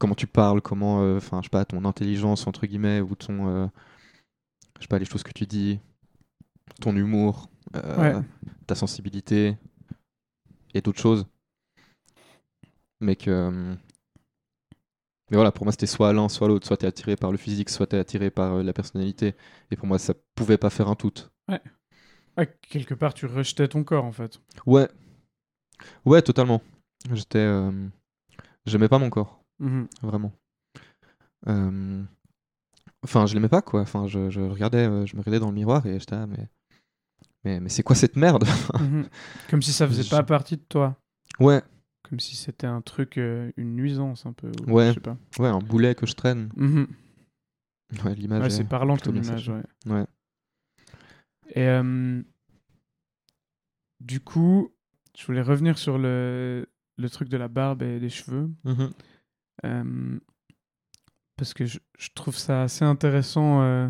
[0.00, 3.48] comment tu parles, comment, euh, enfin, je sais pas, ton intelligence entre guillemets ou ton,
[3.48, 3.68] euh,
[4.78, 5.78] je sais pas, les choses que tu dis,
[6.80, 8.24] ton humour, euh, Ouais.
[8.66, 9.56] ta sensibilité
[10.74, 11.26] et d'autres choses.
[13.00, 13.30] Mais que.
[13.30, 13.74] euh,
[15.30, 16.66] Mais voilà, pour moi, c'était soit l'un, soit l'autre.
[16.66, 19.34] Soit t'es attiré par le physique, soit t'es attiré par euh, la personnalité.
[19.70, 21.12] Et pour moi, ça pouvait pas faire un tout.
[22.36, 24.40] Ouais, quelque part, tu rejetais ton corps en fait.
[24.66, 24.88] Ouais.
[26.04, 26.60] Ouais, totalement.
[27.12, 27.38] J'étais.
[27.38, 27.88] euh,
[28.66, 29.86] J'aimais pas mon corps, Mhm.
[30.02, 30.32] vraiment.
[31.46, 32.02] Euh,
[33.02, 33.80] Enfin, je l'aimais pas, quoi.
[33.80, 36.48] Enfin, je, je regardais, euh, je me regardais dans le miroir et j'étais, ah, mais.
[37.44, 38.44] Mais, mais c'est quoi cette merde?
[38.80, 39.08] Mhm.
[39.48, 40.96] Comme si ça faisait Je- pas partie de toi.
[41.38, 41.62] Ouais,
[42.02, 44.50] Comme si c'était un truc, euh, une nuisance un peu.
[44.66, 44.88] ou Ouais.
[44.88, 45.16] Je sais pas.
[45.38, 46.50] ouais, un boulet que je traîne.
[46.56, 46.86] Mhm.
[48.04, 48.42] Ouais, l'image.
[48.42, 49.62] Ouais, c'est parlant comme image, ouais.
[49.86, 50.04] Ouais.
[51.54, 52.22] Et euh,
[54.00, 54.72] du coup,
[55.16, 58.50] je voulais revenir sur le, le truc de la barbe et des cheveux.
[58.64, 58.90] Mhm.
[59.64, 60.18] Euh,
[61.36, 63.62] parce que je, je trouve ça assez intéressant.
[63.62, 63.88] euh.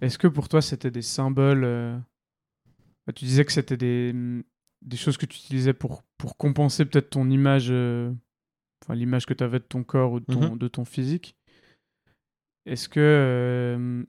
[0.00, 1.96] Est-ce que pour toi, c'était des symboles euh,
[3.06, 4.14] bah, Tu disais que c'était des,
[4.82, 8.12] des choses que tu utilisais pour, pour compenser peut-être ton image, euh,
[8.82, 10.58] enfin l'image que tu avais de ton corps ou de ton, Mhm.
[10.58, 11.36] de ton physique.
[12.66, 14.04] Est-ce que, euh,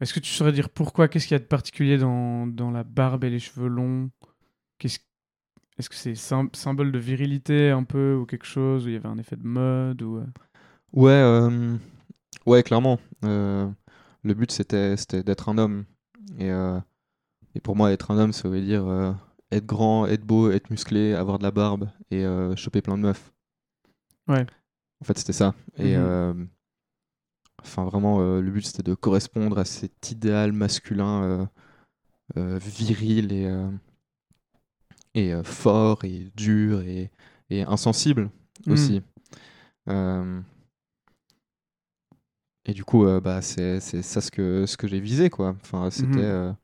[0.00, 1.08] est-ce que tu saurais dire pourquoi?
[1.08, 4.10] Qu'est-ce qu'il y a de particulier dans, dans la barbe et les cheveux longs?
[4.78, 4.98] Qu'est-ce
[5.78, 8.96] est-ce que c'est sym- symbole de virilité un peu ou quelque chose où il y
[8.96, 10.26] avait un effet de mode ou euh,
[10.92, 11.76] Ouais, euh,
[12.46, 12.98] ouais, clairement.
[13.24, 13.68] Euh,
[14.24, 15.84] le but c'était d'être un homme.
[16.38, 16.80] Et, euh,
[17.54, 18.84] et pour moi, être un homme, ça veut dire
[19.52, 22.24] être grand, être beau, être musclé, avoir de la barbe et
[22.56, 23.32] choper plein de meufs.
[24.28, 24.46] Ouais.
[25.00, 25.54] En fait, c'était ça.
[25.76, 25.96] Et Mhm.
[25.96, 26.32] euh,
[27.62, 31.48] enfin, vraiment, le but c'était de correspondre à cet idéal masculin
[32.36, 33.46] viril et,
[35.14, 37.10] et euh, fort et dur et,
[37.50, 38.30] et insensible
[38.66, 38.72] Mhm.
[38.72, 39.02] aussi.
[39.88, 40.40] Euh,
[42.64, 45.56] et du coup, euh, bah, c'est ça ce que, ce que j'ai visé, quoi.
[45.62, 46.56] Enfin, c'était Mhm.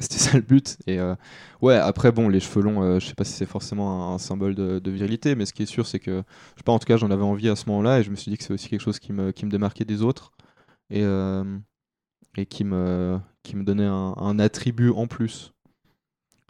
[0.00, 0.76] c'était ça le but.
[0.86, 0.98] Et
[1.62, 4.78] ouais, après, bon, les cheveux longs, je sais pas si c'est forcément un, symbole de,
[4.78, 6.22] de, virilité, mais ce qui est sûr, c'est que,
[6.54, 8.16] je sais pas, en tout cas, j'en avais envie à ce moment-là, et je me
[8.16, 10.32] suis dit que c'est aussi quelque chose qui me, qui me démarquait des autres,
[10.90, 11.02] et,
[12.36, 15.52] et qui, me, qui me donnait un, un attribut en plus.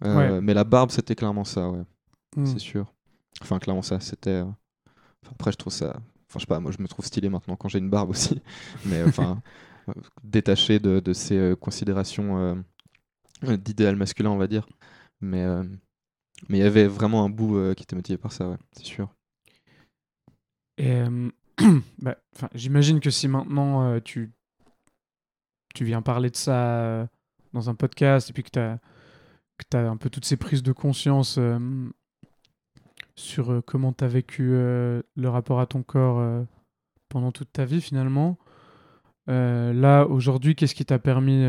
[0.02, 0.40] Ouais.
[0.40, 1.84] Mais la barbe, c'était clairement ça, ouais,
[2.36, 2.44] Hmm.
[2.46, 2.92] c'est sûr.
[3.40, 4.40] Enfin, clairement ça, c'était.
[4.42, 4.56] enfin,
[5.32, 5.90] après, je trouve ça.
[6.28, 8.42] Enfin, je sais pas, moi, je me trouve stylé maintenant quand j'ai une barbe aussi,
[8.86, 9.40] mais enfin,
[10.24, 12.56] détaché de, de ces considérations
[13.44, 14.66] euh, d'idéal masculin, on va dire.
[15.20, 15.62] Mais euh,
[16.48, 18.84] mais il y avait vraiment un bout euh, qui était motivé par ça, ouais, c'est
[18.84, 19.08] sûr.
[20.78, 21.30] Et euh,
[21.98, 22.16] bah,
[22.54, 24.30] j'imagine que si maintenant euh, tu,
[25.74, 27.06] tu viens parler de ça euh,
[27.52, 28.78] dans un podcast et puis que tu as,
[29.58, 31.58] que as un peu toutes ces prises de conscience euh,
[33.14, 36.44] sur euh, comment tu as vécu euh, le rapport à ton corps
[37.08, 38.38] pendant toute ta vie finalement,
[39.26, 41.44] là aujourd'hui, qu'est-ce qui t'a permis,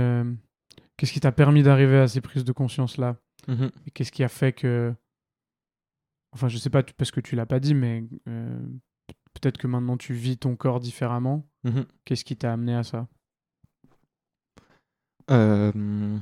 [0.98, 3.18] qu'est-ce qui t'a permis d'arriver à ces prises de conscience là
[3.86, 4.94] Et qu'est-ce qui a fait que.
[6.34, 9.98] Enfin, je sais pas tu- parce que tu l'as pas dit, mais peut-être que maintenant
[9.98, 11.46] tu vis ton corps différemment.
[11.64, 11.86] Mhm.
[12.06, 13.08] Qu'est-ce qui t'a amené à ça?
[15.32, 16.18] Euh,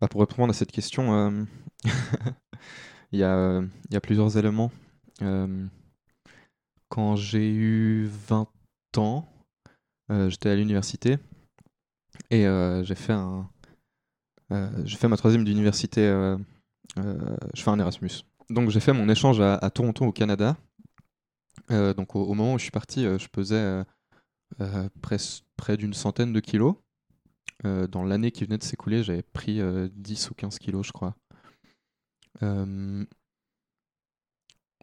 [0.00, 1.44] bah, pour répondre à cette question, euh,
[3.12, 3.62] il y, a,
[4.02, 4.70] plusieurs éléments.
[5.22, 5.66] Euh,
[6.88, 8.48] quand j'ai eu 20
[8.98, 9.26] ans,
[10.10, 11.18] euh, j'étais à l'université
[12.30, 12.44] et
[12.82, 13.48] j'ai fait un,
[14.86, 16.02] fait ma troisième d'université.
[16.96, 18.24] je fais un Erasmus.
[18.50, 20.56] Donc j'ai fait mon échange à, Toronto au Canada.
[21.70, 23.82] Donc au, moment où je suis parti, je pesais
[25.56, 26.76] près d'une centaine de kilos.
[27.64, 30.92] Euh, dans l'année qui venait de s'écouler, j'avais pris euh, 10 ou 15 kilos, je
[30.92, 31.14] crois.
[32.42, 33.04] Euh,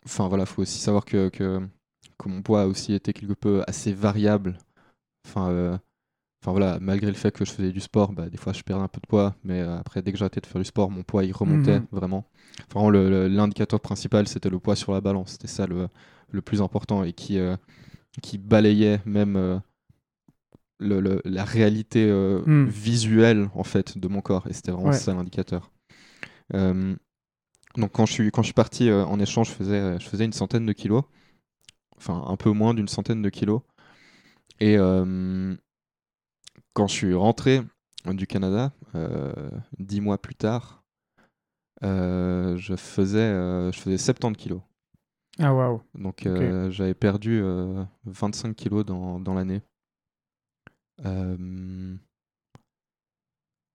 [0.05, 1.61] Enfin voilà, faut aussi savoir que, que,
[2.17, 4.57] que mon poids a aussi été quelque peu assez variable.
[5.27, 5.77] Enfin, euh,
[6.43, 8.83] enfin voilà, malgré le fait que je faisais du sport, bah, des fois je perdais
[8.83, 11.23] un peu de poids, mais après dès que arrêté de faire du sport, mon poids
[11.25, 11.87] il remontait Mhm.
[11.91, 12.25] vraiment.
[12.75, 15.89] Le- l'indicateur principal c'était le poids sur la balance, c'était ça le,
[16.31, 17.57] le plus important et qui, euh,
[18.23, 19.59] qui balayait même euh,
[20.83, 22.67] le- le- la réalité euh, Mm.
[22.67, 24.97] visuelle en fait de mon corps et c'était vraiment Ouais.
[24.97, 25.71] ça l'indicateur.
[26.53, 26.95] Euh,
[27.77, 30.25] donc quand je suis, quand je suis parti euh, en échange, je faisais, je faisais
[30.25, 31.03] une centaine de kilos,
[31.97, 33.61] enfin un peu moins d'une centaine de kilos.
[34.59, 34.77] Et
[36.73, 37.61] quand je suis rentré
[38.05, 38.71] du Canada,
[39.79, 40.83] dix mois plus tard,
[41.81, 44.61] je, faisais, je faisais 70 kilos.
[45.39, 46.27] Ah waouh Donc
[46.69, 49.61] j'avais perdu euh, 25 kilos dans, dans l'année.
[51.05, 51.97] Euh,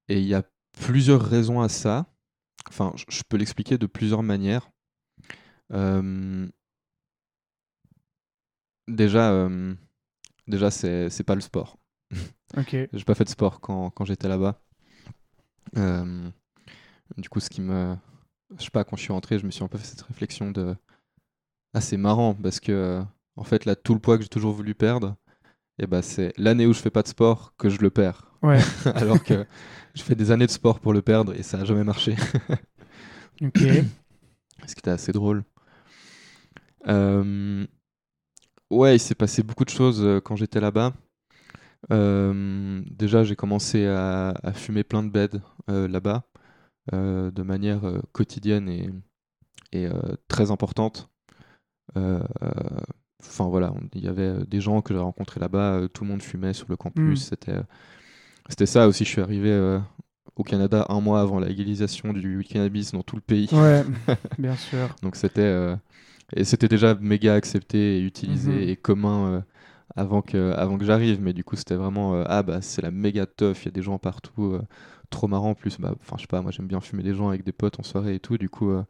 [0.09, 0.43] et il y a
[0.73, 2.07] plusieurs raisons à ça.
[2.69, 4.71] Enfin, je- peux l'expliquer de plusieurs manières.
[5.73, 6.49] Euh,
[8.87, 9.75] déjà, euh,
[10.49, 11.79] déjà c'est pas le sport.
[12.57, 12.75] Ok.
[12.93, 14.62] J'ai pas fait de sport quand, quand j'étais là-bas.
[17.16, 17.97] Du coup, ce qui me.
[18.59, 20.51] Je sais pas, quand je suis rentré, je me suis un peu fait cette réflexion
[20.51, 20.77] de.
[21.75, 23.03] Ah, c'est marrant parce que,
[23.37, 25.16] en fait, là, tout le poids que j'ai toujours voulu perdre,
[25.79, 28.33] et bah, c'est l'année où je fais pas de sport que je le perds.
[28.43, 28.61] Ouais.
[28.95, 29.47] Alors que
[29.95, 32.16] je fais des années de sport pour le perdre et ça a jamais marché.
[33.41, 33.61] Ok.
[34.66, 35.45] Ce qui était assez drôle.
[36.89, 37.64] Euh,
[38.70, 40.93] Ouais, il s'est passé beaucoup de choses euh, quand j'étais là-bas.
[41.91, 46.24] Euh, déjà, j'ai commencé à, à fumer plein de beds euh, là-bas,
[46.93, 48.91] de manière quotidienne et,
[49.72, 49.89] et,
[50.29, 51.11] très importante.
[51.97, 52.20] Euh,
[53.39, 56.11] Enfin voilà, il y avait euh, des gens que j'ai rencontrés là-bas, euh, tout le
[56.11, 57.20] monde fumait sur le campus.
[57.26, 57.28] Mm.
[57.30, 57.62] C'était, euh,
[58.49, 59.05] c'était ça aussi.
[59.05, 59.78] Je suis arrivé
[60.36, 63.49] au Canada un mois avant la légalisation du cannabis dans tout le pays.
[63.53, 63.84] Ouais,
[64.39, 64.95] bien sûr.
[65.03, 65.76] Donc c'était
[66.36, 68.68] et c'était déjà méga accepté et utilisé Mhm.
[68.68, 69.45] et commun
[69.97, 71.20] avant que avant que j'arrive.
[71.20, 73.62] Mais du coup c'était vraiment euh, ah bah c'est la méga teuf.
[73.64, 74.62] Il y a des gens partout, euh,
[75.11, 75.78] trop marrant en plus.
[75.80, 77.82] Bah enfin je sais pas, moi j'aime bien fumer des gens avec des potes en
[77.82, 78.39] soirée et tout.
[78.39, 78.82] Du coup euh,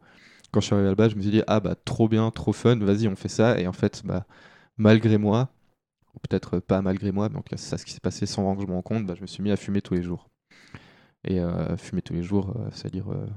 [0.51, 2.77] quand je suis arrivé là-bas, je me suis dit ah bah trop bien, trop fun.
[2.77, 3.59] Vas-y on fait ça.
[3.59, 4.25] Et en fait bah
[4.77, 5.49] malgré moi
[6.15, 8.25] ou peut-être pas malgré moi, mais en tout cas c'est ça ce qui s'est passé
[8.25, 9.05] sans vraiment que je me rende compte.
[9.05, 10.29] Bah, je me suis mis à fumer tous les jours.
[11.25, 13.27] Et euh, fumer tous les jours, euh, c'est-à-dire euh,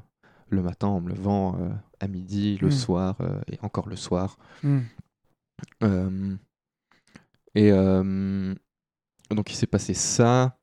[0.48, 1.58] le matin en me levant,
[1.98, 2.72] à midi, le Mm.
[2.72, 3.16] soir
[3.50, 4.38] et encore le soir.
[4.62, 4.80] Hmm.
[7.54, 10.58] Et donc il s'est passé ça.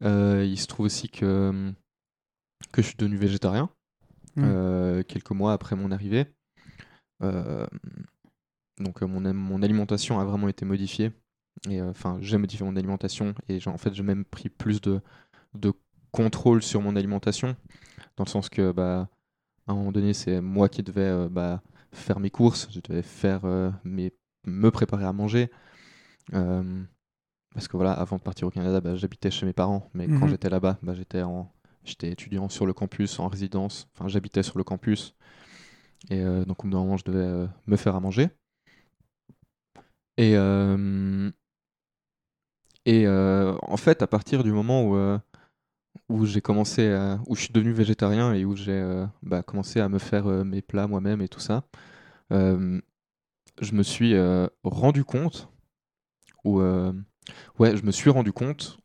[0.00, 1.72] Il se trouve aussi que,
[2.72, 3.68] que je suis devenu végétarien
[4.36, 4.42] Mm.
[4.44, 6.26] euh, quelques mois après mon arrivée.
[7.22, 7.66] Euh,
[8.78, 11.12] donc euh, mon, alimentation a vraiment été modifiée.
[11.68, 15.00] Et enfin, j'ai modifié mon alimentation et j'ai- en fait j'ai même pris plus de,
[15.54, 15.72] de
[16.12, 17.56] contrôle sur mon alimentation,
[18.16, 19.08] dans le sens que bah,
[19.68, 21.62] à un moment donné c'est moi qui devais euh, bah,
[21.92, 24.12] faire mes courses, je devais faire euh, mes,
[24.46, 25.50] me préparer à manger.
[26.34, 26.82] Euh,
[27.54, 30.26] parce que voilà, avant de partir au Canada, bah, j'habitais chez mes parents, mais quand
[30.26, 30.28] Mhm.
[30.28, 31.52] j'étais là-bas, j'étais en
[31.84, 35.14] j'étais étudiant sur le campus en résidence, enfin j'habitais sur le campus,
[36.10, 38.28] et euh, donc au bout d'un moment je devais euh, me faire à manger.
[40.16, 41.30] Et, euh,
[42.84, 45.18] et en fait, à partir du moment où,
[46.08, 46.82] où j'ai commencé
[47.26, 50.86] où je suis devenu végétarien et où j'ai bah, commencé à me faire mes plats
[50.86, 51.64] moi-même et tout ça,
[52.30, 54.14] je me suis
[54.64, 55.48] rendu compte,
[56.44, 58.78] ou ouais, je me suis rendu compte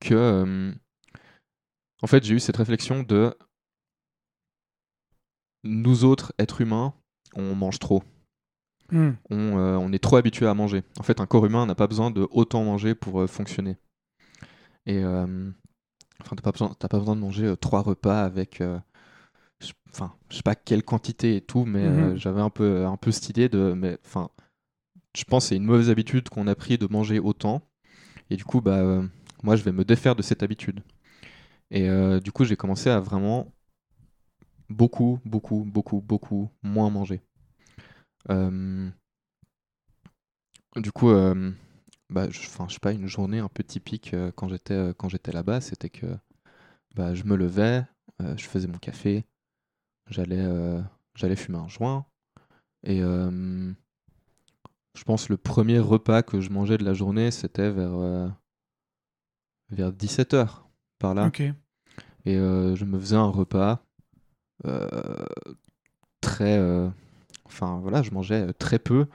[0.00, 0.74] que,
[2.02, 3.34] en fait, j'ai eu cette réflexion de
[5.64, 6.94] nous autres êtres humains,
[7.34, 8.04] on mange trop.
[8.90, 9.12] Hmm.
[9.30, 10.84] On, euh, on est trop habitué à manger.
[10.96, 13.76] En fait, un corps humain n'a pas besoin de autant manger pour euh, fonctionner.
[14.86, 15.50] Et euh,
[16.20, 18.62] enfin, t'as pas besoin, t'as pas besoin de manger trois repas avec,
[19.60, 22.18] je- enfin, je sais pas quelle quantité et tout, mais Mhm.
[22.18, 24.30] j'avais un peu, un peu cette idée de, mais enfin,
[25.16, 27.62] je pense que c'est une mauvaise habitude qu'on a pris de manger autant.
[28.30, 29.02] Et du coup, bah,
[29.42, 30.80] moi, je vais me défaire de cette habitude.
[31.72, 33.50] Et euh, du coup, j'ai commencé à vraiment
[34.68, 37.22] beaucoup, beaucoup, beaucoup, beaucoup moins manger.
[38.28, 38.90] Euh,
[40.76, 41.50] du coup, euh,
[42.10, 45.88] bah, je, je sais pas, une journée un peu typique quand j'étais quand là-bas, c'était
[45.88, 46.14] que
[46.94, 47.84] bah, je me levais,
[48.20, 49.24] je faisais mon café,
[50.10, 50.46] j'allais
[51.14, 52.04] j'allais fumer un joint,
[52.84, 53.74] et je
[55.06, 58.30] pense le premier repas que je mangeais de la journée, c'était vers
[59.70, 60.66] vers 17h
[60.98, 61.26] par là.
[61.26, 61.42] Ok.
[62.24, 63.82] Et euh, je me faisais un repas
[64.66, 64.86] euh,
[66.20, 66.58] très.
[66.58, 66.88] euh,
[67.44, 69.06] Enfin voilà, je mangeais très peu.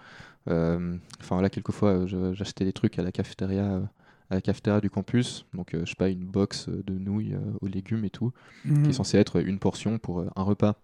[0.48, 3.82] Enfin voilà, quelquefois j'achetais des trucs à la cafétéria,
[4.30, 5.46] à la cafétéria du campus.
[5.54, 8.32] Donc euh, je sais pas, une box de nouilles euh, aux légumes et tout,
[8.64, 8.90] qui Mhm.
[8.90, 10.76] est censé être une portion pour euh, un repas.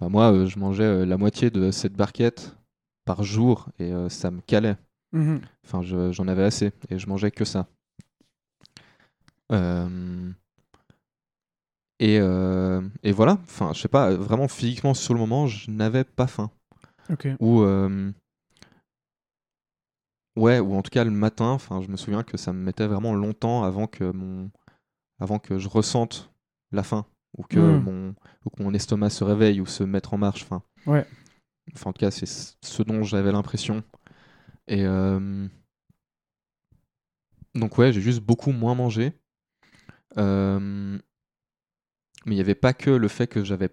[0.00, 2.56] Bah, moi, je mangeais la moitié de cette barquette
[3.04, 4.76] par jour et ça me calait.
[5.12, 5.40] Mhm.
[5.64, 7.68] Enfin, je- j'en avais assez et je mangeais que ça.
[12.04, 16.04] Et, euh, et voilà, enfin, je sais pas, vraiment physiquement sur le moment, je n'avais
[16.04, 16.50] pas faim.
[17.40, 18.12] Ou, euh,
[20.36, 22.86] ouais, ou en tout cas le matin, enfin, je me souviens que ça me mettait
[22.86, 24.50] vraiment longtemps avant que mon,
[25.18, 26.30] avant que je ressente
[26.72, 27.06] la faim,
[27.38, 27.82] ou que Mm.
[27.82, 30.42] mon, ou que mon estomac se réveille ou se mette en marche.
[30.42, 31.06] Enfin, Ouais.
[31.74, 33.82] enfin, en tout cas, c'est ce dont j'avais l'impression.
[34.68, 35.48] Et euh,
[37.54, 39.12] donc ouais, j'ai juste beaucoup moins mangé.
[40.18, 40.98] Euh,
[42.26, 43.70] mais il n'y avait pas que le fait que j'avais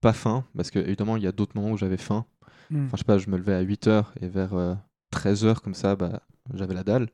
[0.00, 2.26] pas faim, parce que évidemment il y a d'autres moments où j'avais faim.
[2.70, 2.86] Hmm.
[2.86, 4.54] Enfin je sais pas, je me levais à 8h et vers
[5.12, 6.22] 13h comme ça, bah,
[6.54, 7.08] j'avais la dalle.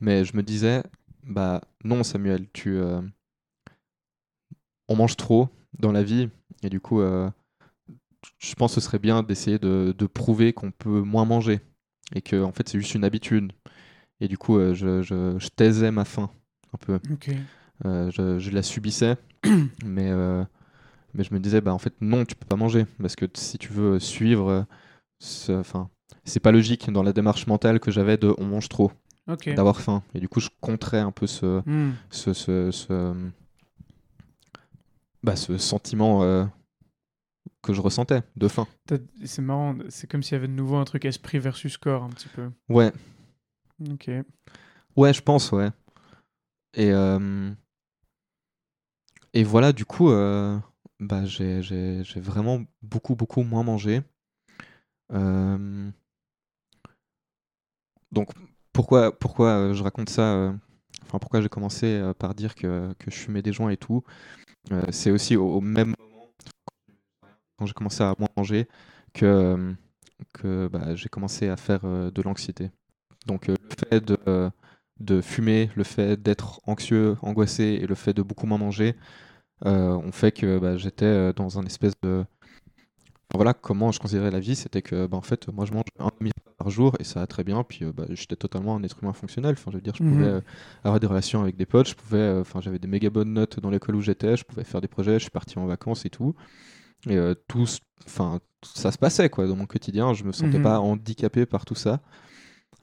[0.00, 0.82] Mais je me disais,
[1.22, 2.76] bah non Samuel, tu...
[2.76, 3.00] euh,
[4.88, 6.28] on mange trop dans la vie,
[6.62, 7.30] et du coup, euh,
[8.38, 11.60] je pense que ce serait bien d'essayer de, de prouver qu'on peut moins manger,
[12.14, 13.52] et que en fait c'est juste une habitude.
[14.20, 16.30] Et du coup, euh, je, je, je taisais ma faim
[16.72, 17.00] un peu.
[17.10, 17.30] Ok.
[17.84, 19.16] Euh, je, je la subissais,
[19.84, 20.44] mais, euh,
[21.14, 23.58] mais je me disais, bah en fait, non, tu peux pas manger, parce que si
[23.58, 24.66] tu veux suivre,
[25.18, 25.90] ce- enfin,
[26.24, 28.92] c'est pas logique dans la démarche mentale que j'avais de on mange trop,
[29.56, 30.02] d'avoir faim.
[30.14, 31.92] Et du coup, je contrais un peu ce, Hmm.
[32.10, 33.14] ce, ce, ce,
[35.22, 36.44] bah, ce sentiment euh,
[37.62, 38.66] que je ressentais de faim.
[39.24, 42.10] C'est marrant, c'est comme s'il y avait de nouveau un truc esprit versus corps un
[42.10, 42.50] petit peu.
[42.68, 42.92] Ouais,
[43.90, 44.10] Ok.
[44.96, 45.70] ouais, je pense, ouais.
[46.74, 47.50] Et, euh,
[49.34, 50.58] et voilà, du coup, euh,
[51.00, 54.00] bah, j'ai vraiment beaucoup, beaucoup moins mangé.
[55.12, 55.90] Euh,
[58.12, 58.30] Donc,
[58.72, 60.54] pourquoi, pourquoi euh, je raconte ça
[61.02, 64.04] Enfin, pourquoi j'ai commencé par dire que, que je fumais des joints et tout
[64.90, 66.32] C'est aussi au, même moment,
[67.58, 68.68] quand j'ai commencé à moins manger,
[69.12, 69.74] que,
[70.32, 72.70] que bah, j'ai commencé à faire de l'anxiété.
[73.26, 73.56] Donc, le
[73.90, 74.50] fait de,
[75.04, 78.96] de fumer, le fait d'être anxieux, angoissé et le fait de beaucoup moins manger
[79.66, 82.24] euh, ont fait que bah, j'étais euh, dans un espèce de.
[83.34, 86.10] Voilà comment je considérais la vie, c'était que bah, en fait, moi je mange un
[86.20, 87.64] demi par jour et ça va très bien.
[87.64, 89.52] Puis euh, bah, j'étais totalement un être humain fonctionnel.
[89.58, 90.08] Enfin, je veux dire, je Mhm.
[90.08, 90.40] pouvais euh,
[90.84, 93.70] avoir des relations avec des potes, je pouvais, enfin, j'avais des méga bonnes notes dans
[93.70, 96.34] l'école où j'étais, je pouvais faire des projets, je suis parti en vacances et tout.
[97.08, 97.66] Et tout,
[98.06, 100.14] enfin, ça se passait quoi dans mon quotidien.
[100.14, 100.62] Je me sentais Mhm.
[100.62, 102.00] pas handicapé par tout ça.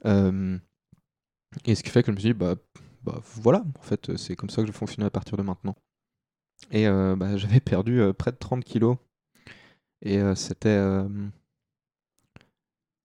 [0.06, 0.58] Euh,
[1.64, 2.54] et ce qui fait que je me suis dit, bah,
[3.02, 5.76] bah voilà, en fait, c'est comme ça que je fonctionne à partir de maintenant.
[6.70, 8.96] Et euh, bah, j'avais perdu euh, près de 30 kilos.
[10.02, 10.80] Et euh, c'était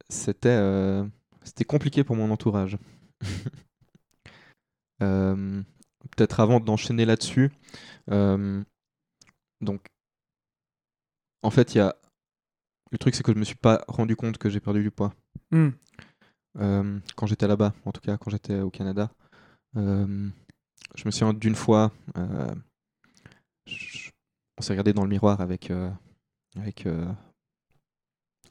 [0.10, 1.04] c'était
[1.43, 2.78] c'était compliqué pour mon entourage.
[5.00, 7.52] Peut-être avant d'enchaîner là-dessus.
[8.08, 9.86] donc,
[11.43, 11.95] en fait, il y a
[12.91, 15.14] le truc, c'est que je me suis pas rendu compte que j'ai perdu du poids
[15.52, 15.70] Hmm.
[16.60, 19.10] Euh, quand j'étais là-bas, en tout cas quand j'étais au Canada.
[19.78, 20.30] Euh,
[20.95, 22.53] je me souviens d'une fois, euh,
[23.66, 24.10] je-
[24.58, 25.72] on s'est regardé dans le miroir avec,
[26.58, 26.88] avec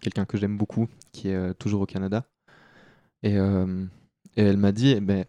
[0.01, 2.25] quelqu'un que j'aime beaucoup, qui est toujours au Canada.
[3.23, 5.25] Et, et elle m'a dit, eh ben,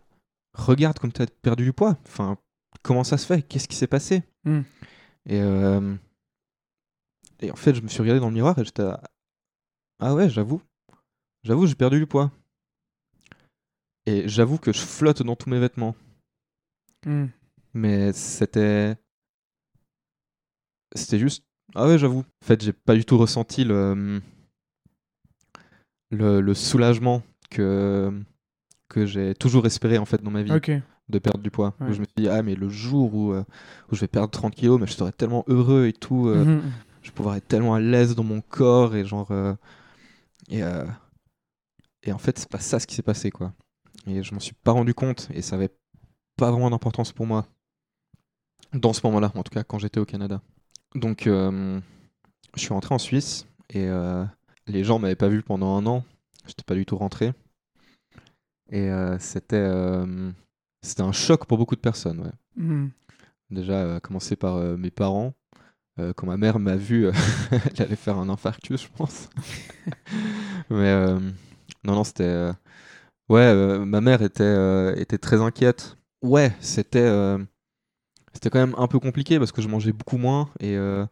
[0.53, 1.97] regarde comme tu as perdu du poids.
[2.05, 2.37] Enfin,
[2.83, 3.41] comment ça se fait?
[3.41, 4.23] Qu'est-ce qui s'est passé?
[4.45, 4.61] Hmm.
[5.25, 5.41] et,
[7.39, 8.83] et en fait, je me suis regardé dans le miroir et j'étais
[9.99, 10.61] ah ouais, j'avoue,
[11.43, 12.31] j'avoue, j'ai perdu du poids.
[14.07, 15.95] Et j'avoue que je flotte dans tous mes vêtements.
[17.05, 17.25] Hmm.
[17.73, 18.95] Mais c'était.
[20.95, 21.43] C'était juste.
[21.75, 22.19] Ah ouais, j'avoue.
[22.41, 24.21] En fait, j'ai pas du tout ressenti le.
[26.09, 28.11] Le, le soulagement que.
[28.89, 30.51] que j'ai toujours espéré en fait dans ma vie
[31.09, 31.75] de perdre du poids.
[31.89, 33.43] Où je me suis dit, ah, mais le jour où, euh,
[33.91, 36.29] où je vais perdre 30 kilos, mais je serai tellement heureux et tout.
[36.29, 36.61] euh, Mhm.
[37.01, 39.31] je vais pouvoir être tellement à l'aise dans mon corps et genre.
[39.31, 39.53] euh,
[40.49, 40.61] et,
[42.03, 43.53] et en fait, c'est pas ça ce qui s'est passé quoi.
[44.07, 45.75] Et je m'en suis pas rendu compte et ça avait
[46.37, 47.45] pas vraiment d'importance pour moi.
[48.73, 50.41] Dans ce moment-là, en tout cas, quand j'étais au Canada.
[50.95, 51.79] Donc, euh,
[52.55, 54.23] je suis rentré en Suisse et euh,
[54.65, 56.05] les gens m'avaient pas vu pendant un an.
[56.45, 57.33] J'étais pas du tout rentré.
[58.69, 59.69] Et euh, c'était.
[60.81, 62.63] c'était un choc pour beaucoup de personnes, ouais.
[62.63, 62.91] Mhm.
[63.49, 65.33] Déjà, à commencer par mes parents.
[66.15, 67.07] Quand ma mère m'a vu,
[67.51, 69.29] elle allait faire un infarctus, je pense.
[70.69, 70.93] Mais
[71.83, 72.51] non, non, c'était.
[73.29, 75.97] Ouais, euh, ma mère était, euh, était très inquiète.
[76.21, 76.99] Ouais, c'était.
[76.99, 77.37] euh,
[78.33, 80.49] C'était quand même un peu compliqué parce que je mangeais beaucoup moins.
[80.59, 81.05] Et euh,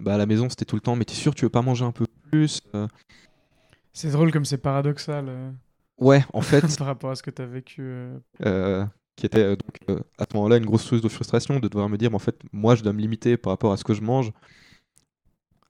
[0.00, 0.96] bah, à la maison, c'était tout le temps.
[0.96, 2.88] Mais t'es sûr, tu veux pas manger un peu plus Euh,
[3.92, 5.50] C'est drôle comme c'est paradoxal euh,
[5.98, 6.64] Ouais, en fait.
[6.78, 7.82] par rapport à ce que tu as vécu.
[7.82, 8.18] euh.
[8.46, 11.68] euh, qui était euh, donc euh, à ce moment-là une grosse source de frustration de
[11.68, 13.84] devoir me dire mais en fait moi je dois me limiter par rapport à ce
[13.84, 14.32] que je mange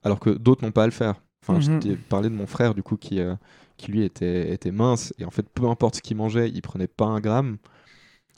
[0.05, 1.63] alors que d'autres n'ont pas à le faire enfin Mhm.
[1.63, 3.35] je t'ai parlé de mon frère du coup qui, euh,
[3.81, 5.15] qui lui était, était mince.
[5.19, 7.59] Et en fait peu importe ce qu'il mangeait il prenait pas un gramme.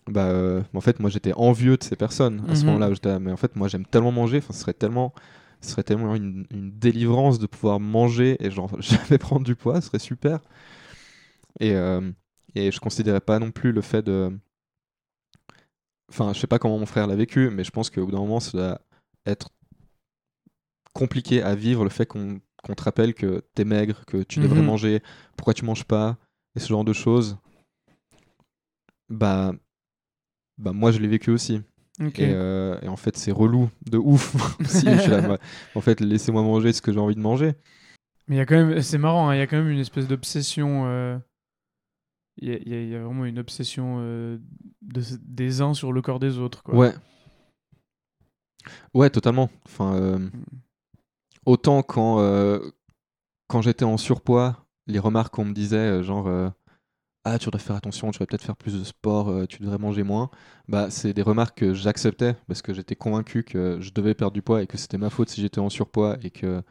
[0.08, 2.72] Bah euh, en fait moi j'étais envieux de ces personnes à ce Mhm.
[2.72, 3.18] moment-là.
[3.20, 4.38] Mais en fait moi j'aime tellement manger.
[4.38, 5.14] Enfin ce serait tellement
[5.60, 9.80] ce serait tellement une, une délivrance de pouvoir manger et genre jamais prendre du poids.
[9.80, 10.40] Ce serait super.
[11.60, 12.10] Et euh,
[12.54, 14.32] et je considérais pas non plus le fait de
[16.10, 18.18] Enfin, je sais pas comment mon frère l'a vécu, mais je pense qu'au bout d'un
[18.18, 18.80] moment, ça doit
[19.26, 19.48] être
[20.92, 24.60] compliqué à vivre le fait qu'on qu'on te rappelle que t'es maigre, que tu devrais
[24.60, 24.66] Mhm.
[24.66, 25.02] manger,
[25.36, 26.16] pourquoi tu manges pas,
[26.56, 27.38] et ce genre de choses.
[29.08, 29.52] Bah,
[30.58, 31.60] bah moi, je l'ai vécu aussi.
[32.00, 34.34] Et, euh, et en fait, c'est relou de ouf.
[34.60, 34.86] aussi.
[34.86, 35.38] Je suis là, moi,
[35.74, 37.52] en fait, laissez-moi manger ce que j'ai envie de manger.
[38.28, 39.78] Mais il y a quand même, c'est marrant, hein, il y a quand même une
[39.80, 40.84] espèce d'obsession.
[40.86, 41.18] euh,
[42.38, 44.38] Il y, a- y y vraiment une obsession euh,
[44.80, 46.62] de, des uns sur le corps des autres.
[46.62, 46.76] Quoi.
[46.78, 46.94] Ouais.
[48.94, 49.50] Ouais, totalement.
[49.66, 50.28] Enfin, euh,
[51.46, 52.58] autant quand, euh,
[53.48, 56.48] quand j'étais en surpoids, les remarques qu'on me disait, euh, genre euh,
[57.24, 59.78] Ah, tu devrais faire attention, tu devrais peut-être faire plus de sport, euh, tu devrais
[59.78, 60.30] manger moins,
[60.68, 64.42] bah, c'est des remarques que j'acceptais parce que j'étais convaincu que je devais perdre du
[64.42, 66.62] poids et que c'était ma faute si j'étais en surpoids et que,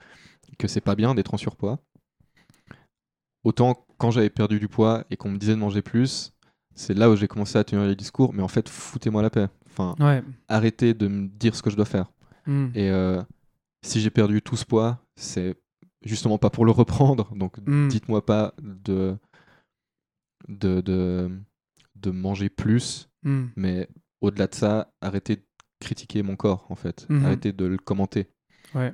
[0.60, 1.80] que c'est pas bien d'être en surpoids.
[3.44, 6.34] Autant quand j'avais perdu du poids et qu'on me disait de manger plus,
[6.76, 9.48] c'est là où j'ai commencé à tenir les discours, mais en fait, foutez-moi la paix.
[9.70, 10.24] Enfin, Ouais.
[10.48, 12.12] arrêtez de me dire ce que je dois faire.
[12.46, 12.68] Hmm.
[12.76, 12.92] Et
[13.84, 15.56] si j'ai perdu tout ce poids, c'est
[16.04, 17.34] justement pas pour le reprendre.
[17.36, 17.88] Donc Mm.
[17.90, 19.18] dites-moi pas de,
[20.48, 21.30] de, de,
[21.96, 23.50] de manger plus, Hmm.
[23.56, 23.88] mais
[24.22, 25.44] au-delà de ça, arrêtez de
[25.80, 27.08] critiquer mon corps en fait.
[27.10, 27.26] Mhm.
[27.26, 28.28] Arrêtez de le commenter.
[28.74, 28.94] Ouais.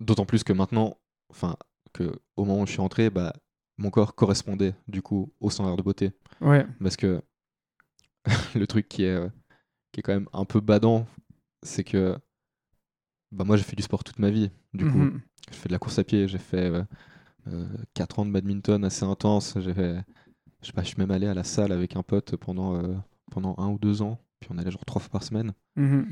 [0.00, 0.98] D'autant plus que maintenant,
[1.30, 1.56] enfin,
[1.92, 3.32] que au moment où je suis rentré, bah,
[3.78, 6.12] mon corps correspondait du coup au standard de beauté.
[6.40, 6.66] Ouais.
[6.82, 7.22] Parce que
[8.56, 9.28] le truc qui est, euh,
[9.92, 11.06] qui est quand même un peu badant,
[11.62, 12.18] c'est que
[13.32, 14.50] bah, moi j'ai fait du sport toute ma vie.
[14.74, 15.20] Du coup, Mhm.
[15.50, 16.72] j'ai fait de la course à pied, j'ai fait
[17.94, 19.54] 4 ans de badminton assez intense.
[19.60, 19.96] J'ai fait,
[20.62, 22.94] je sais pas, je suis même allé à la salle avec un pote pendant, euh,
[23.30, 24.18] pendant un ou deux ans.
[24.40, 25.52] Puis on allait genre trois fois par semaine.
[25.76, 26.06] Mhm.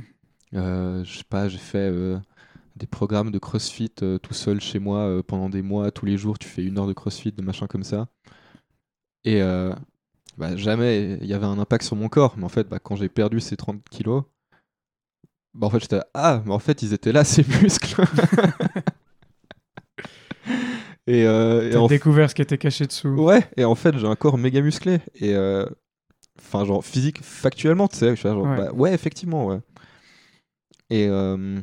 [0.55, 2.19] Euh, je sais pas, j'ai fait euh,
[2.77, 6.17] des programmes de crossfit euh, tout seul chez moi euh, pendant des mois, tous les
[6.17, 8.09] jours, tu fais une heure de crossfit, de machin comme ça.
[9.25, 9.75] Et euh,
[10.39, 12.37] bah, jamais il y avait un impact sur mon corps.
[12.39, 14.25] Mais en fait, bah, quand j'ai perdu ces 30 kilos,
[15.55, 18.03] bah, en fait, j'étais ah, mais en fait, ils étaient là, ces muscles.
[21.07, 23.09] et, euh, et en découvert ce qui était caché dessous.
[23.09, 25.01] Ouais, et en fait, j'ai un corps méga musclé.
[25.15, 25.67] Et euh,
[26.39, 28.57] enfin, genre physique, factuellement, tu sais, Ouais.
[28.57, 29.61] bah, ouais, effectivement, ouais.
[30.91, 31.61] Et euh,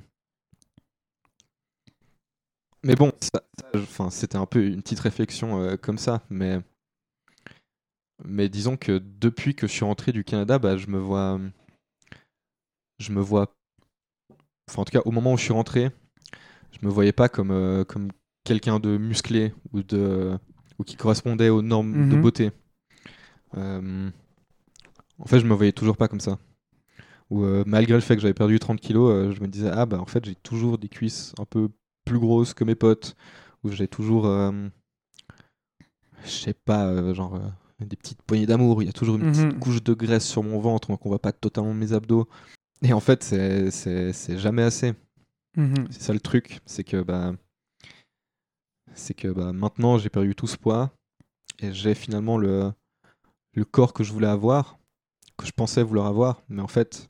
[2.83, 3.43] mais bon, ça,
[3.87, 6.59] ça, c'était un peu une petite réflexion euh, comme ça, mais
[8.23, 11.39] mais disons que depuis que je suis rentré du Canada, bah, je me vois,
[12.99, 13.53] je me vois,
[14.71, 15.91] enfin en tout cas au moment où je suis rentré,
[16.71, 18.09] je me voyais pas comme euh, comme
[18.45, 20.37] quelqu'un de musclé ou de
[20.79, 22.21] ou qui correspondait aux normes de Mhm.
[22.21, 22.51] beauté.
[23.57, 24.09] Euh,
[25.19, 26.37] en fait, je me voyais toujours pas comme ça.
[27.29, 29.99] où euh, malgré le fait que j'avais perdu 30 kilos, je me disais, ah bah
[29.99, 31.69] en fait, j'ai toujours des cuisses un peu
[32.05, 33.15] plus grosses que mes potes,
[33.63, 34.25] où j'ai toujours,
[36.23, 37.39] je sais pas, genre
[37.79, 39.31] des petites poignées d'amour, il y a toujours une Mhm.
[39.31, 42.27] petite couche de graisse sur mon ventre, donc on voit pas totalement mes abdos.
[42.83, 44.93] Et en fait, c'est- jamais assez.
[45.57, 45.87] Mhm.
[45.91, 47.33] C'est ça le truc, c'est que bah,
[48.93, 50.91] c'est que bah, maintenant j'ai perdu tout ce poids
[51.59, 52.71] et j'ai finalement le,
[53.53, 54.79] le corps que je voulais avoir,
[55.37, 57.09] que je pensais vouloir avoir, mais en fait,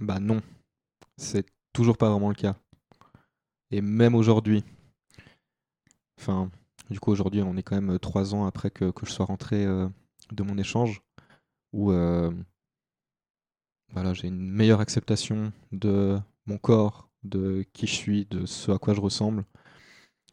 [0.00, 0.42] bah non,
[1.16, 2.56] c'est toujours pas vraiment le cas.
[3.72, 4.62] Et même aujourd'hui,
[6.20, 6.50] enfin,
[6.90, 9.26] du coup aujourd'hui on est quand même euh, trois ans après que, que je sois
[9.26, 9.88] rentré euh,
[10.30, 11.02] de mon échange,
[11.72, 12.32] où euh,
[13.92, 18.78] voilà, j'ai une meilleure acceptation de mon corps, de qui je suis, de ce à
[18.78, 19.44] quoi je ressemble.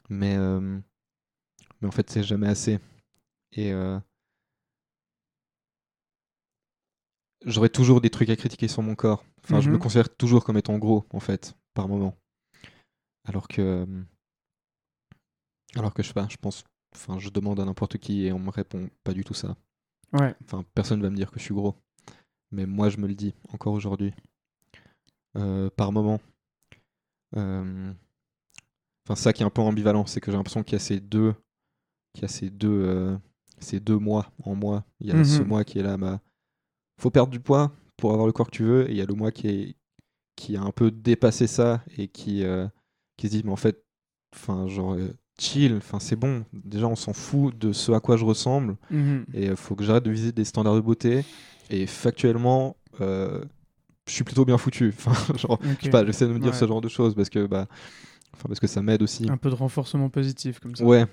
[0.09, 0.79] Mais, euh,
[1.81, 2.79] mais en fait, c'est jamais assez.
[3.53, 3.99] Et euh,
[7.45, 9.25] j'aurai toujours des trucs à critiquer sur mon corps.
[9.43, 9.79] Enfin, je me Mhm.
[9.79, 12.15] considère toujours comme étant gros, en fait, par moment.
[13.25, 13.61] Alors que.
[13.61, 14.03] euh,
[15.75, 16.63] Alors que je sais pas, je pense.
[16.93, 19.55] Enfin, je demande à n'importe qui et on me répond pas du tout ça.
[20.13, 20.35] Ouais.
[20.45, 21.75] Enfin, personne va me dire que je suis gros.
[22.51, 24.13] Mais moi, je me le dis, encore aujourd'hui.
[25.37, 26.19] Euh, par moment.
[27.35, 27.93] Euh,
[29.05, 30.99] Enfin, ça qui est un peu ambivalent, c'est que j'ai l'impression qu'il y a ces
[30.99, 31.33] deux,
[32.13, 33.17] qu'il y a ces deux, euh,
[33.57, 34.85] ces deux mois en moi.
[34.99, 35.47] Il y a ce Mhm.
[35.47, 36.21] mois qui est là, bah,
[36.99, 39.05] faut perdre du poids pour avoir le corps que tu veux, et il y a
[39.07, 39.75] le mois qui est,
[40.35, 42.43] qui a un peu dépassé ça et qui,
[43.17, 43.83] qui se dit, mais en fait,
[44.35, 44.95] enfin, genre,
[45.39, 46.45] chill, enfin, c'est bon.
[46.53, 49.25] Déjà, on s'en fout de ce à quoi je ressemble, Mhm.
[49.33, 51.25] et il faut que j'arrête de viser des standards de beauté.
[51.69, 53.43] Et factuellement, euh,
[54.07, 54.93] je suis plutôt bien foutu.
[54.97, 56.57] Enfin, genre, je sais pas, j'essaie de me dire Ouais.
[56.57, 57.67] ce genre de choses parce que, bah,
[58.33, 59.29] enfin, parce que ça m'aide aussi.
[59.29, 60.83] Un peu de renforcement positif comme ça.
[60.83, 61.05] Ouais,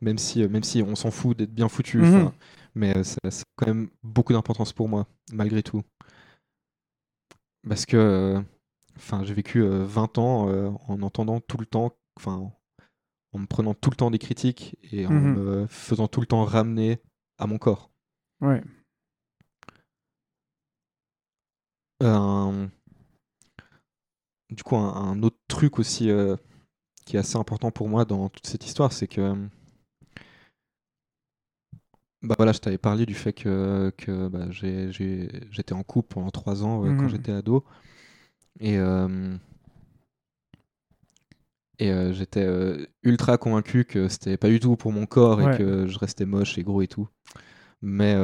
[0.00, 2.30] même si, euh, même si on s'en fout d'être bien foutu, Mhm.
[2.74, 5.82] mais euh, ça, ça a quand même beaucoup d'importance pour moi, malgré tout.
[7.68, 8.42] Parce que
[8.96, 10.48] enfin, j'ai vécu euh, 20 ans
[10.88, 12.50] en entendant tout le temps, enfin,
[13.32, 15.34] en me prenant tout le temps des critiques et en Mhm.
[15.34, 17.00] me faisant tout le temps ramener
[17.38, 17.90] à mon corps.
[18.40, 18.62] Ouais.
[22.00, 22.70] Un-
[24.50, 26.36] Du coup, un, un autre truc aussi euh,
[27.06, 29.34] qui est assez important pour moi dans toute cette histoire, c'est que
[32.22, 36.62] bah voilà, je t'avais parlé du fait que, que bah, j'étais en couple pendant trois
[36.64, 37.08] ans euh, quand Mhm.
[37.08, 37.64] j'étais ado.
[38.60, 39.36] Et, euh,
[41.78, 42.46] et euh, j'étais
[43.02, 45.42] ultra convaincu que c'était pas du tout pour mon corps Ouais.
[45.42, 47.08] et que je restais moche et gros et tout.
[47.82, 48.14] Mais,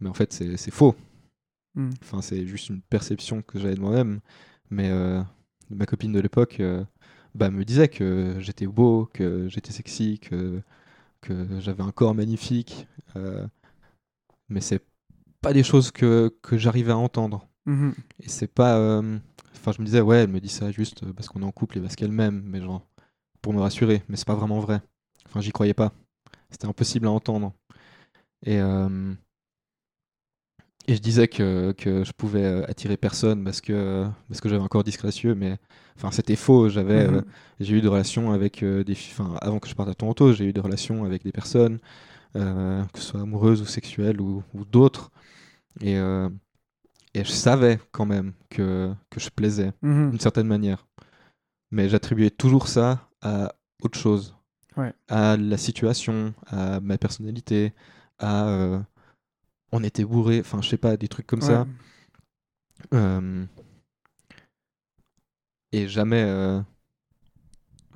[0.00, 0.94] mais en fait, c'est faux.
[1.74, 1.90] Mhm.
[2.02, 4.20] Enfin, c'est juste une perception que j'avais de moi-même.
[4.70, 5.22] Mais euh,
[5.70, 6.84] ma copine de l'époque euh,
[7.34, 10.60] bah, me disait que j'étais beau, que j'étais sexy, que,
[11.22, 12.86] que j'avais un corps magnifique.
[13.16, 13.46] euh,
[14.48, 14.82] mais c'est
[15.40, 17.48] pas des choses que, que j'arrivais à entendre.
[17.66, 17.94] Mhm.
[18.20, 18.78] Et c'est pas.
[18.78, 19.18] euh,
[19.54, 21.78] Enfin, je me disais, ouais, elle me dit ça juste parce qu'on est en couple
[21.78, 22.86] et parce qu'elle m'aime, mais genre,
[23.42, 24.02] pour me rassurer.
[24.08, 24.82] Mais c'est pas vraiment vrai.
[25.26, 25.92] Enfin, j'y croyais pas.
[26.50, 27.54] C'était impossible à entendre.
[28.46, 28.60] Et.
[30.88, 34.48] Euh, et je disais que, que je pouvais euh, attirer personne parce que, parce que
[34.48, 35.58] j'avais un corps disgracieux, mais
[35.96, 36.68] enfin, c'était faux.
[36.68, 37.24] J'avais, euh, Mhm.
[37.60, 40.32] j'ai eu des relations avec euh, des filles, enfin, avant que je parte à Toronto,
[40.32, 41.78] j'ai eu des relations avec des personnes,
[42.36, 45.10] euh, que ce soit amoureuses ou sexuelles ou, ou d'autres.
[45.80, 46.28] Et, euh,
[47.14, 50.10] et je savais quand même que, que je plaisais Mhm.
[50.10, 50.86] d'une certaine manière.
[51.70, 54.36] Mais j'attribuais toujours ça à autre chose.
[54.76, 54.92] Ouais.
[55.08, 57.72] À la situation, à ma personnalité,
[58.18, 58.82] à.
[59.72, 61.66] On était bourré, enfin, je sais pas, des trucs comme ça.
[62.94, 63.46] Euh,
[65.72, 66.22] et jamais.
[66.22, 66.60] euh,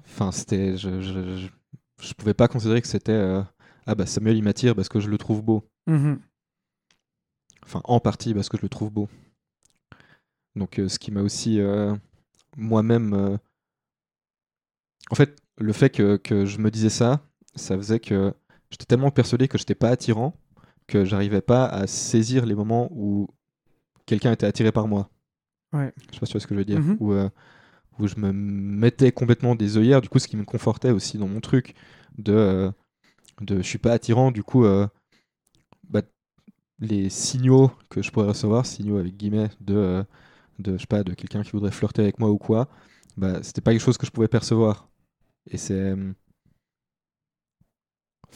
[0.05, 0.77] Enfin, c'était.
[0.77, 1.49] Je, je, je,
[2.01, 3.13] je pouvais pas considérer que c'était.
[3.13, 3.43] euh,
[3.87, 5.69] ah bah Samuel il m'attire parce que je le trouve beau.
[5.87, 6.21] Mhm.
[7.65, 9.09] Enfin, en partie parce que je le trouve beau.
[10.55, 11.59] Donc, ce qui m'a aussi
[12.57, 13.39] moi-même.
[15.11, 17.21] En fait, le fait que, que je me disais ça,
[17.55, 18.33] ça faisait que
[18.71, 20.35] j'étais tellement persuadé que j'étais pas attirant
[20.87, 23.29] que j'arrivais pas à saisir les moments où
[24.07, 25.11] quelqu'un était attiré par moi.
[25.73, 25.93] Ouais.
[26.11, 26.81] Je sais pas si tu vois ce que je veux dire.
[26.81, 26.97] Mhm.
[27.01, 27.29] Où, euh,
[27.99, 31.29] où je me mettais complètement des œillères, du coup, ce qui me confortait aussi dans
[31.29, 31.75] mon truc
[32.19, 32.33] de.
[32.35, 32.71] euh,
[33.43, 34.65] de je suis pas attirant, du coup.
[34.65, 34.87] euh,
[35.89, 36.03] bah,
[36.81, 40.05] les signaux que je pourrais recevoir, signaux avec guillemets, de,
[40.61, 42.69] de je sais pas, de quelqu'un qui voudrait flirter avec moi ou quoi,
[43.17, 44.89] bah, c'était pas quelque chose que je pouvais percevoir.
[45.51, 45.95] Et c'est.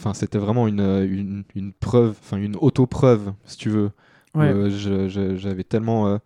[0.00, 3.90] Enfin, c'était vraiment une, euh, une, une preuve, enfin une auto-preuve, si tu veux.
[4.34, 4.50] Ouais.
[4.54, 6.08] euh, J'avais tellement.
[6.08, 6.18] euh,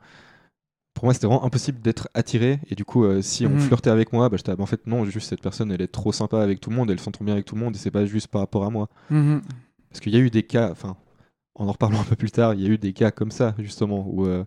[0.95, 2.61] Pour moi, c'était vraiment impossible d'être attiré.
[2.71, 3.59] Et du coup, euh, si on Mhm.
[3.59, 5.89] flirtait avec moi, bah, j'étais, ah, bah, en fait, non, juste cette personne, elle est
[5.89, 7.91] trop sympa avec tout le monde, elle s'entend bien avec tout le monde, et c'est
[7.91, 8.89] pas juste par rapport à moi.
[9.11, 9.43] Mhm.
[9.91, 10.97] Parce qu'il y a eu des cas, enfin,
[11.57, 13.57] en en reparlant un peu plus tard, il y a eu des cas comme ça,
[13.59, 14.45] justement, où, euh,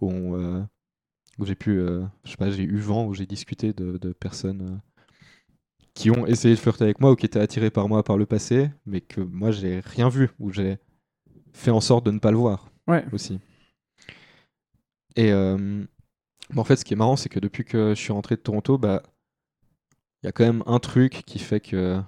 [0.00, 0.62] où, euh,
[1.44, 1.78] j'ai pu,
[2.24, 4.80] je sais pas, j'ai eu vent, où j'ai discuté de, de personnes
[5.94, 8.26] qui ont essayé de flirter avec moi ou qui étaient attirées par moi par le
[8.26, 10.78] passé, mais que moi, j'ai rien vu, ou j'ai
[11.54, 13.04] fait en sorte de ne pas le voir Ouais.
[13.12, 13.40] aussi.
[15.16, 15.84] Et euh,
[16.50, 18.42] bah, en fait, ce qui est marrant, c'est que depuis que je suis rentré de
[18.42, 19.02] Toronto, bah,
[20.22, 22.00] il y a quand même un truc qui fait que,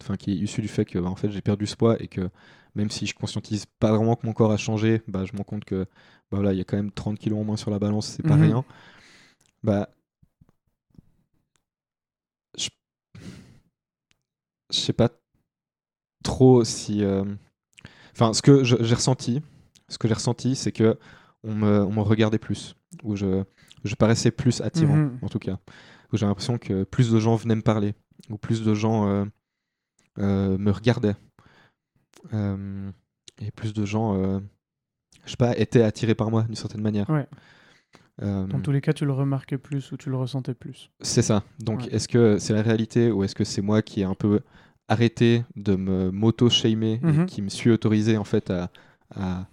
[0.00, 2.08] enfin, qui est issu du fait que, bah, en fait, j'ai perdu ce poids et
[2.08, 2.30] que
[2.74, 5.44] même si je conscientise pas vraiment que mon corps a changé, bah, je me rends
[5.44, 7.78] compte que, bah, voilà, il y a quand même 30 kilos en moins sur la
[7.78, 8.42] balance, c'est pas Mhm.
[8.42, 8.64] rien.
[9.62, 9.88] Bah,
[14.70, 15.08] je sais pas
[16.22, 17.24] trop si, euh,
[18.12, 19.42] enfin, ce que je- j'ai ressenti,
[19.88, 20.98] ce que j'ai ressenti, c'est que
[21.42, 23.44] on me, on me regardait plus, où je,
[23.84, 25.18] je paraissais plus attirant, Mhm.
[25.22, 25.58] en tout cas,
[26.12, 27.94] où j'ai l'impression que plus de gens venaient me parler,
[28.28, 29.24] ou plus de gens euh,
[30.18, 31.16] euh, me regardaient,
[32.34, 32.90] Euh,
[33.40, 34.40] et plus de gens,
[35.24, 37.08] je sais pas, étaient attirés par moi d'une certaine manière.
[37.08, 37.26] Ouais.
[38.22, 40.90] Euh, Dans tous les cas, tu le remarquais plus ou tu le ressentais plus.
[41.00, 41.42] c'est ça.
[41.58, 41.88] Donc, Ouais.
[41.94, 44.40] est-ce que c'est la réalité ou est-ce que c'est moi qui ai un peu
[44.88, 47.20] arrêté de me moto-shamer Mhm.
[47.22, 48.70] et qui me suis autorisé en fait à,
[49.14, 49.46] à,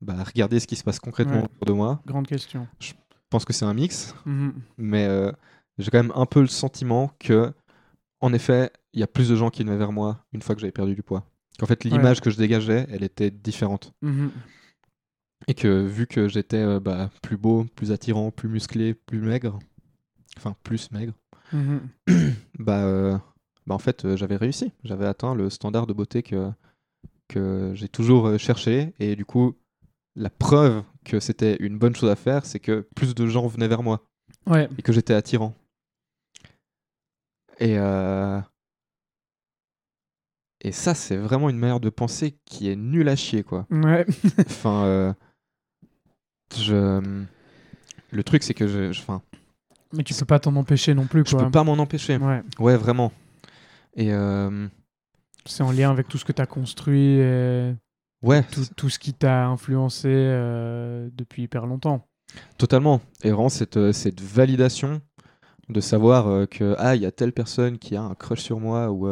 [0.00, 1.44] bah, regarder ce qui se passe concrètement Ouais.
[1.44, 2.02] autour de moi?
[2.06, 2.66] Grande question.
[2.80, 2.92] Je
[3.30, 4.52] pense que c'est un mix, Mhm.
[4.76, 5.32] mais euh,
[5.78, 7.52] j'ai quand même un peu le sentiment que,
[8.20, 10.60] en effet, il y a plus de gens qui venaient vers moi une fois que
[10.60, 11.24] j'avais perdu du poids.
[11.58, 13.92] Qu'en fait, l'image que je dégageais, elle était différente.
[14.02, 14.30] Mhm.
[15.48, 19.58] Et que vu que j'étais euh, bah, plus beau, plus attirant, plus musclé, plus maigre,
[20.36, 21.14] enfin plus maigre,
[21.52, 21.80] Mhm.
[22.58, 23.18] bah, euh,
[23.66, 24.72] bah en fait euh, j'avais réussi.
[24.84, 26.50] J'avais atteint le standard de beauté que,
[27.28, 28.94] que j'ai toujours cherché.
[29.00, 29.54] Et du coup,
[30.16, 33.68] la preuve que c'était une bonne chose à faire, c'est que plus de gens venaient
[33.68, 34.06] vers moi
[34.46, 34.68] Ouais.
[34.78, 35.54] et que j'étais attirant.
[37.60, 38.40] Et, euh,
[40.62, 43.66] et ça, c'est vraiment une manière de penser qui est nulle à chier, quoi.
[43.70, 44.06] Ouais.
[44.46, 45.12] Enfin, euh,
[46.56, 47.00] je...
[48.10, 49.02] le truc, c'est que je, je-
[49.92, 51.44] Mais tu peux pas t'en empêcher non plus, je quoi.
[51.44, 52.16] peux pas m'en empêcher.
[52.16, 52.42] Ouais.
[52.58, 53.12] Ouais, vraiment.
[53.94, 54.68] Et euh,
[55.44, 57.74] C'est en lien avec tout ce que tu as construit et
[58.22, 62.06] ouais, tout, tout ce qui t'a influencé euh, depuis hyper longtemps.
[62.56, 63.00] totalement.
[63.22, 65.00] Et vraiment, cette, euh, cette validation
[65.68, 68.60] de savoir euh, que ah, il y a telle personne qui a un crush sur
[68.60, 69.06] moi ou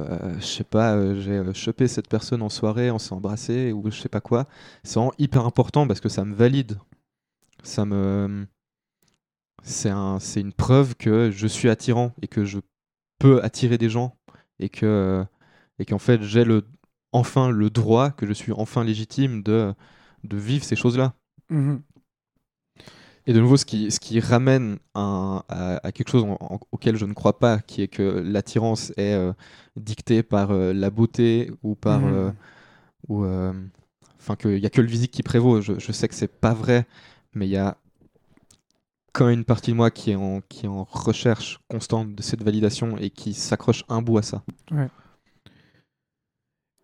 [0.00, 3.72] euh, je sais pas, euh, j'ai euh, chopé cette personne en soirée, on s'est embrassé
[3.72, 4.46] ou je sais pas quoi.
[4.84, 6.78] C'est vraiment hyper important parce que ça me valide.
[7.62, 8.46] Ça me
[9.62, 12.60] c'est un, une preuve que je suis attirant et que je
[13.18, 14.16] peux attirer des gens
[14.60, 15.24] et que
[15.78, 16.64] et qu'en fait j'ai le
[17.12, 19.74] enfin le droit que je suis enfin légitime de
[20.24, 21.14] de vivre ces choses-là.
[21.50, 21.82] Mhm.
[23.28, 26.58] Et de nouveau, ce qui, ce qui ramène un- à, à quelque chose en- en-
[26.72, 29.34] auquel je ne crois pas, qui est que l'attirance est euh,
[29.76, 32.00] dictée par euh, la beauté ou par.
[32.00, 32.14] Mhm.
[32.14, 32.30] euh,
[33.08, 33.24] ou,
[34.18, 35.60] Enfin, qu'il n'y a que le physique qui prévaut.
[35.60, 36.86] Je, je sais que c'est pas vrai,
[37.34, 37.76] mais il y a
[39.12, 42.22] quand même une partie de moi qui est en, qui est en recherche constante de
[42.22, 44.42] cette validation et qui s'accroche un bout à ça.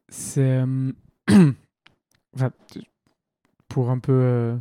[0.09, 0.63] C'est.
[0.63, 0.93] euh,
[2.37, 2.51] enfin,
[3.69, 4.57] pour un peu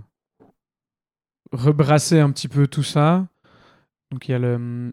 [1.54, 3.28] rebrasser un petit peu tout ça.
[4.12, 4.92] Donc il y a le,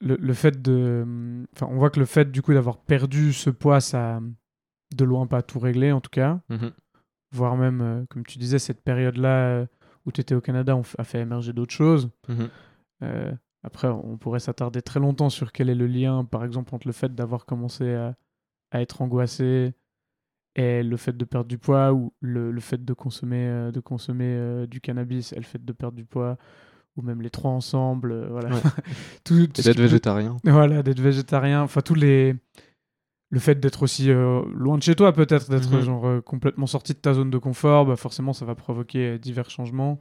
[0.00, 1.46] le, le fait de.
[1.54, 4.20] Enfin, on voit que le fait du coup d'avoir perdu ce poids, ça
[4.94, 6.40] de loin pas tout réglé en tout cas.
[7.32, 9.66] Voire même, euh, comme tu disais, cette période-là euh,
[10.06, 12.10] où tu étais au Canada, on a fait émerger d'autres choses.
[12.28, 12.48] Mhm.
[13.02, 13.32] Euh,
[13.64, 16.92] après, on pourrait s'attarder très longtemps sur quel est le lien, par exemple, entre le
[16.92, 18.14] fait d'avoir commencé à,
[18.70, 19.74] à être angoissé
[20.56, 23.80] et le fait de perdre du poids ou le, le fait de consommer, euh, de
[23.80, 26.36] consommer euh, du cannabis et le fait de perdre du poids
[26.96, 28.12] ou même les trois ensemble.
[28.12, 28.50] euh, voilà.
[28.54, 28.60] Ouais.
[29.24, 30.36] Tout- d'être végétarien.
[30.44, 31.62] Voilà, d'être végétarien.
[31.62, 32.34] Enfin, tous les.
[33.30, 35.80] Le fait d'être aussi euh, loin de chez toi, peut-être, d'être Mhm.
[35.80, 39.18] genre euh, complètement sorti de ta zone de confort, bah, forcément, ça va provoquer euh,
[39.18, 39.98] divers changements.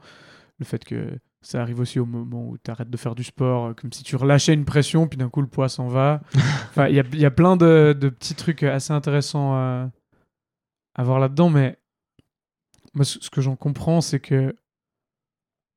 [0.59, 1.07] Le fait que
[1.41, 4.15] ça arrive aussi au moment où tu arrêtes de faire du sport, comme si tu
[4.17, 6.21] relâchais une pression, puis d'un coup, le poids s'en va.
[6.69, 9.89] Enfin, il y a, y a plein de, de petits trucs assez intéressants
[10.95, 11.80] à voir là-dedans, mais
[12.94, 14.56] moi, ce que j'en comprends, c'est que,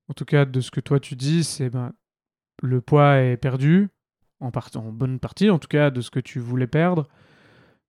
[0.09, 1.93] en tout cas, de ce que toi tu dis, c'est ben,
[2.63, 3.89] le poids est perdu,
[4.41, 7.09] en, part- en bonne partie, en tout cas, de ce que tu voulais perdre,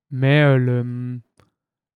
[0.09, 1.19] mais euh, le,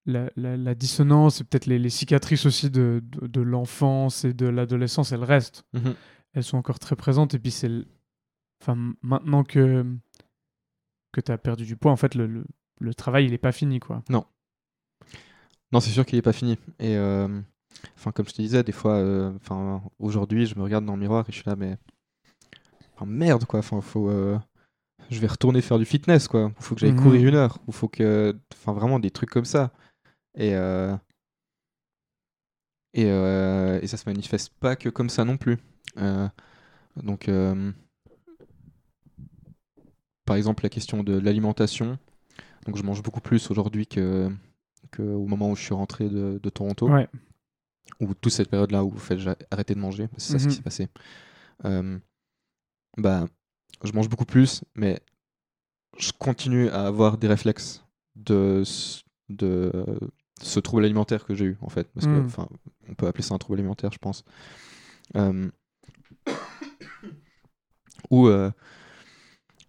[0.05, 4.33] la, la- la dissonance et peut-être les, les cicatrices aussi de, de, de l'enfance et
[4.33, 5.63] de l'adolescence, elles restent.
[5.73, 5.95] Mhm.
[6.33, 7.69] Elles sont encore très présentes, et puis c'est.
[8.61, 9.85] Enfin, maintenant que,
[11.13, 12.45] que tu as perdu du poids, en fait, le, le,
[12.79, 14.03] le travail, il est pas fini, quoi.
[14.09, 14.25] Non,
[15.79, 16.57] c'est sûr qu'il n'est pas fini.
[16.79, 17.27] Et euh,
[17.95, 20.99] enfin, comme je te disais, des fois, euh, enfin, aujourd'hui, je me regarde dans le
[20.99, 21.77] miroir et je suis là, mais
[22.95, 23.59] enfin, merde, quoi.
[23.59, 24.37] Enfin, faut, euh,
[25.09, 26.51] je vais retourner faire du fitness, quoi.
[26.57, 27.01] Il faut que j'aille Mhm.
[27.01, 27.57] courir une heure.
[27.67, 29.71] Il faut que, enfin, vraiment des trucs comme ça.
[30.37, 30.55] Et
[32.93, 35.57] Et, euh, et ça se manifeste pas que comme ça non plus.
[35.97, 36.27] Euh,
[36.97, 37.71] donc, euh,
[40.25, 41.97] par exemple, la question de l'alimentation.
[42.65, 44.29] Donc, je mange beaucoup plus aujourd'hui que,
[44.91, 46.89] que au moment où je suis rentré de, de Toronto.
[46.89, 47.07] Ouais.
[47.99, 50.07] Ou toute cette période-là où en fait, j'ai arrêté de manger.
[50.17, 50.49] C'est ça ce Mhm.
[50.49, 50.87] qui s'est passé.
[51.65, 51.99] Euh,
[52.97, 53.27] bah,
[53.83, 54.99] je mange beaucoup plus, mais
[55.97, 57.83] je continue à avoir des réflexes
[58.15, 59.71] de, ce- de
[60.41, 61.87] ce trouble alimentaire que j'ai eu, en fait.
[61.93, 62.29] Parce que, Mhm.
[62.89, 64.23] on peut appeler ça un trouble alimentaire, je pense.
[65.15, 65.49] Euh,
[68.09, 68.51] Ou, euh,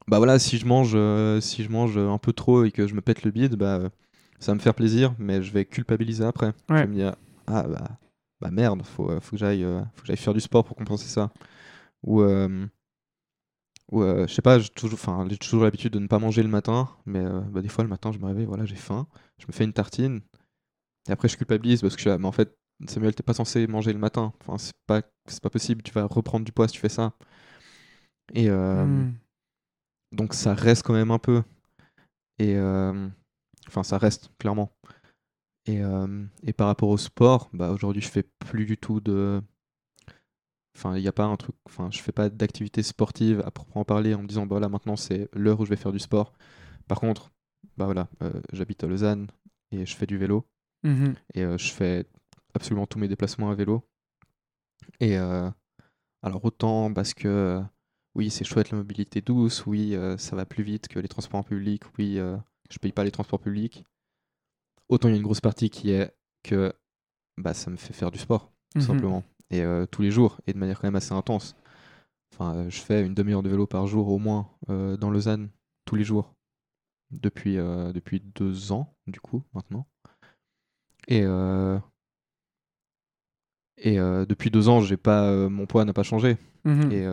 [0.09, 2.95] bah voilà, si je mange, euh, si je mange un peu trop et que je
[2.95, 3.91] me pète le bide, bah,
[4.43, 6.53] ça va me faire plaisir, mais je vais culpabiliser après.
[6.69, 7.17] Je vais me dire,
[7.47, 7.99] ah bah,
[8.41, 11.31] bah merde, faut, euh, faut que j'aille euh, j'aille faire du sport pour compenser ça.
[12.05, 12.67] Ou, euh,
[13.91, 14.99] ou je sais pas, j'ai toujours,
[15.41, 18.19] toujours l'habitude de ne pas manger le matin, mais bah, des fois le matin je
[18.19, 19.07] me réveille, voilà, j'ai faim,
[19.39, 20.21] je me fais une tartine,
[21.09, 22.57] et après je culpabilise parce que je suis là, mais en fait,
[22.89, 26.05] Samuel, t'es pas censé manger le matin, enfin, c'est pas, c'est pas possible, tu vas
[26.07, 27.13] reprendre du poids si tu fais ça.
[28.35, 29.15] Et euh, Mm.
[30.13, 31.43] donc ça reste quand même un peu.
[32.39, 33.09] Et euh,
[33.73, 34.71] enfin, ça reste clairement.
[35.67, 39.41] Et, euh, et par rapport au sport, bah aujourd'hui je fais plus du tout de.
[40.77, 41.55] Enfin, il n'y a pas un truc.
[41.67, 44.97] Enfin, je fais pas d'activité sportive à proprement parler en me disant bah voilà maintenant
[44.97, 46.33] c'est l'heure où je vais faire du sport.
[46.89, 47.31] Par contre,
[47.77, 49.29] bah voilà, euh, j'habite à Lausanne
[49.71, 50.47] et je fais du vélo
[50.85, 51.15] Mhm.
[51.35, 52.07] et euh, je fais
[52.55, 53.85] absolument tous mes déplacements à vélo.
[55.01, 55.17] Et
[56.23, 57.61] alors autant parce que
[58.15, 61.41] oui c'est chouette la mobilité douce, oui euh, ça va plus vite que les transports
[61.41, 62.37] en public, oui euh,
[62.73, 63.85] je paye pas les transports publics.
[64.89, 66.13] Autant il y a une grosse partie qui est
[66.43, 66.73] que
[67.39, 68.87] bah ça me fait faire du sport tout Mhm.
[68.87, 71.55] simplement et euh, tous les jours et de manière quand même assez intense.
[72.33, 75.51] Enfin euh, je fais une demi-heure de vélo par jour au moins euh, dans Lausanne
[75.85, 76.35] tous les jours
[77.11, 79.87] depuis depuis deux ans du coup maintenant.
[81.09, 81.79] Et, euh,
[83.77, 86.37] et depuis deux ans, j'ai pas, mon poids n'a pas changé.
[86.65, 86.93] Mhm.
[86.93, 87.07] Et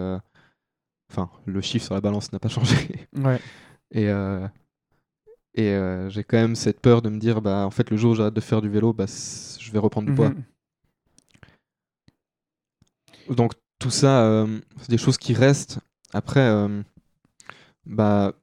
[1.11, 3.07] enfin, le chiffre sur la balance n'a pas changé.
[3.15, 3.39] Ouais.
[3.91, 4.47] Et, euh,
[5.55, 8.11] et euh, j'ai quand même cette peur de me dire, bah en fait, le jour
[8.11, 10.29] où j'arrête de faire du vélo, bah je vais reprendre du poids.
[10.29, 10.43] Mhm.
[13.35, 15.79] Donc tout ça, euh, c'est des choses qui restent.
[16.13, 16.81] Après, euh,
[17.85, 18.33] bah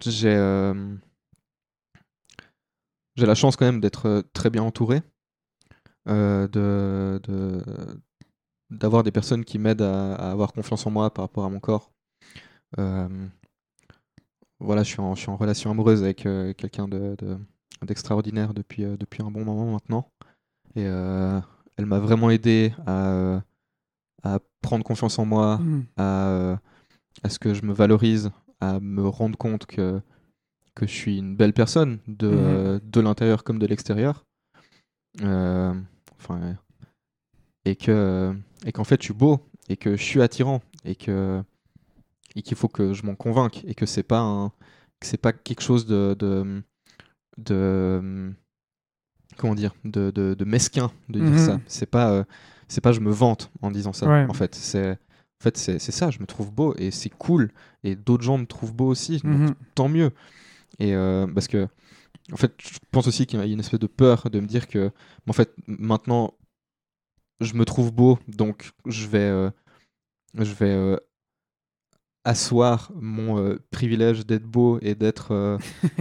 [0.00, 0.36] j'ai
[3.16, 5.02] j'ai la chance quand même d'être très bien entouré,
[6.06, 7.62] de de-
[8.70, 11.60] d'avoir des personnes qui m'aident à, à avoir confiance en moi par rapport à mon
[11.60, 11.92] corps.
[14.60, 17.38] Voilà, je suis en, je suis en relation amoureuse avec euh, quelqu'un de, de-
[17.84, 20.08] d'extraordinaire depuis, euh, depuis un bon moment maintenant.
[20.76, 21.40] Et euh,
[21.76, 23.42] elle m'a vraiment aidé à,
[24.22, 25.84] à prendre confiance en moi, Mhm.
[25.96, 26.58] à,
[27.22, 30.00] à ce que je me valorise, à me rendre compte que,
[30.74, 34.24] que je suis une belle personne de, de l'intérieur comme de l'extérieur.
[35.22, 35.72] Euh,
[36.16, 36.56] enfin,
[37.64, 38.34] et que
[38.66, 41.42] et qu'en fait je suis beau et que je suis attirant et que
[42.36, 44.48] et qu'il faut que je m'en convainque et que c'est pas un
[45.00, 46.62] que c'est pas quelque chose de de,
[47.38, 48.32] de
[49.36, 51.38] comment dire de, de, de mesquin de dire Mhm.
[51.38, 52.24] ça c'est pas euh,
[52.68, 54.26] c'est pas je me vante en disant ça Ouais.
[54.28, 57.50] en fait c'est en fait c'est ça je me trouve beau et c'est cool
[57.82, 59.54] et d'autres gens me trouvent beau aussi donc Mhm.
[59.74, 60.12] tant mieux
[60.78, 61.68] et euh, parce que
[62.32, 64.68] en fait je pense aussi qu'il y a une espèce de peur de me dire
[64.68, 64.90] que
[65.28, 66.34] en fait maintenant
[67.40, 69.50] je me trouve beau donc je vais euh,
[70.34, 70.98] je vais
[72.24, 75.58] asseoir mon euh, privilège d'être beau et d'être euh,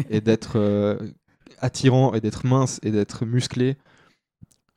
[0.09, 0.97] et d'être euh,
[1.59, 3.77] attirant et d'être mince et d'être musclé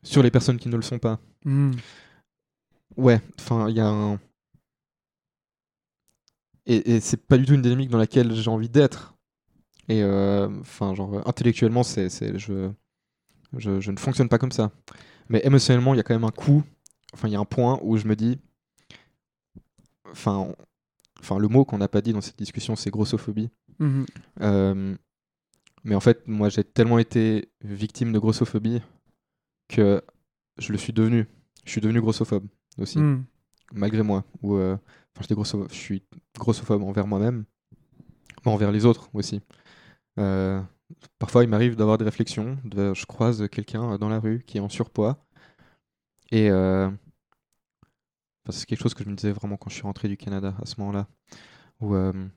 [0.03, 1.19] sur les personnes qui ne le sont pas.
[1.45, 1.73] Mhm.
[2.97, 4.19] Ouais, enfin, il y a un.
[6.65, 9.15] Et, et c'est pas du tout une dynamique dans laquelle j'ai envie d'être.
[9.89, 12.69] Et enfin, genre, intellectuellement, c'est, c'est, je,
[13.57, 14.71] je, je ne fonctionne pas comme ça.
[15.29, 16.63] Mais émotionnellement, il y a quand même un coup.
[17.13, 18.39] Enfin, il y a un point où je me dis.
[20.11, 20.53] Enfin,
[21.19, 23.49] enfin le mot qu'on n'a pas dit dans cette discussion, c'est grossophobie.
[23.79, 24.05] Mhm.
[24.41, 24.95] Euh,
[25.83, 28.81] mais en fait, moi, j'ai tellement été victime de grossophobie
[29.69, 30.01] que
[30.57, 31.27] je le suis devenu.
[31.65, 32.45] Je suis devenu grossophobe
[32.77, 33.23] aussi, Mhm.
[33.73, 34.23] malgré moi.
[34.41, 34.77] Ou, euh,
[35.17, 35.25] enfin,
[35.69, 36.03] je suis
[36.37, 37.45] grossophobe envers moi-même,
[38.45, 39.41] mais envers les autres aussi.
[40.19, 40.61] Euh,
[41.19, 42.57] parfois, il m'arrive d'avoir des réflexions.
[42.63, 45.23] de- je croise quelqu'un dans la rue qui est en surpoids.
[46.31, 46.49] Et
[48.51, 50.65] c'est quelque chose que je me disais vraiment quand je suis rentré du Canada à
[50.65, 51.07] ce moment-là.
[51.81, 52.27] Où, euh,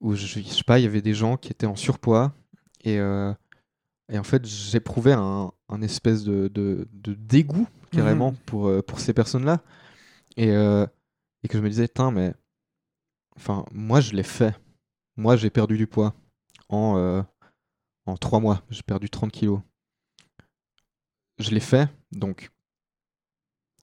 [0.00, 2.32] où je, je sais pas, il y avait des gens qui étaient en surpoids.
[2.84, 3.32] Et, euh,
[4.10, 8.36] et en fait, j'éprouvais un, un espèce de, de, de dégoût carrément Mhm.
[8.46, 9.62] pour, euh, pour ces personnes-là.
[10.36, 10.86] Et, euh,
[11.42, 12.34] et que je me disais, Tain, mais
[13.36, 14.54] enfin, moi, je l'ai fait.
[15.16, 16.14] Moi, j'ai perdu du poids
[16.68, 17.24] en,
[18.06, 18.62] en trois mois.
[18.70, 19.60] J'ai perdu 30 kilos.
[21.38, 22.50] je l'ai fait, donc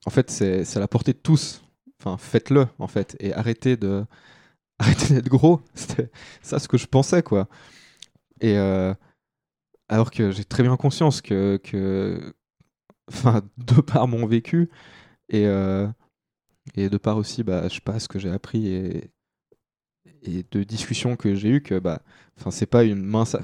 [0.05, 1.63] en fait, c'est à la portée de tous.
[1.99, 4.05] Enfin, faites-le, en fait, et arrêtez de
[4.79, 5.61] arrêtez d'être gros.
[5.75, 6.11] C'était
[6.41, 7.47] ça ce que je pensais, quoi.
[8.41, 8.93] Et euh,
[9.89, 12.33] alors que j'ai très bien conscience que, que,
[13.11, 14.69] enfin, de par mon vécu
[15.29, 15.87] et, euh,
[16.75, 19.11] et de par aussi, bah, je sais pas, ce que j'ai appris et,
[20.23, 22.01] et de discussions que j'ai eues, que bah,
[22.39, 23.35] enfin, c'est pas une mince,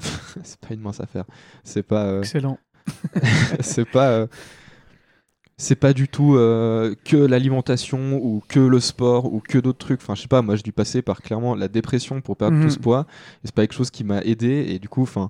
[0.43, 1.25] c'est pas une mince affaire.
[1.63, 2.05] C'est pas.
[2.07, 2.57] euh, Excellent.
[3.61, 4.27] c'est pas.
[5.61, 10.01] C'est pas du tout euh, que l'alimentation ou que le sport ou que d'autres trucs.
[10.01, 12.63] Enfin, je sais pas, moi j'ai dû passer par clairement la dépression pour perdre Mhm.
[12.63, 13.05] tout ce poids.
[13.43, 14.65] Et c'est pas quelque chose qui m'a aidé.
[14.69, 15.29] Et du coup, enfin,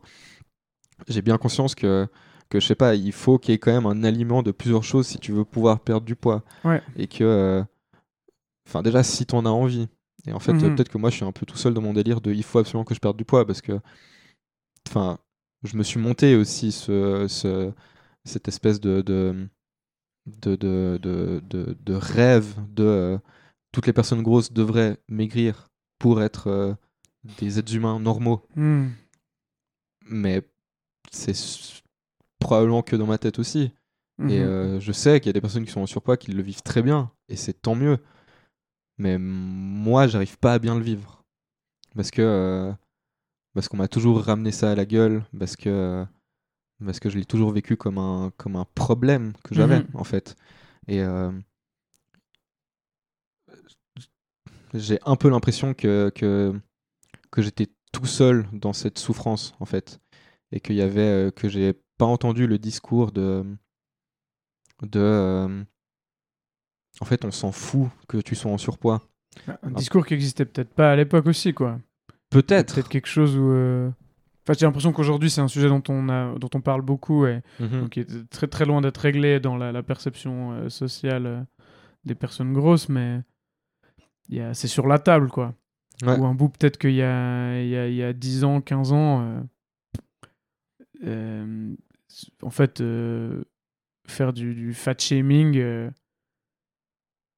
[1.08, 2.08] j'ai bien conscience que,
[2.50, 4.84] que je sais pas, il faut qu'il y ait quand même un aliment de plusieurs
[4.84, 6.44] choses si tu veux pouvoir perdre du poids.
[6.64, 6.82] Ouais.
[6.96, 7.24] Et que.
[7.24, 7.64] euh,
[8.68, 9.88] Enfin, déjà, si t'en as envie.
[10.28, 10.64] Et en fait, Mhm.
[10.64, 12.44] euh, peut-être que moi je suis un peu tout seul dans mon délire de il
[12.44, 13.80] faut absolument que je perde du poids parce que.
[14.88, 15.18] Enfin,
[15.64, 17.72] je me suis monté aussi ce, ce-
[18.24, 19.02] cette espèce de.
[19.02, 19.48] de
[20.26, 21.42] de, de, de,
[21.84, 23.18] de- rêve de euh,
[23.72, 25.70] toutes les personnes grosses devraient maigrir
[26.00, 26.74] pour être euh,
[27.40, 28.42] des êtres humains normaux.
[28.56, 28.90] Hmm.
[30.06, 30.42] Mais
[31.12, 31.34] c'est
[32.40, 33.72] probablement que dans ma tête aussi.
[34.20, 34.32] Et Mhm.
[34.32, 36.62] euh, je sais qu'il y a des personnes qui sont en surpoids qui le vivent
[36.62, 37.98] très bien, et c'est tant mieux.
[39.00, 41.24] Mais moi, j'arrive pas à bien le vivre.
[41.96, 42.72] Parce que.
[43.54, 46.06] parce qu'on m'a toujours ramené ça à la gueule, parce que.
[46.84, 49.88] Parce que je l'ai toujours vécu comme un, comme un problème que j'avais, Mhm.
[49.94, 50.36] en fait.
[50.88, 51.02] Et.
[51.02, 51.32] euh,
[54.74, 56.54] j'ai un peu l'impression que, que,
[57.30, 60.00] que j'étais tout seul dans cette souffrance, en fait.
[60.52, 61.02] Et qu'il y avait.
[61.28, 63.46] euh, que j'ai pas entendu le discours de.
[64.82, 65.00] de.
[65.00, 65.64] euh,
[67.00, 69.02] en fait, on s'en fout que tu sois en surpoids.
[69.64, 71.80] Un discours qui existait peut-être pas à l'époque aussi, quoi.
[72.30, 72.74] Peut-être.
[72.76, 73.92] Peut-être quelque chose où.
[74.52, 77.42] Enfin, j'ai l'impression qu'aujourd'hui, c'est un sujet dont on, a, dont on parle beaucoup et
[77.60, 77.82] Mhm.
[77.82, 81.42] donc, qui est très très loin d'être réglé dans la, la perception euh, sociale euh,
[82.06, 83.22] des personnes grosses, mais
[84.54, 85.54] c'est sur la table, quoi.
[86.04, 86.18] Ouais.
[86.18, 88.60] Ou un bout, peut-être qu'il y a, il y, a, il y a 10 ans,
[88.62, 89.42] 15 ans,
[91.04, 91.76] euh,
[92.42, 92.84] en fait,
[94.08, 95.62] faire du, du fat shaming,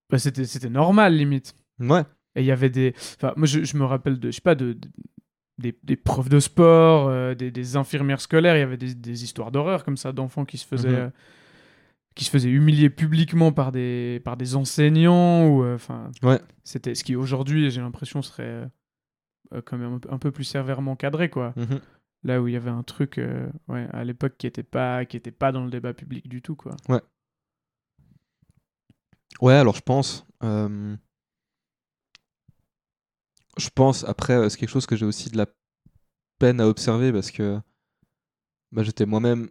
[0.10, 1.56] bah, c'était c'était normal, limite.
[1.80, 2.04] Ouais.
[2.36, 2.94] Et il y avait des.
[3.18, 4.30] Enfin, moi, je, je me rappelle de.
[4.32, 4.74] Je sais pas, de.
[4.74, 4.90] de-
[5.58, 9.24] des, des profs de sport, euh, des, des infirmières scolaires, il y avait des, des
[9.24, 10.90] histoires d'horreur comme ça, d'enfants qui se faisaient.
[10.90, 10.96] Mhm.
[10.96, 11.10] euh,
[12.16, 16.40] qui se faisaient humilier publiquement par des, par des enseignants ou euh, enfin Ouais.
[16.64, 18.70] c'était ce qui aujourd'hui j'ai l'impression serait
[19.66, 21.80] quand même un peu, un peu plus sévèrement cadré quoi Mhm.
[22.24, 23.20] là où il y avait un truc
[23.68, 26.56] ouais, à l'époque qui était pas qui était pas dans le débat public du tout
[26.56, 26.76] quoi
[29.42, 30.28] Ouais, alors je pense.
[33.58, 35.46] Je pense, après, euh, c'est quelque chose que j'ai aussi de la
[36.40, 37.60] peine à observer parce que
[38.72, 39.50] bah, j'étais moi-même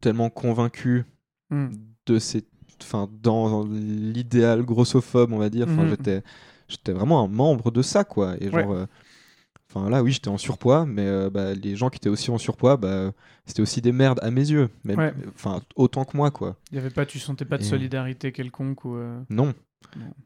[0.00, 1.04] tellement convaincu
[1.50, 1.68] Hmm.
[2.06, 2.44] de ces.
[2.82, 5.66] Enfin, dans l'idéal grossophobe, on va dire.
[5.68, 5.90] Enfin, Mhm.
[5.90, 6.22] j'étais,
[6.68, 8.34] j'étais vraiment un membre de ça, quoi.
[8.40, 8.68] Et genre.
[8.70, 8.76] Ouais.
[8.78, 8.86] euh,
[9.76, 12.38] Enfin là, oui, j'étais en surpoids, mais euh, bah, les gens qui étaient aussi en
[12.38, 13.10] surpoids, bah,
[13.44, 14.68] c'était aussi des merdes à mes yeux.
[14.84, 15.12] Ouais.
[15.34, 16.56] Enfin, autant que moi, quoi.
[16.70, 19.52] il y avait pas tu sentais pas de Et- solidarité quelconque ou euh, Non.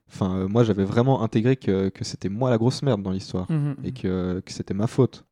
[0.08, 3.50] Enfin, euh, moi, j'avais vraiment intégré que, que c'était moi la grosse merde dans l'histoire.
[3.50, 5.24] mhm, Et que, que c'était ma faute.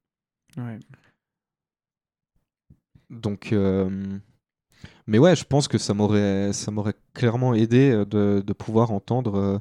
[0.59, 0.79] ouais.
[3.09, 4.19] Donc, euh,
[5.07, 8.91] mais ouais, je pense que ça m'aurait, ça m'aurait clairement aidé euh, de, de pouvoir
[8.91, 9.59] entendre euh,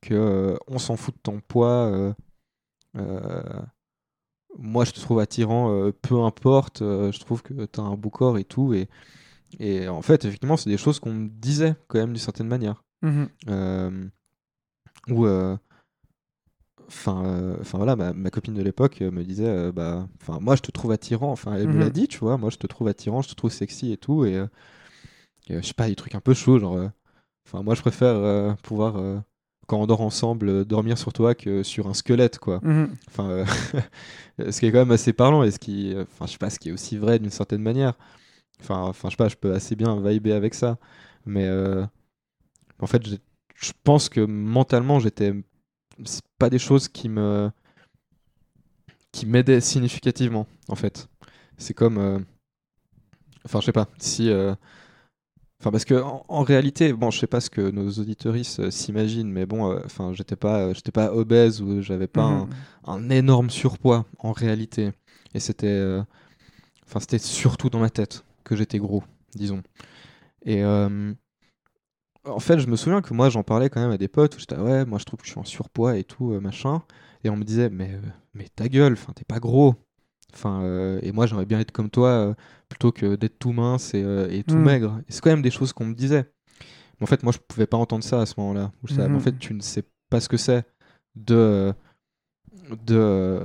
[0.00, 2.14] que on s'en fout de ton poids.
[4.58, 6.80] moi, je te trouve attirant, peu importe.
[6.80, 8.74] je trouve que tu as un beau corps et tout.
[8.74, 8.88] Et,
[9.58, 12.84] et en fait, effectivement, c'est des choses qu'on me disait quand même d'une certaine manière.
[13.02, 13.28] Mhm.
[13.48, 14.08] Euh,
[15.08, 15.56] où euh,
[16.88, 20.56] enfin euh, enfin voilà ma, ma copine de l'époque me disait euh, bah enfin moi
[20.56, 21.92] je te trouve attirant enfin elle me l'a Mhm.
[21.92, 24.34] dit tu vois moi je te trouve attirant je te trouve sexy et tout et,
[25.48, 26.78] et, je sais pas des trucs un peu chauds genre
[27.46, 29.22] enfin moi je préfère pouvoir
[29.66, 32.88] quand on dort ensemble dormir sur toi que sur un squelette quoi Mhm.
[33.08, 33.44] enfin euh,
[34.50, 36.58] ce qui est quand même assez parlant et ce qui enfin je sais pas ce
[36.58, 37.94] qui est aussi vrai d'une certaine manière
[38.60, 40.78] enfin enfin je sais pas je peux assez bien vibrer avec ça
[41.26, 41.84] mais euh,
[42.80, 43.02] en fait
[43.54, 45.32] je pense que mentalement j'étais
[46.04, 47.50] c'est pas des choses qui me
[49.12, 51.08] qui m'aidaient significativement en fait
[51.58, 52.18] c'est comme euh,
[53.44, 54.54] enfin je sais pas si euh,
[55.60, 58.70] Enfin, parce que en, en réalité, bon, je sais pas ce que nos auditoristes euh,
[58.72, 62.40] s'imaginent, mais bon, euh, enfin, j'étais pas, euh, j'étais pas obèse ou j'avais pas un,
[62.46, 62.50] Mhm.
[62.86, 64.90] un énorme surpoids en réalité.
[65.34, 66.02] Et c'était, euh,
[66.86, 69.04] enfin, c'était surtout dans ma tête que j'étais gros,
[69.34, 69.62] disons.
[70.44, 71.14] Et euh,
[72.24, 74.38] en fait, je me souviens que moi, j'en parlais quand même à des potes où
[74.38, 76.82] j'étais, ouais, moi, je trouve que je suis en surpoids et tout, euh, machin.
[77.24, 78.00] Et on me disait, mais, euh,
[78.34, 79.74] mais ta gueule, enfin, t'es pas gros.
[80.34, 82.34] Enfin, euh, et moi, j'aimerais bien être comme toi
[82.68, 84.00] plutôt que d'être tout mince et,
[84.30, 84.64] et tout Mm.
[84.64, 85.00] maigre.
[85.08, 86.30] Et c'est quand même des choses qu'on me disait.
[86.98, 88.72] Mais en fait, moi, je pouvais pas entendre ça à ce moment-là.
[89.16, 90.64] En fait, tu ne sais pas ce que c'est
[91.16, 91.74] de,
[92.86, 93.40] de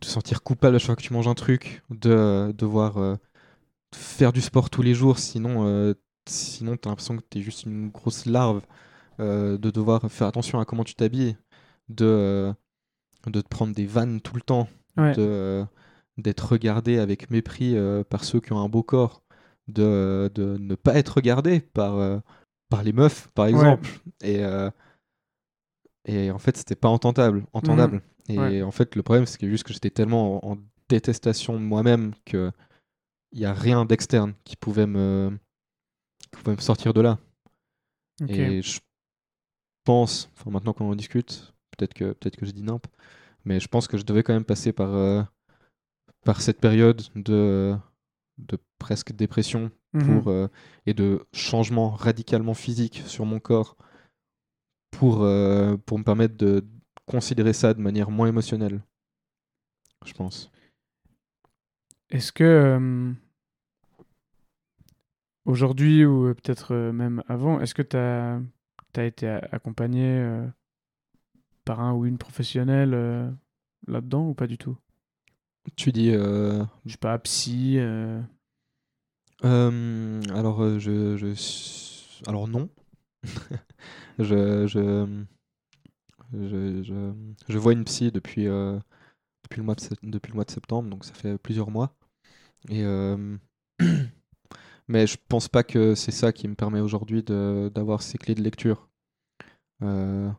[0.00, 3.18] te sentir coupable à chaque fois que tu manges un truc, de devoir
[3.94, 5.94] faire du sport tous les jours, sinon, euh,
[6.28, 8.62] sinon tu as l'impression que tu es juste une grosse larve,
[9.20, 11.36] euh, de devoir faire attention à comment tu t'habilles,
[11.88, 12.52] de, euh,
[13.26, 15.12] de te prendre des vannes tout le temps, Ouais.
[15.14, 15.64] de, euh,
[16.18, 17.74] d'être regardé avec mépris
[18.10, 19.22] par ceux qui ont un beau corps,
[19.68, 22.20] de, de ne pas être regardé par,
[22.68, 23.88] par les meufs, par exemple.
[24.22, 24.42] Et,
[26.04, 27.44] et en fait, c'était pas entendable.
[27.52, 28.02] entendable.
[28.28, 28.62] Et Ouais.
[28.62, 30.58] en fait, le problème, c'est que juste que j'étais tellement en, en
[30.88, 32.50] détestation de moi-même que
[33.32, 35.38] il y a rien d'externe qui pouvait me
[36.32, 37.18] pouvait me sortir de là.
[38.28, 38.80] Et je
[39.84, 42.86] pense, enfin maintenant qu'on en discute, peut-être que peut-être que je dis nimp,
[43.44, 45.22] mais je pense que je devais quand même passer par euh,
[46.24, 47.76] par cette période de
[48.38, 50.22] de presque dépression Mhm.
[50.22, 50.48] pour euh,
[50.86, 53.76] et de changement radicalement physique sur mon corps
[54.90, 56.64] pour euh, pour me permettre de
[57.06, 58.80] considérer ça de manière moins émotionnelle.
[60.06, 60.50] Je pense.
[62.10, 63.14] Est-ce que
[65.44, 68.40] aujourd'hui ou euh, peut-être euh, même avant, est-ce que tu as,
[69.04, 70.46] été accompagné euh,
[71.64, 73.30] par un ou une professionnelle euh,
[73.86, 74.76] là-dedans ou pas du tout?
[75.76, 77.78] Tu dis euh, Je sais pas, psy.
[79.42, 81.34] alors, je,
[82.26, 82.68] Alors, non.
[84.18, 85.24] je, je,
[86.32, 87.12] je,
[87.48, 91.04] je, vois une psy depuis, depuis, le mois de, depuis le mois de septembre, donc
[91.04, 91.94] ça fait plusieurs mois.
[92.68, 92.84] Et,
[94.92, 98.42] Mais je pense pas que c'est ça qui me permet aujourd'hui d'avoir ces clés de
[98.42, 98.88] lecture.
[99.82, 100.30] Euh,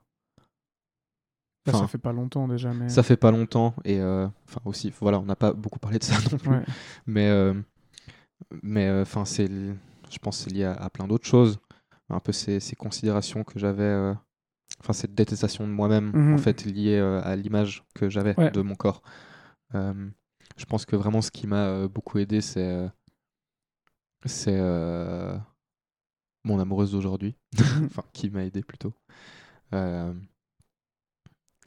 [1.66, 2.90] Enfin, ça fait pas longtemps déjà, mais.
[2.90, 6.04] Ça fait pas longtemps, et euh, enfin aussi, voilà, on n'a pas beaucoup parlé de
[6.04, 6.50] ça non plus.
[6.50, 6.64] Ouais.
[7.06, 7.54] Mais, euh,
[8.62, 11.60] mais euh, enfin, c'est, je pense que c'est lié à, à plein d'autres choses.
[12.10, 14.14] Un peu ces, ces considérations que j'avais,
[14.82, 16.34] enfin, cette détestation de moi-même, Mhm.
[16.34, 18.52] en fait, liée à l'image que j'avais Ouais.
[18.52, 19.02] de mon corps.
[19.74, 22.90] Je pense que vraiment, ce qui m'a beaucoup aidé, c'est,
[24.26, 25.38] c'est euh,
[26.44, 27.36] mon amoureuse d'aujourd'hui,
[27.86, 28.94] enfin, qui m'a aidé plutôt.
[29.74, 30.14] Euh,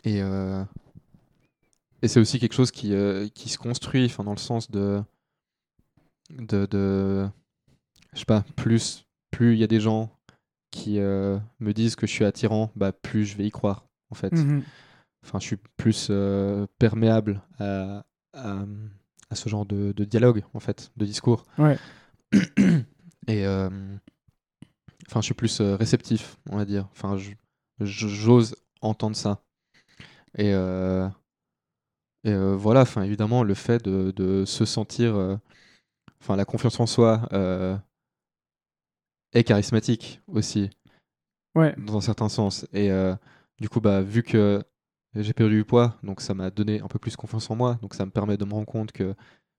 [0.05, 0.65] et euh,
[2.03, 2.93] et c'est aussi quelque chose qui,
[3.35, 5.03] qui se construit, enfin, dans le sens de,
[6.31, 7.29] de, de
[8.13, 10.13] je sais pas, plus plus il y a des gens
[10.71, 14.33] qui me disent que je suis attirant, bah plus je vais y croire, en fait.
[15.25, 16.13] Enfin, je suis plus
[16.79, 18.05] perméable à,
[18.35, 18.65] à,
[19.31, 21.45] à ce genre de, de dialogue, en fait, de discours.
[21.59, 21.79] Ouais.
[23.29, 23.69] Et euh,
[25.09, 26.89] enfin, je suis plus euh, réceptif, on va dire.
[26.93, 27.17] Enfin,
[27.81, 29.43] j'ose entendre ça.
[30.39, 31.09] Et, euh,
[32.25, 35.37] et euh, voilà, enfin, évidemment, le fait de, de se sentir, euh,
[36.21, 37.29] enfin, la confiance en soi
[39.33, 40.71] est charismatique aussi
[41.55, 41.75] Ouais.
[41.79, 42.67] dans un certain sens.
[42.73, 42.91] Et
[43.61, 44.63] du coup, bah, vu que
[45.15, 47.79] j'ai perdu du poids, donc ça m'a donné un peu plus confiance en moi.
[47.81, 49.15] Donc ça me permet de me rendre compte que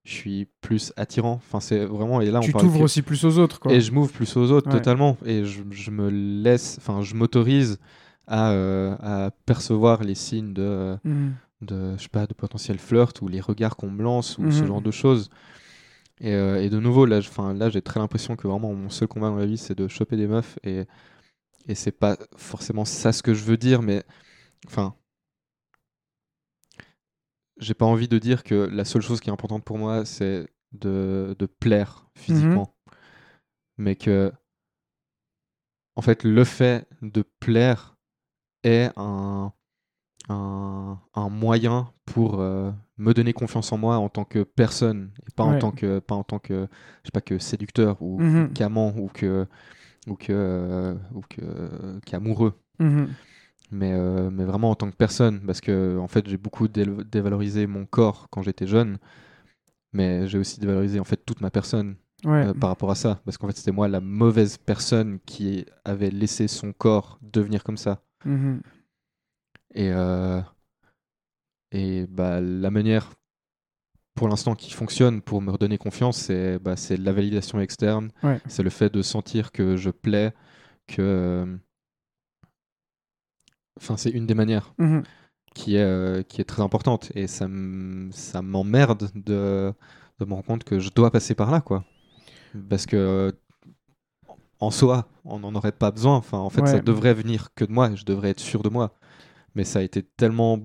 [0.07, 1.33] je suis plus attirant.
[1.33, 2.21] Enfin, c'est vraiment.
[2.21, 3.73] Et là, Tu t'ouvres aussi plus aux autres, quoi.
[3.73, 4.77] Et je m'ouvre plus aux autres Ouais.
[4.77, 5.17] totalement.
[5.25, 6.77] Et je, je me laisse.
[6.79, 7.77] Enfin, je m'autorise
[8.25, 11.33] à, euh, à percevoir les signes de, Mhm.
[11.61, 14.61] de, je sais pas, de potentiel flirt ou les regards qu'on me lance ou ce
[14.61, 14.67] Mhm.
[14.67, 15.29] genre de choses.
[16.21, 17.19] Et, euh, et de nouveau, là,
[17.55, 20.15] là j'ai très l'impression que vraiment mon seul combat dans la vie, c'est de choper
[20.15, 20.57] des meufs.
[20.63, 20.85] Et,
[21.67, 24.03] et c'est pas forcément ça ce que je veux dire, mais
[24.67, 24.93] enfin.
[27.59, 30.47] J'ai pas envie de dire que la seule chose qui est importante pour moi, c'est
[30.73, 32.75] de, de plaire physiquement.
[33.77, 34.31] Mais que,
[35.95, 37.97] en fait, le fait de plaire
[38.63, 39.51] est un,
[40.29, 45.31] un, un moyen pour euh, me donner confiance en moi en tant que personne et
[45.35, 46.67] pas en tant que pas en tant que
[47.03, 48.53] je sais pas que séducteur ou Mhm.
[48.53, 49.47] qu'amant ou que
[50.07, 53.09] ou que euh, ou que qu'amoureux Mhm.
[53.71, 57.67] Mais euh, mais vraiment en tant que personne parce que en fait j'ai beaucoup dévalorisé
[57.67, 58.97] mon corps quand j'étais jeune
[59.93, 61.95] mais j'ai aussi dévalorisé en fait toute ma personne
[62.25, 62.47] Ouais.
[62.47, 66.09] euh, par rapport à ça parce qu'en fait c'était moi la mauvaise personne qui avait
[66.09, 68.61] laissé son corps devenir comme ça Mhm.
[69.75, 70.41] et, euh,
[71.71, 73.11] et bah, la manière,
[74.15, 78.09] pour l'instant, qui fonctionne pour me redonner confiance, c'est bah, la validation externe.
[78.23, 78.39] Ouais.
[78.47, 80.33] C'est le fait de sentir que je plais,
[80.87, 81.57] que.
[83.77, 85.03] Enfin, c'est une des manières Mhm.
[85.55, 87.11] qui est, euh, qui est très importante.
[87.15, 89.73] Et ça m'emmerde de,
[90.19, 91.85] de me rendre compte que je dois passer par là, quoi.
[92.69, 93.33] Parce que.
[94.59, 96.15] En soi, on n'en aurait pas besoin.
[96.15, 97.93] Enfin, en fait, ça devrait venir que de moi.
[97.93, 98.95] Je devrais être sûr de moi.
[99.53, 100.59] Mais ça a été tellement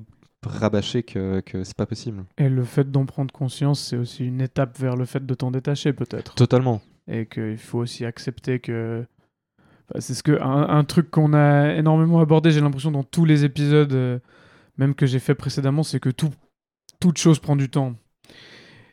[0.47, 2.25] rabâcher que, que c'est pas possible.
[2.39, 5.51] Et le fait d'en prendre conscience, c'est aussi une étape vers le fait de t'en
[5.51, 6.35] détacher, peut-être.
[6.35, 6.81] Totalement.
[7.07, 9.05] Et qu'il faut aussi accepter que.
[9.93, 13.25] Enfin, c'est ce que un, un truc qu'on a énormément abordé, j'ai l'impression, dans tous
[13.25, 14.19] les épisodes, euh,
[14.79, 16.31] même que j'ai fait précédemment, c'est que tout,
[17.01, 17.95] toute chose prend du temps.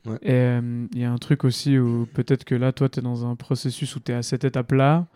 [0.06, 0.18] Ouais.
[0.22, 3.02] Et euh, il y a un truc aussi où peut-être que là, toi, tu es
[3.02, 5.08] dans un processus où tu es à cette étape-là.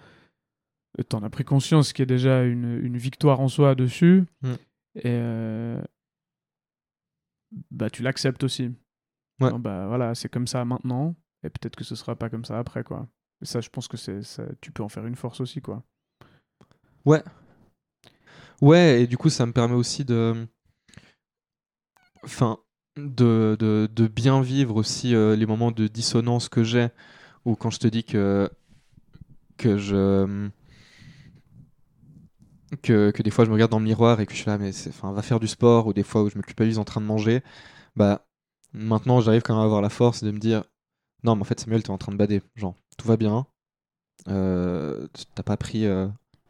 [1.10, 4.26] Tu en as pris conscience, ce qui est déjà une, une victoire en soi dessus.
[4.96, 5.82] Et euh,
[7.72, 8.72] bah, tu l'acceptes aussi.
[9.42, 9.50] Ouais.
[9.50, 11.16] Non, bah voilà, c'est comme ça maintenant.
[11.44, 13.08] Et peut-être que ce sera pas comme ça après, quoi.
[13.44, 15.84] Ça, je pense que c'est ça, tu peux en faire une force aussi, quoi.
[18.62, 20.48] Ouais, et du coup, ça me permet aussi de.
[22.24, 22.58] Enfin,
[22.98, 26.90] de, de, de bien vivre aussi euh, les moments de dissonance que j'ai,
[27.46, 28.50] ou quand je te dis que.
[29.58, 30.50] que je.
[32.82, 34.58] Que, que des fois je me regarde dans le miroir et que je suis là,
[34.58, 36.84] mais c'est, enfin, va faire du sport, ou des fois où je me culpabilise en
[36.84, 37.44] train de manger,
[37.96, 38.26] bah
[38.74, 40.64] maintenant j'arrive quand même à avoir la force de me dire
[41.24, 43.48] non, mais en fait Samuel, t'es en train de bader, genre tout va bien,
[44.30, 46.08] euh, t'as pas pris euh,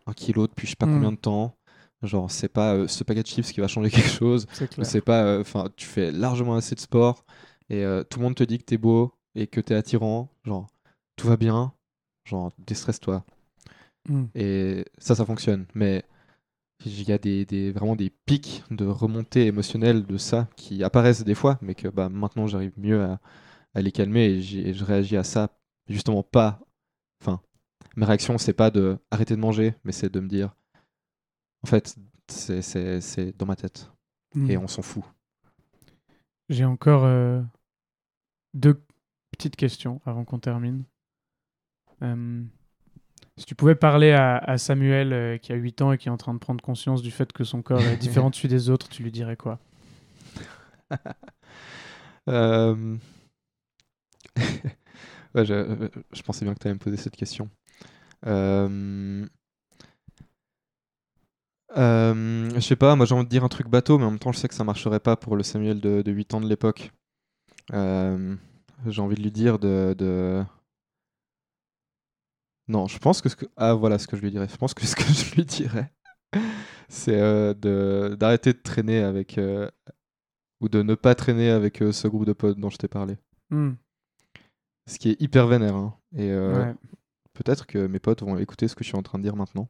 [0.08, 0.94] un kilo depuis je sais pas Mm.
[0.94, 1.56] combien de temps,
[2.04, 4.48] genre c'est pas euh, ce paquet de chips qui va changer quelque chose,
[4.84, 7.26] C'est pas, euh, enfin tu fais largement assez de sport
[7.70, 10.68] et tout le monde te dit que t'es beau et que t'es attirant, genre
[11.16, 11.74] tout va bien,
[12.26, 13.26] genre déstresse-toi.
[14.10, 14.26] Mm.
[14.36, 15.66] Et ça, ça fonctionne.
[15.76, 16.04] Mais
[16.86, 21.24] il y a des, des- vraiment des pics de remontée émotionnelle de ça qui apparaissent
[21.24, 23.20] des fois, mais que bah, maintenant j'arrive mieux à,
[23.76, 25.50] à les calmer et, et je réagis à ça.
[25.88, 26.60] Justement, pas.
[27.22, 27.42] Enfin,
[27.96, 30.56] ma réaction, c'est pas de arrêter de manger, mais c'est de me dire
[31.64, 31.96] en fait,
[32.28, 33.90] c'est- dans ma tête
[34.36, 34.50] Mm.
[34.50, 35.04] et on s'en fout.
[36.50, 37.42] J'ai encore euh,
[38.54, 38.84] deux
[39.32, 40.84] petites questions avant qu'on termine.
[42.02, 42.44] Euh,
[43.38, 46.12] si tu pouvais parler à, à Samuel euh, qui a 8 ans et qui est
[46.12, 48.70] en train de prendre conscience du fait que son corps est différent de celui des
[48.70, 49.60] autres, tu lui dirais quoi?
[55.36, 57.50] je, pensais bien que tu allais me poser cette question.
[58.26, 59.26] Euh,
[61.76, 64.20] euh, je sais pas, moi j'ai envie de dire un truc bateau, mais en même
[64.20, 66.48] temps je sais que ça marcherait pas pour le Samuel de, de 8 ans de
[66.48, 66.92] l'époque.
[67.74, 68.36] Euh,
[68.88, 70.44] j'ai envie de lui dire de,
[72.68, 73.46] Non, je pense que ce que...
[73.58, 74.48] Ah voilà ce que je lui dirais.
[74.50, 75.92] Je pense que ce que je lui dirais,
[76.90, 77.18] c'est
[77.56, 79.40] d'arrêter de traîner avec...
[80.62, 83.18] ou de ne pas traîner avec ce groupe de potes dont je t'ai parlé.
[83.50, 83.74] Mm.
[84.86, 85.76] Ce qui est hyper vénère.
[85.76, 85.96] hein.
[86.16, 86.76] Et euh, Ouais.
[87.34, 89.70] peut-être que mes potes vont écouter ce que je suis en train de dire maintenant.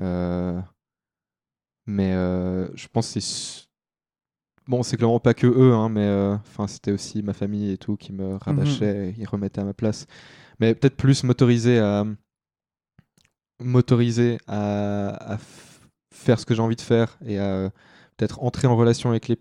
[0.00, 0.60] Euh,
[1.86, 3.66] Mais euh, je pense que c'est.
[4.68, 6.08] Bon, c'est clairement pas que eux, hein, mais
[6.40, 9.74] enfin, c'était aussi ma famille et tout qui me rabâchait et ils remettaient à ma
[9.74, 10.06] place.
[10.60, 12.04] Mais peut-être plus motorisé à.
[14.46, 15.38] À,
[16.14, 17.70] faire ce que j'ai envie de faire et à
[18.16, 19.38] peut-être entrer en relation avec les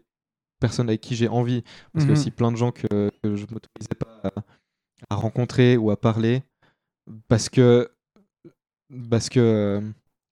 [0.60, 1.64] personnes avec qui j'ai envie.
[1.94, 2.22] Parce qu'il y a Mhm.
[2.22, 4.32] aussi plein de gens que, que je m'autorisais pas à,
[5.10, 6.44] à rencontrer ou à parler
[7.30, 7.90] parce que
[9.10, 9.82] parce que euh,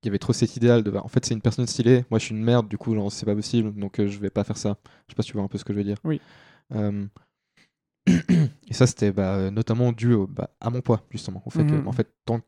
[0.04, 2.20] il y avait trop cet idéal de bah, en fait c'est une personne stylée moi
[2.20, 4.44] je suis une merde du coup genre c'est pas possible donc euh, je vais pas
[4.44, 4.78] faire ça
[5.08, 6.22] je sais pas si tu vois un peu ce que je veux dire Oui.
[6.74, 7.08] Euh,
[8.70, 11.76] et ça c'était bah, notamment dû au- bah, à mon poids justement au fait que
[11.76, 11.88] Mhm.
[11.88, 12.40] en fait tant,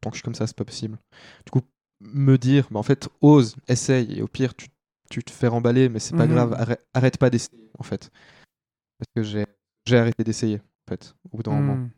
[0.00, 0.98] tant que je suis comme ça c'est pas possible
[1.46, 1.62] du coup
[2.00, 4.68] me dire bah, en fait ose essaye et au pire tu,
[5.10, 6.32] tu te fais remballer mais c'est pas Mhm.
[6.34, 8.10] grave arrête, arrête pas d'essayer en fait
[8.98, 9.46] parce que j'ai
[9.86, 10.60] j'ai arrêté d'essayer
[10.90, 11.90] fait au bout d'un moment Mm.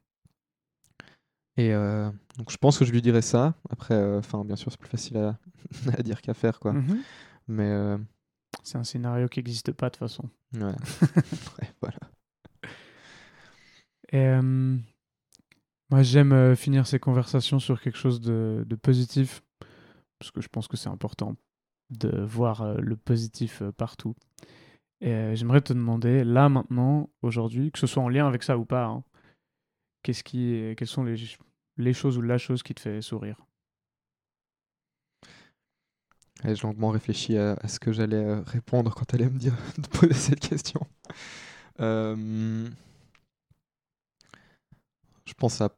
[1.56, 3.54] et euh, donc je pense que je lui dirais ça.
[3.70, 5.38] Après, euh, enfin bien sûr c'est plus facile à,
[5.98, 6.72] à dire qu'à faire quoi.
[6.72, 7.02] Mhm.
[7.48, 7.98] Mais euh,
[8.62, 10.28] C'est un scénario qui n'existe pas de toute façon.
[10.54, 10.60] ouais.
[11.58, 11.98] Ouais, voilà.
[14.12, 14.40] Et,
[15.90, 19.42] moi, j'aime finir ces conversations sur quelque chose de, de positif,
[20.18, 21.34] parce que je pense que c'est important
[21.90, 24.14] de voir le positif partout.
[25.02, 28.56] Et euh, j'aimerais te demander, là, maintenant, aujourd'hui, que ce soit en lien avec ça
[28.56, 29.04] ou pas, hein,
[30.02, 33.36] qu'est-ce qui, quelles sont les, choses ou la chose qui te fait sourire?
[36.44, 40.14] Et j'ai longuement réfléchi à, ce que j'allais euh, répondre quand elle allait me poser
[40.14, 40.80] cette question.
[41.80, 42.68] Euh,
[45.26, 45.76] je pense à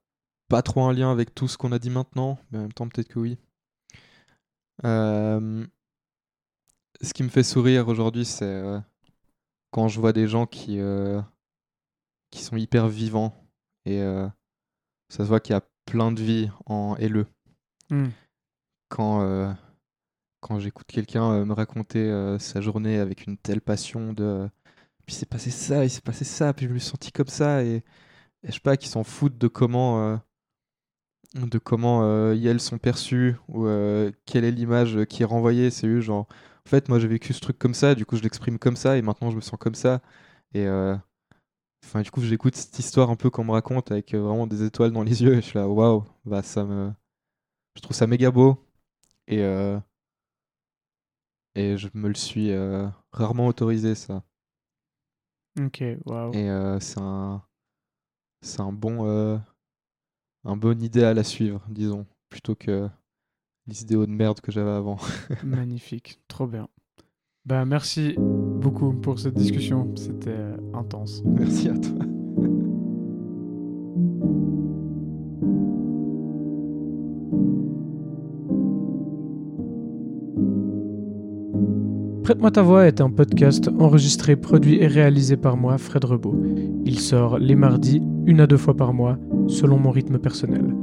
[0.48, 2.88] pas trop un lien avec tout ce qu'on a dit maintenant, mais en même temps
[2.88, 3.38] peut-être que oui.
[4.84, 5.66] Euh,
[7.00, 8.78] ce qui me fait sourire aujourd'hui, c'est euh,
[9.74, 11.20] quand je vois des gens qui, euh,
[12.30, 13.34] qui sont hyper vivants
[13.86, 14.28] et euh,
[15.08, 17.26] ça se voit qu'il y a plein de vie en LE.
[17.90, 18.10] Hmm.
[18.88, 19.52] Quand, euh,
[20.38, 24.48] quand j'écoute quelqu'un me raconter sa journée avec une telle passion de
[25.06, 27.64] puis c'est passé ça, il s'est passé ça, puis je me suis senti comme ça
[27.64, 30.20] et, et je sais pas qu'ils s'en foutent de comment
[31.34, 33.66] de comment elles sont perçues ou
[34.24, 36.28] quelle est l'image qui est renvoyée, c'est eux genre
[36.66, 38.96] en fait, moi j'ai vécu ce truc comme ça, du coup je l'exprime comme ça,
[38.96, 40.00] et maintenant je me sens comme ça.
[40.54, 40.96] Et euh,
[41.84, 44.62] enfin, du coup, j'écoute cette histoire un peu qu'on me raconte avec euh, vraiment des
[44.62, 46.92] étoiles dans les yeux, et je suis là, waouh, bah ça me.
[47.76, 48.64] Je trouve ça méga beau.
[49.26, 49.78] Et, euh,
[51.54, 52.50] et je me le suis
[53.12, 54.22] rarement autorisé, ça.
[55.60, 56.32] Ok, waouh.
[56.34, 56.48] Et
[56.80, 57.42] c'est un.
[58.42, 59.40] C'est un bon.
[60.44, 62.88] un bon idéal à suivre, disons, plutôt que
[63.66, 64.96] les idéaux de merde que j'avais avant.
[65.44, 66.68] Magnifique, trop bien.
[67.46, 71.22] Bah merci beaucoup pour cette discussion, c'était euh, intense.
[71.26, 71.98] Merci à toi.
[82.24, 86.42] Prête-moi ta voix est un podcast enregistré, produit et réalisé par moi, Fred Rebaud.
[86.86, 90.74] Il sort les mardis, une à deux fois par mois, selon mon rythme personnel.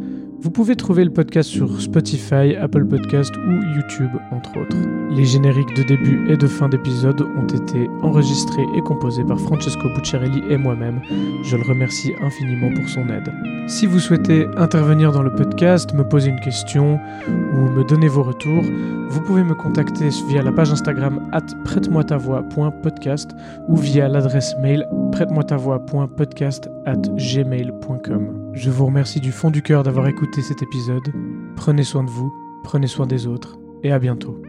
[0.41, 5.00] Vous pouvez trouver le podcast sur Spotify, Apple Podcast ou YouTube, entre autres.
[5.11, 9.89] Les génériques de début et de fin d'épisode ont été enregistrés et composés par Francesco
[9.89, 11.01] Bucciarelli et moi-même.
[11.43, 13.29] Je le remercie infiniment pour son aide.
[13.67, 16.97] Si vous souhaitez intervenir dans le podcast, me poser une question
[17.27, 18.63] ou me donner vos retours,
[19.09, 23.31] vous pouvez me contacter via la page Instagram at prête-moi ta voix.podcast
[23.67, 28.51] ou via l'adresse mail prête-moi ta voix.podcast at gmail.com.
[28.53, 31.11] Je vous remercie du fond du cœur d'avoir écouté cet épisode.
[31.57, 32.31] Prenez soin de vous,
[32.63, 34.41] prenez soin des autres et à bientôt.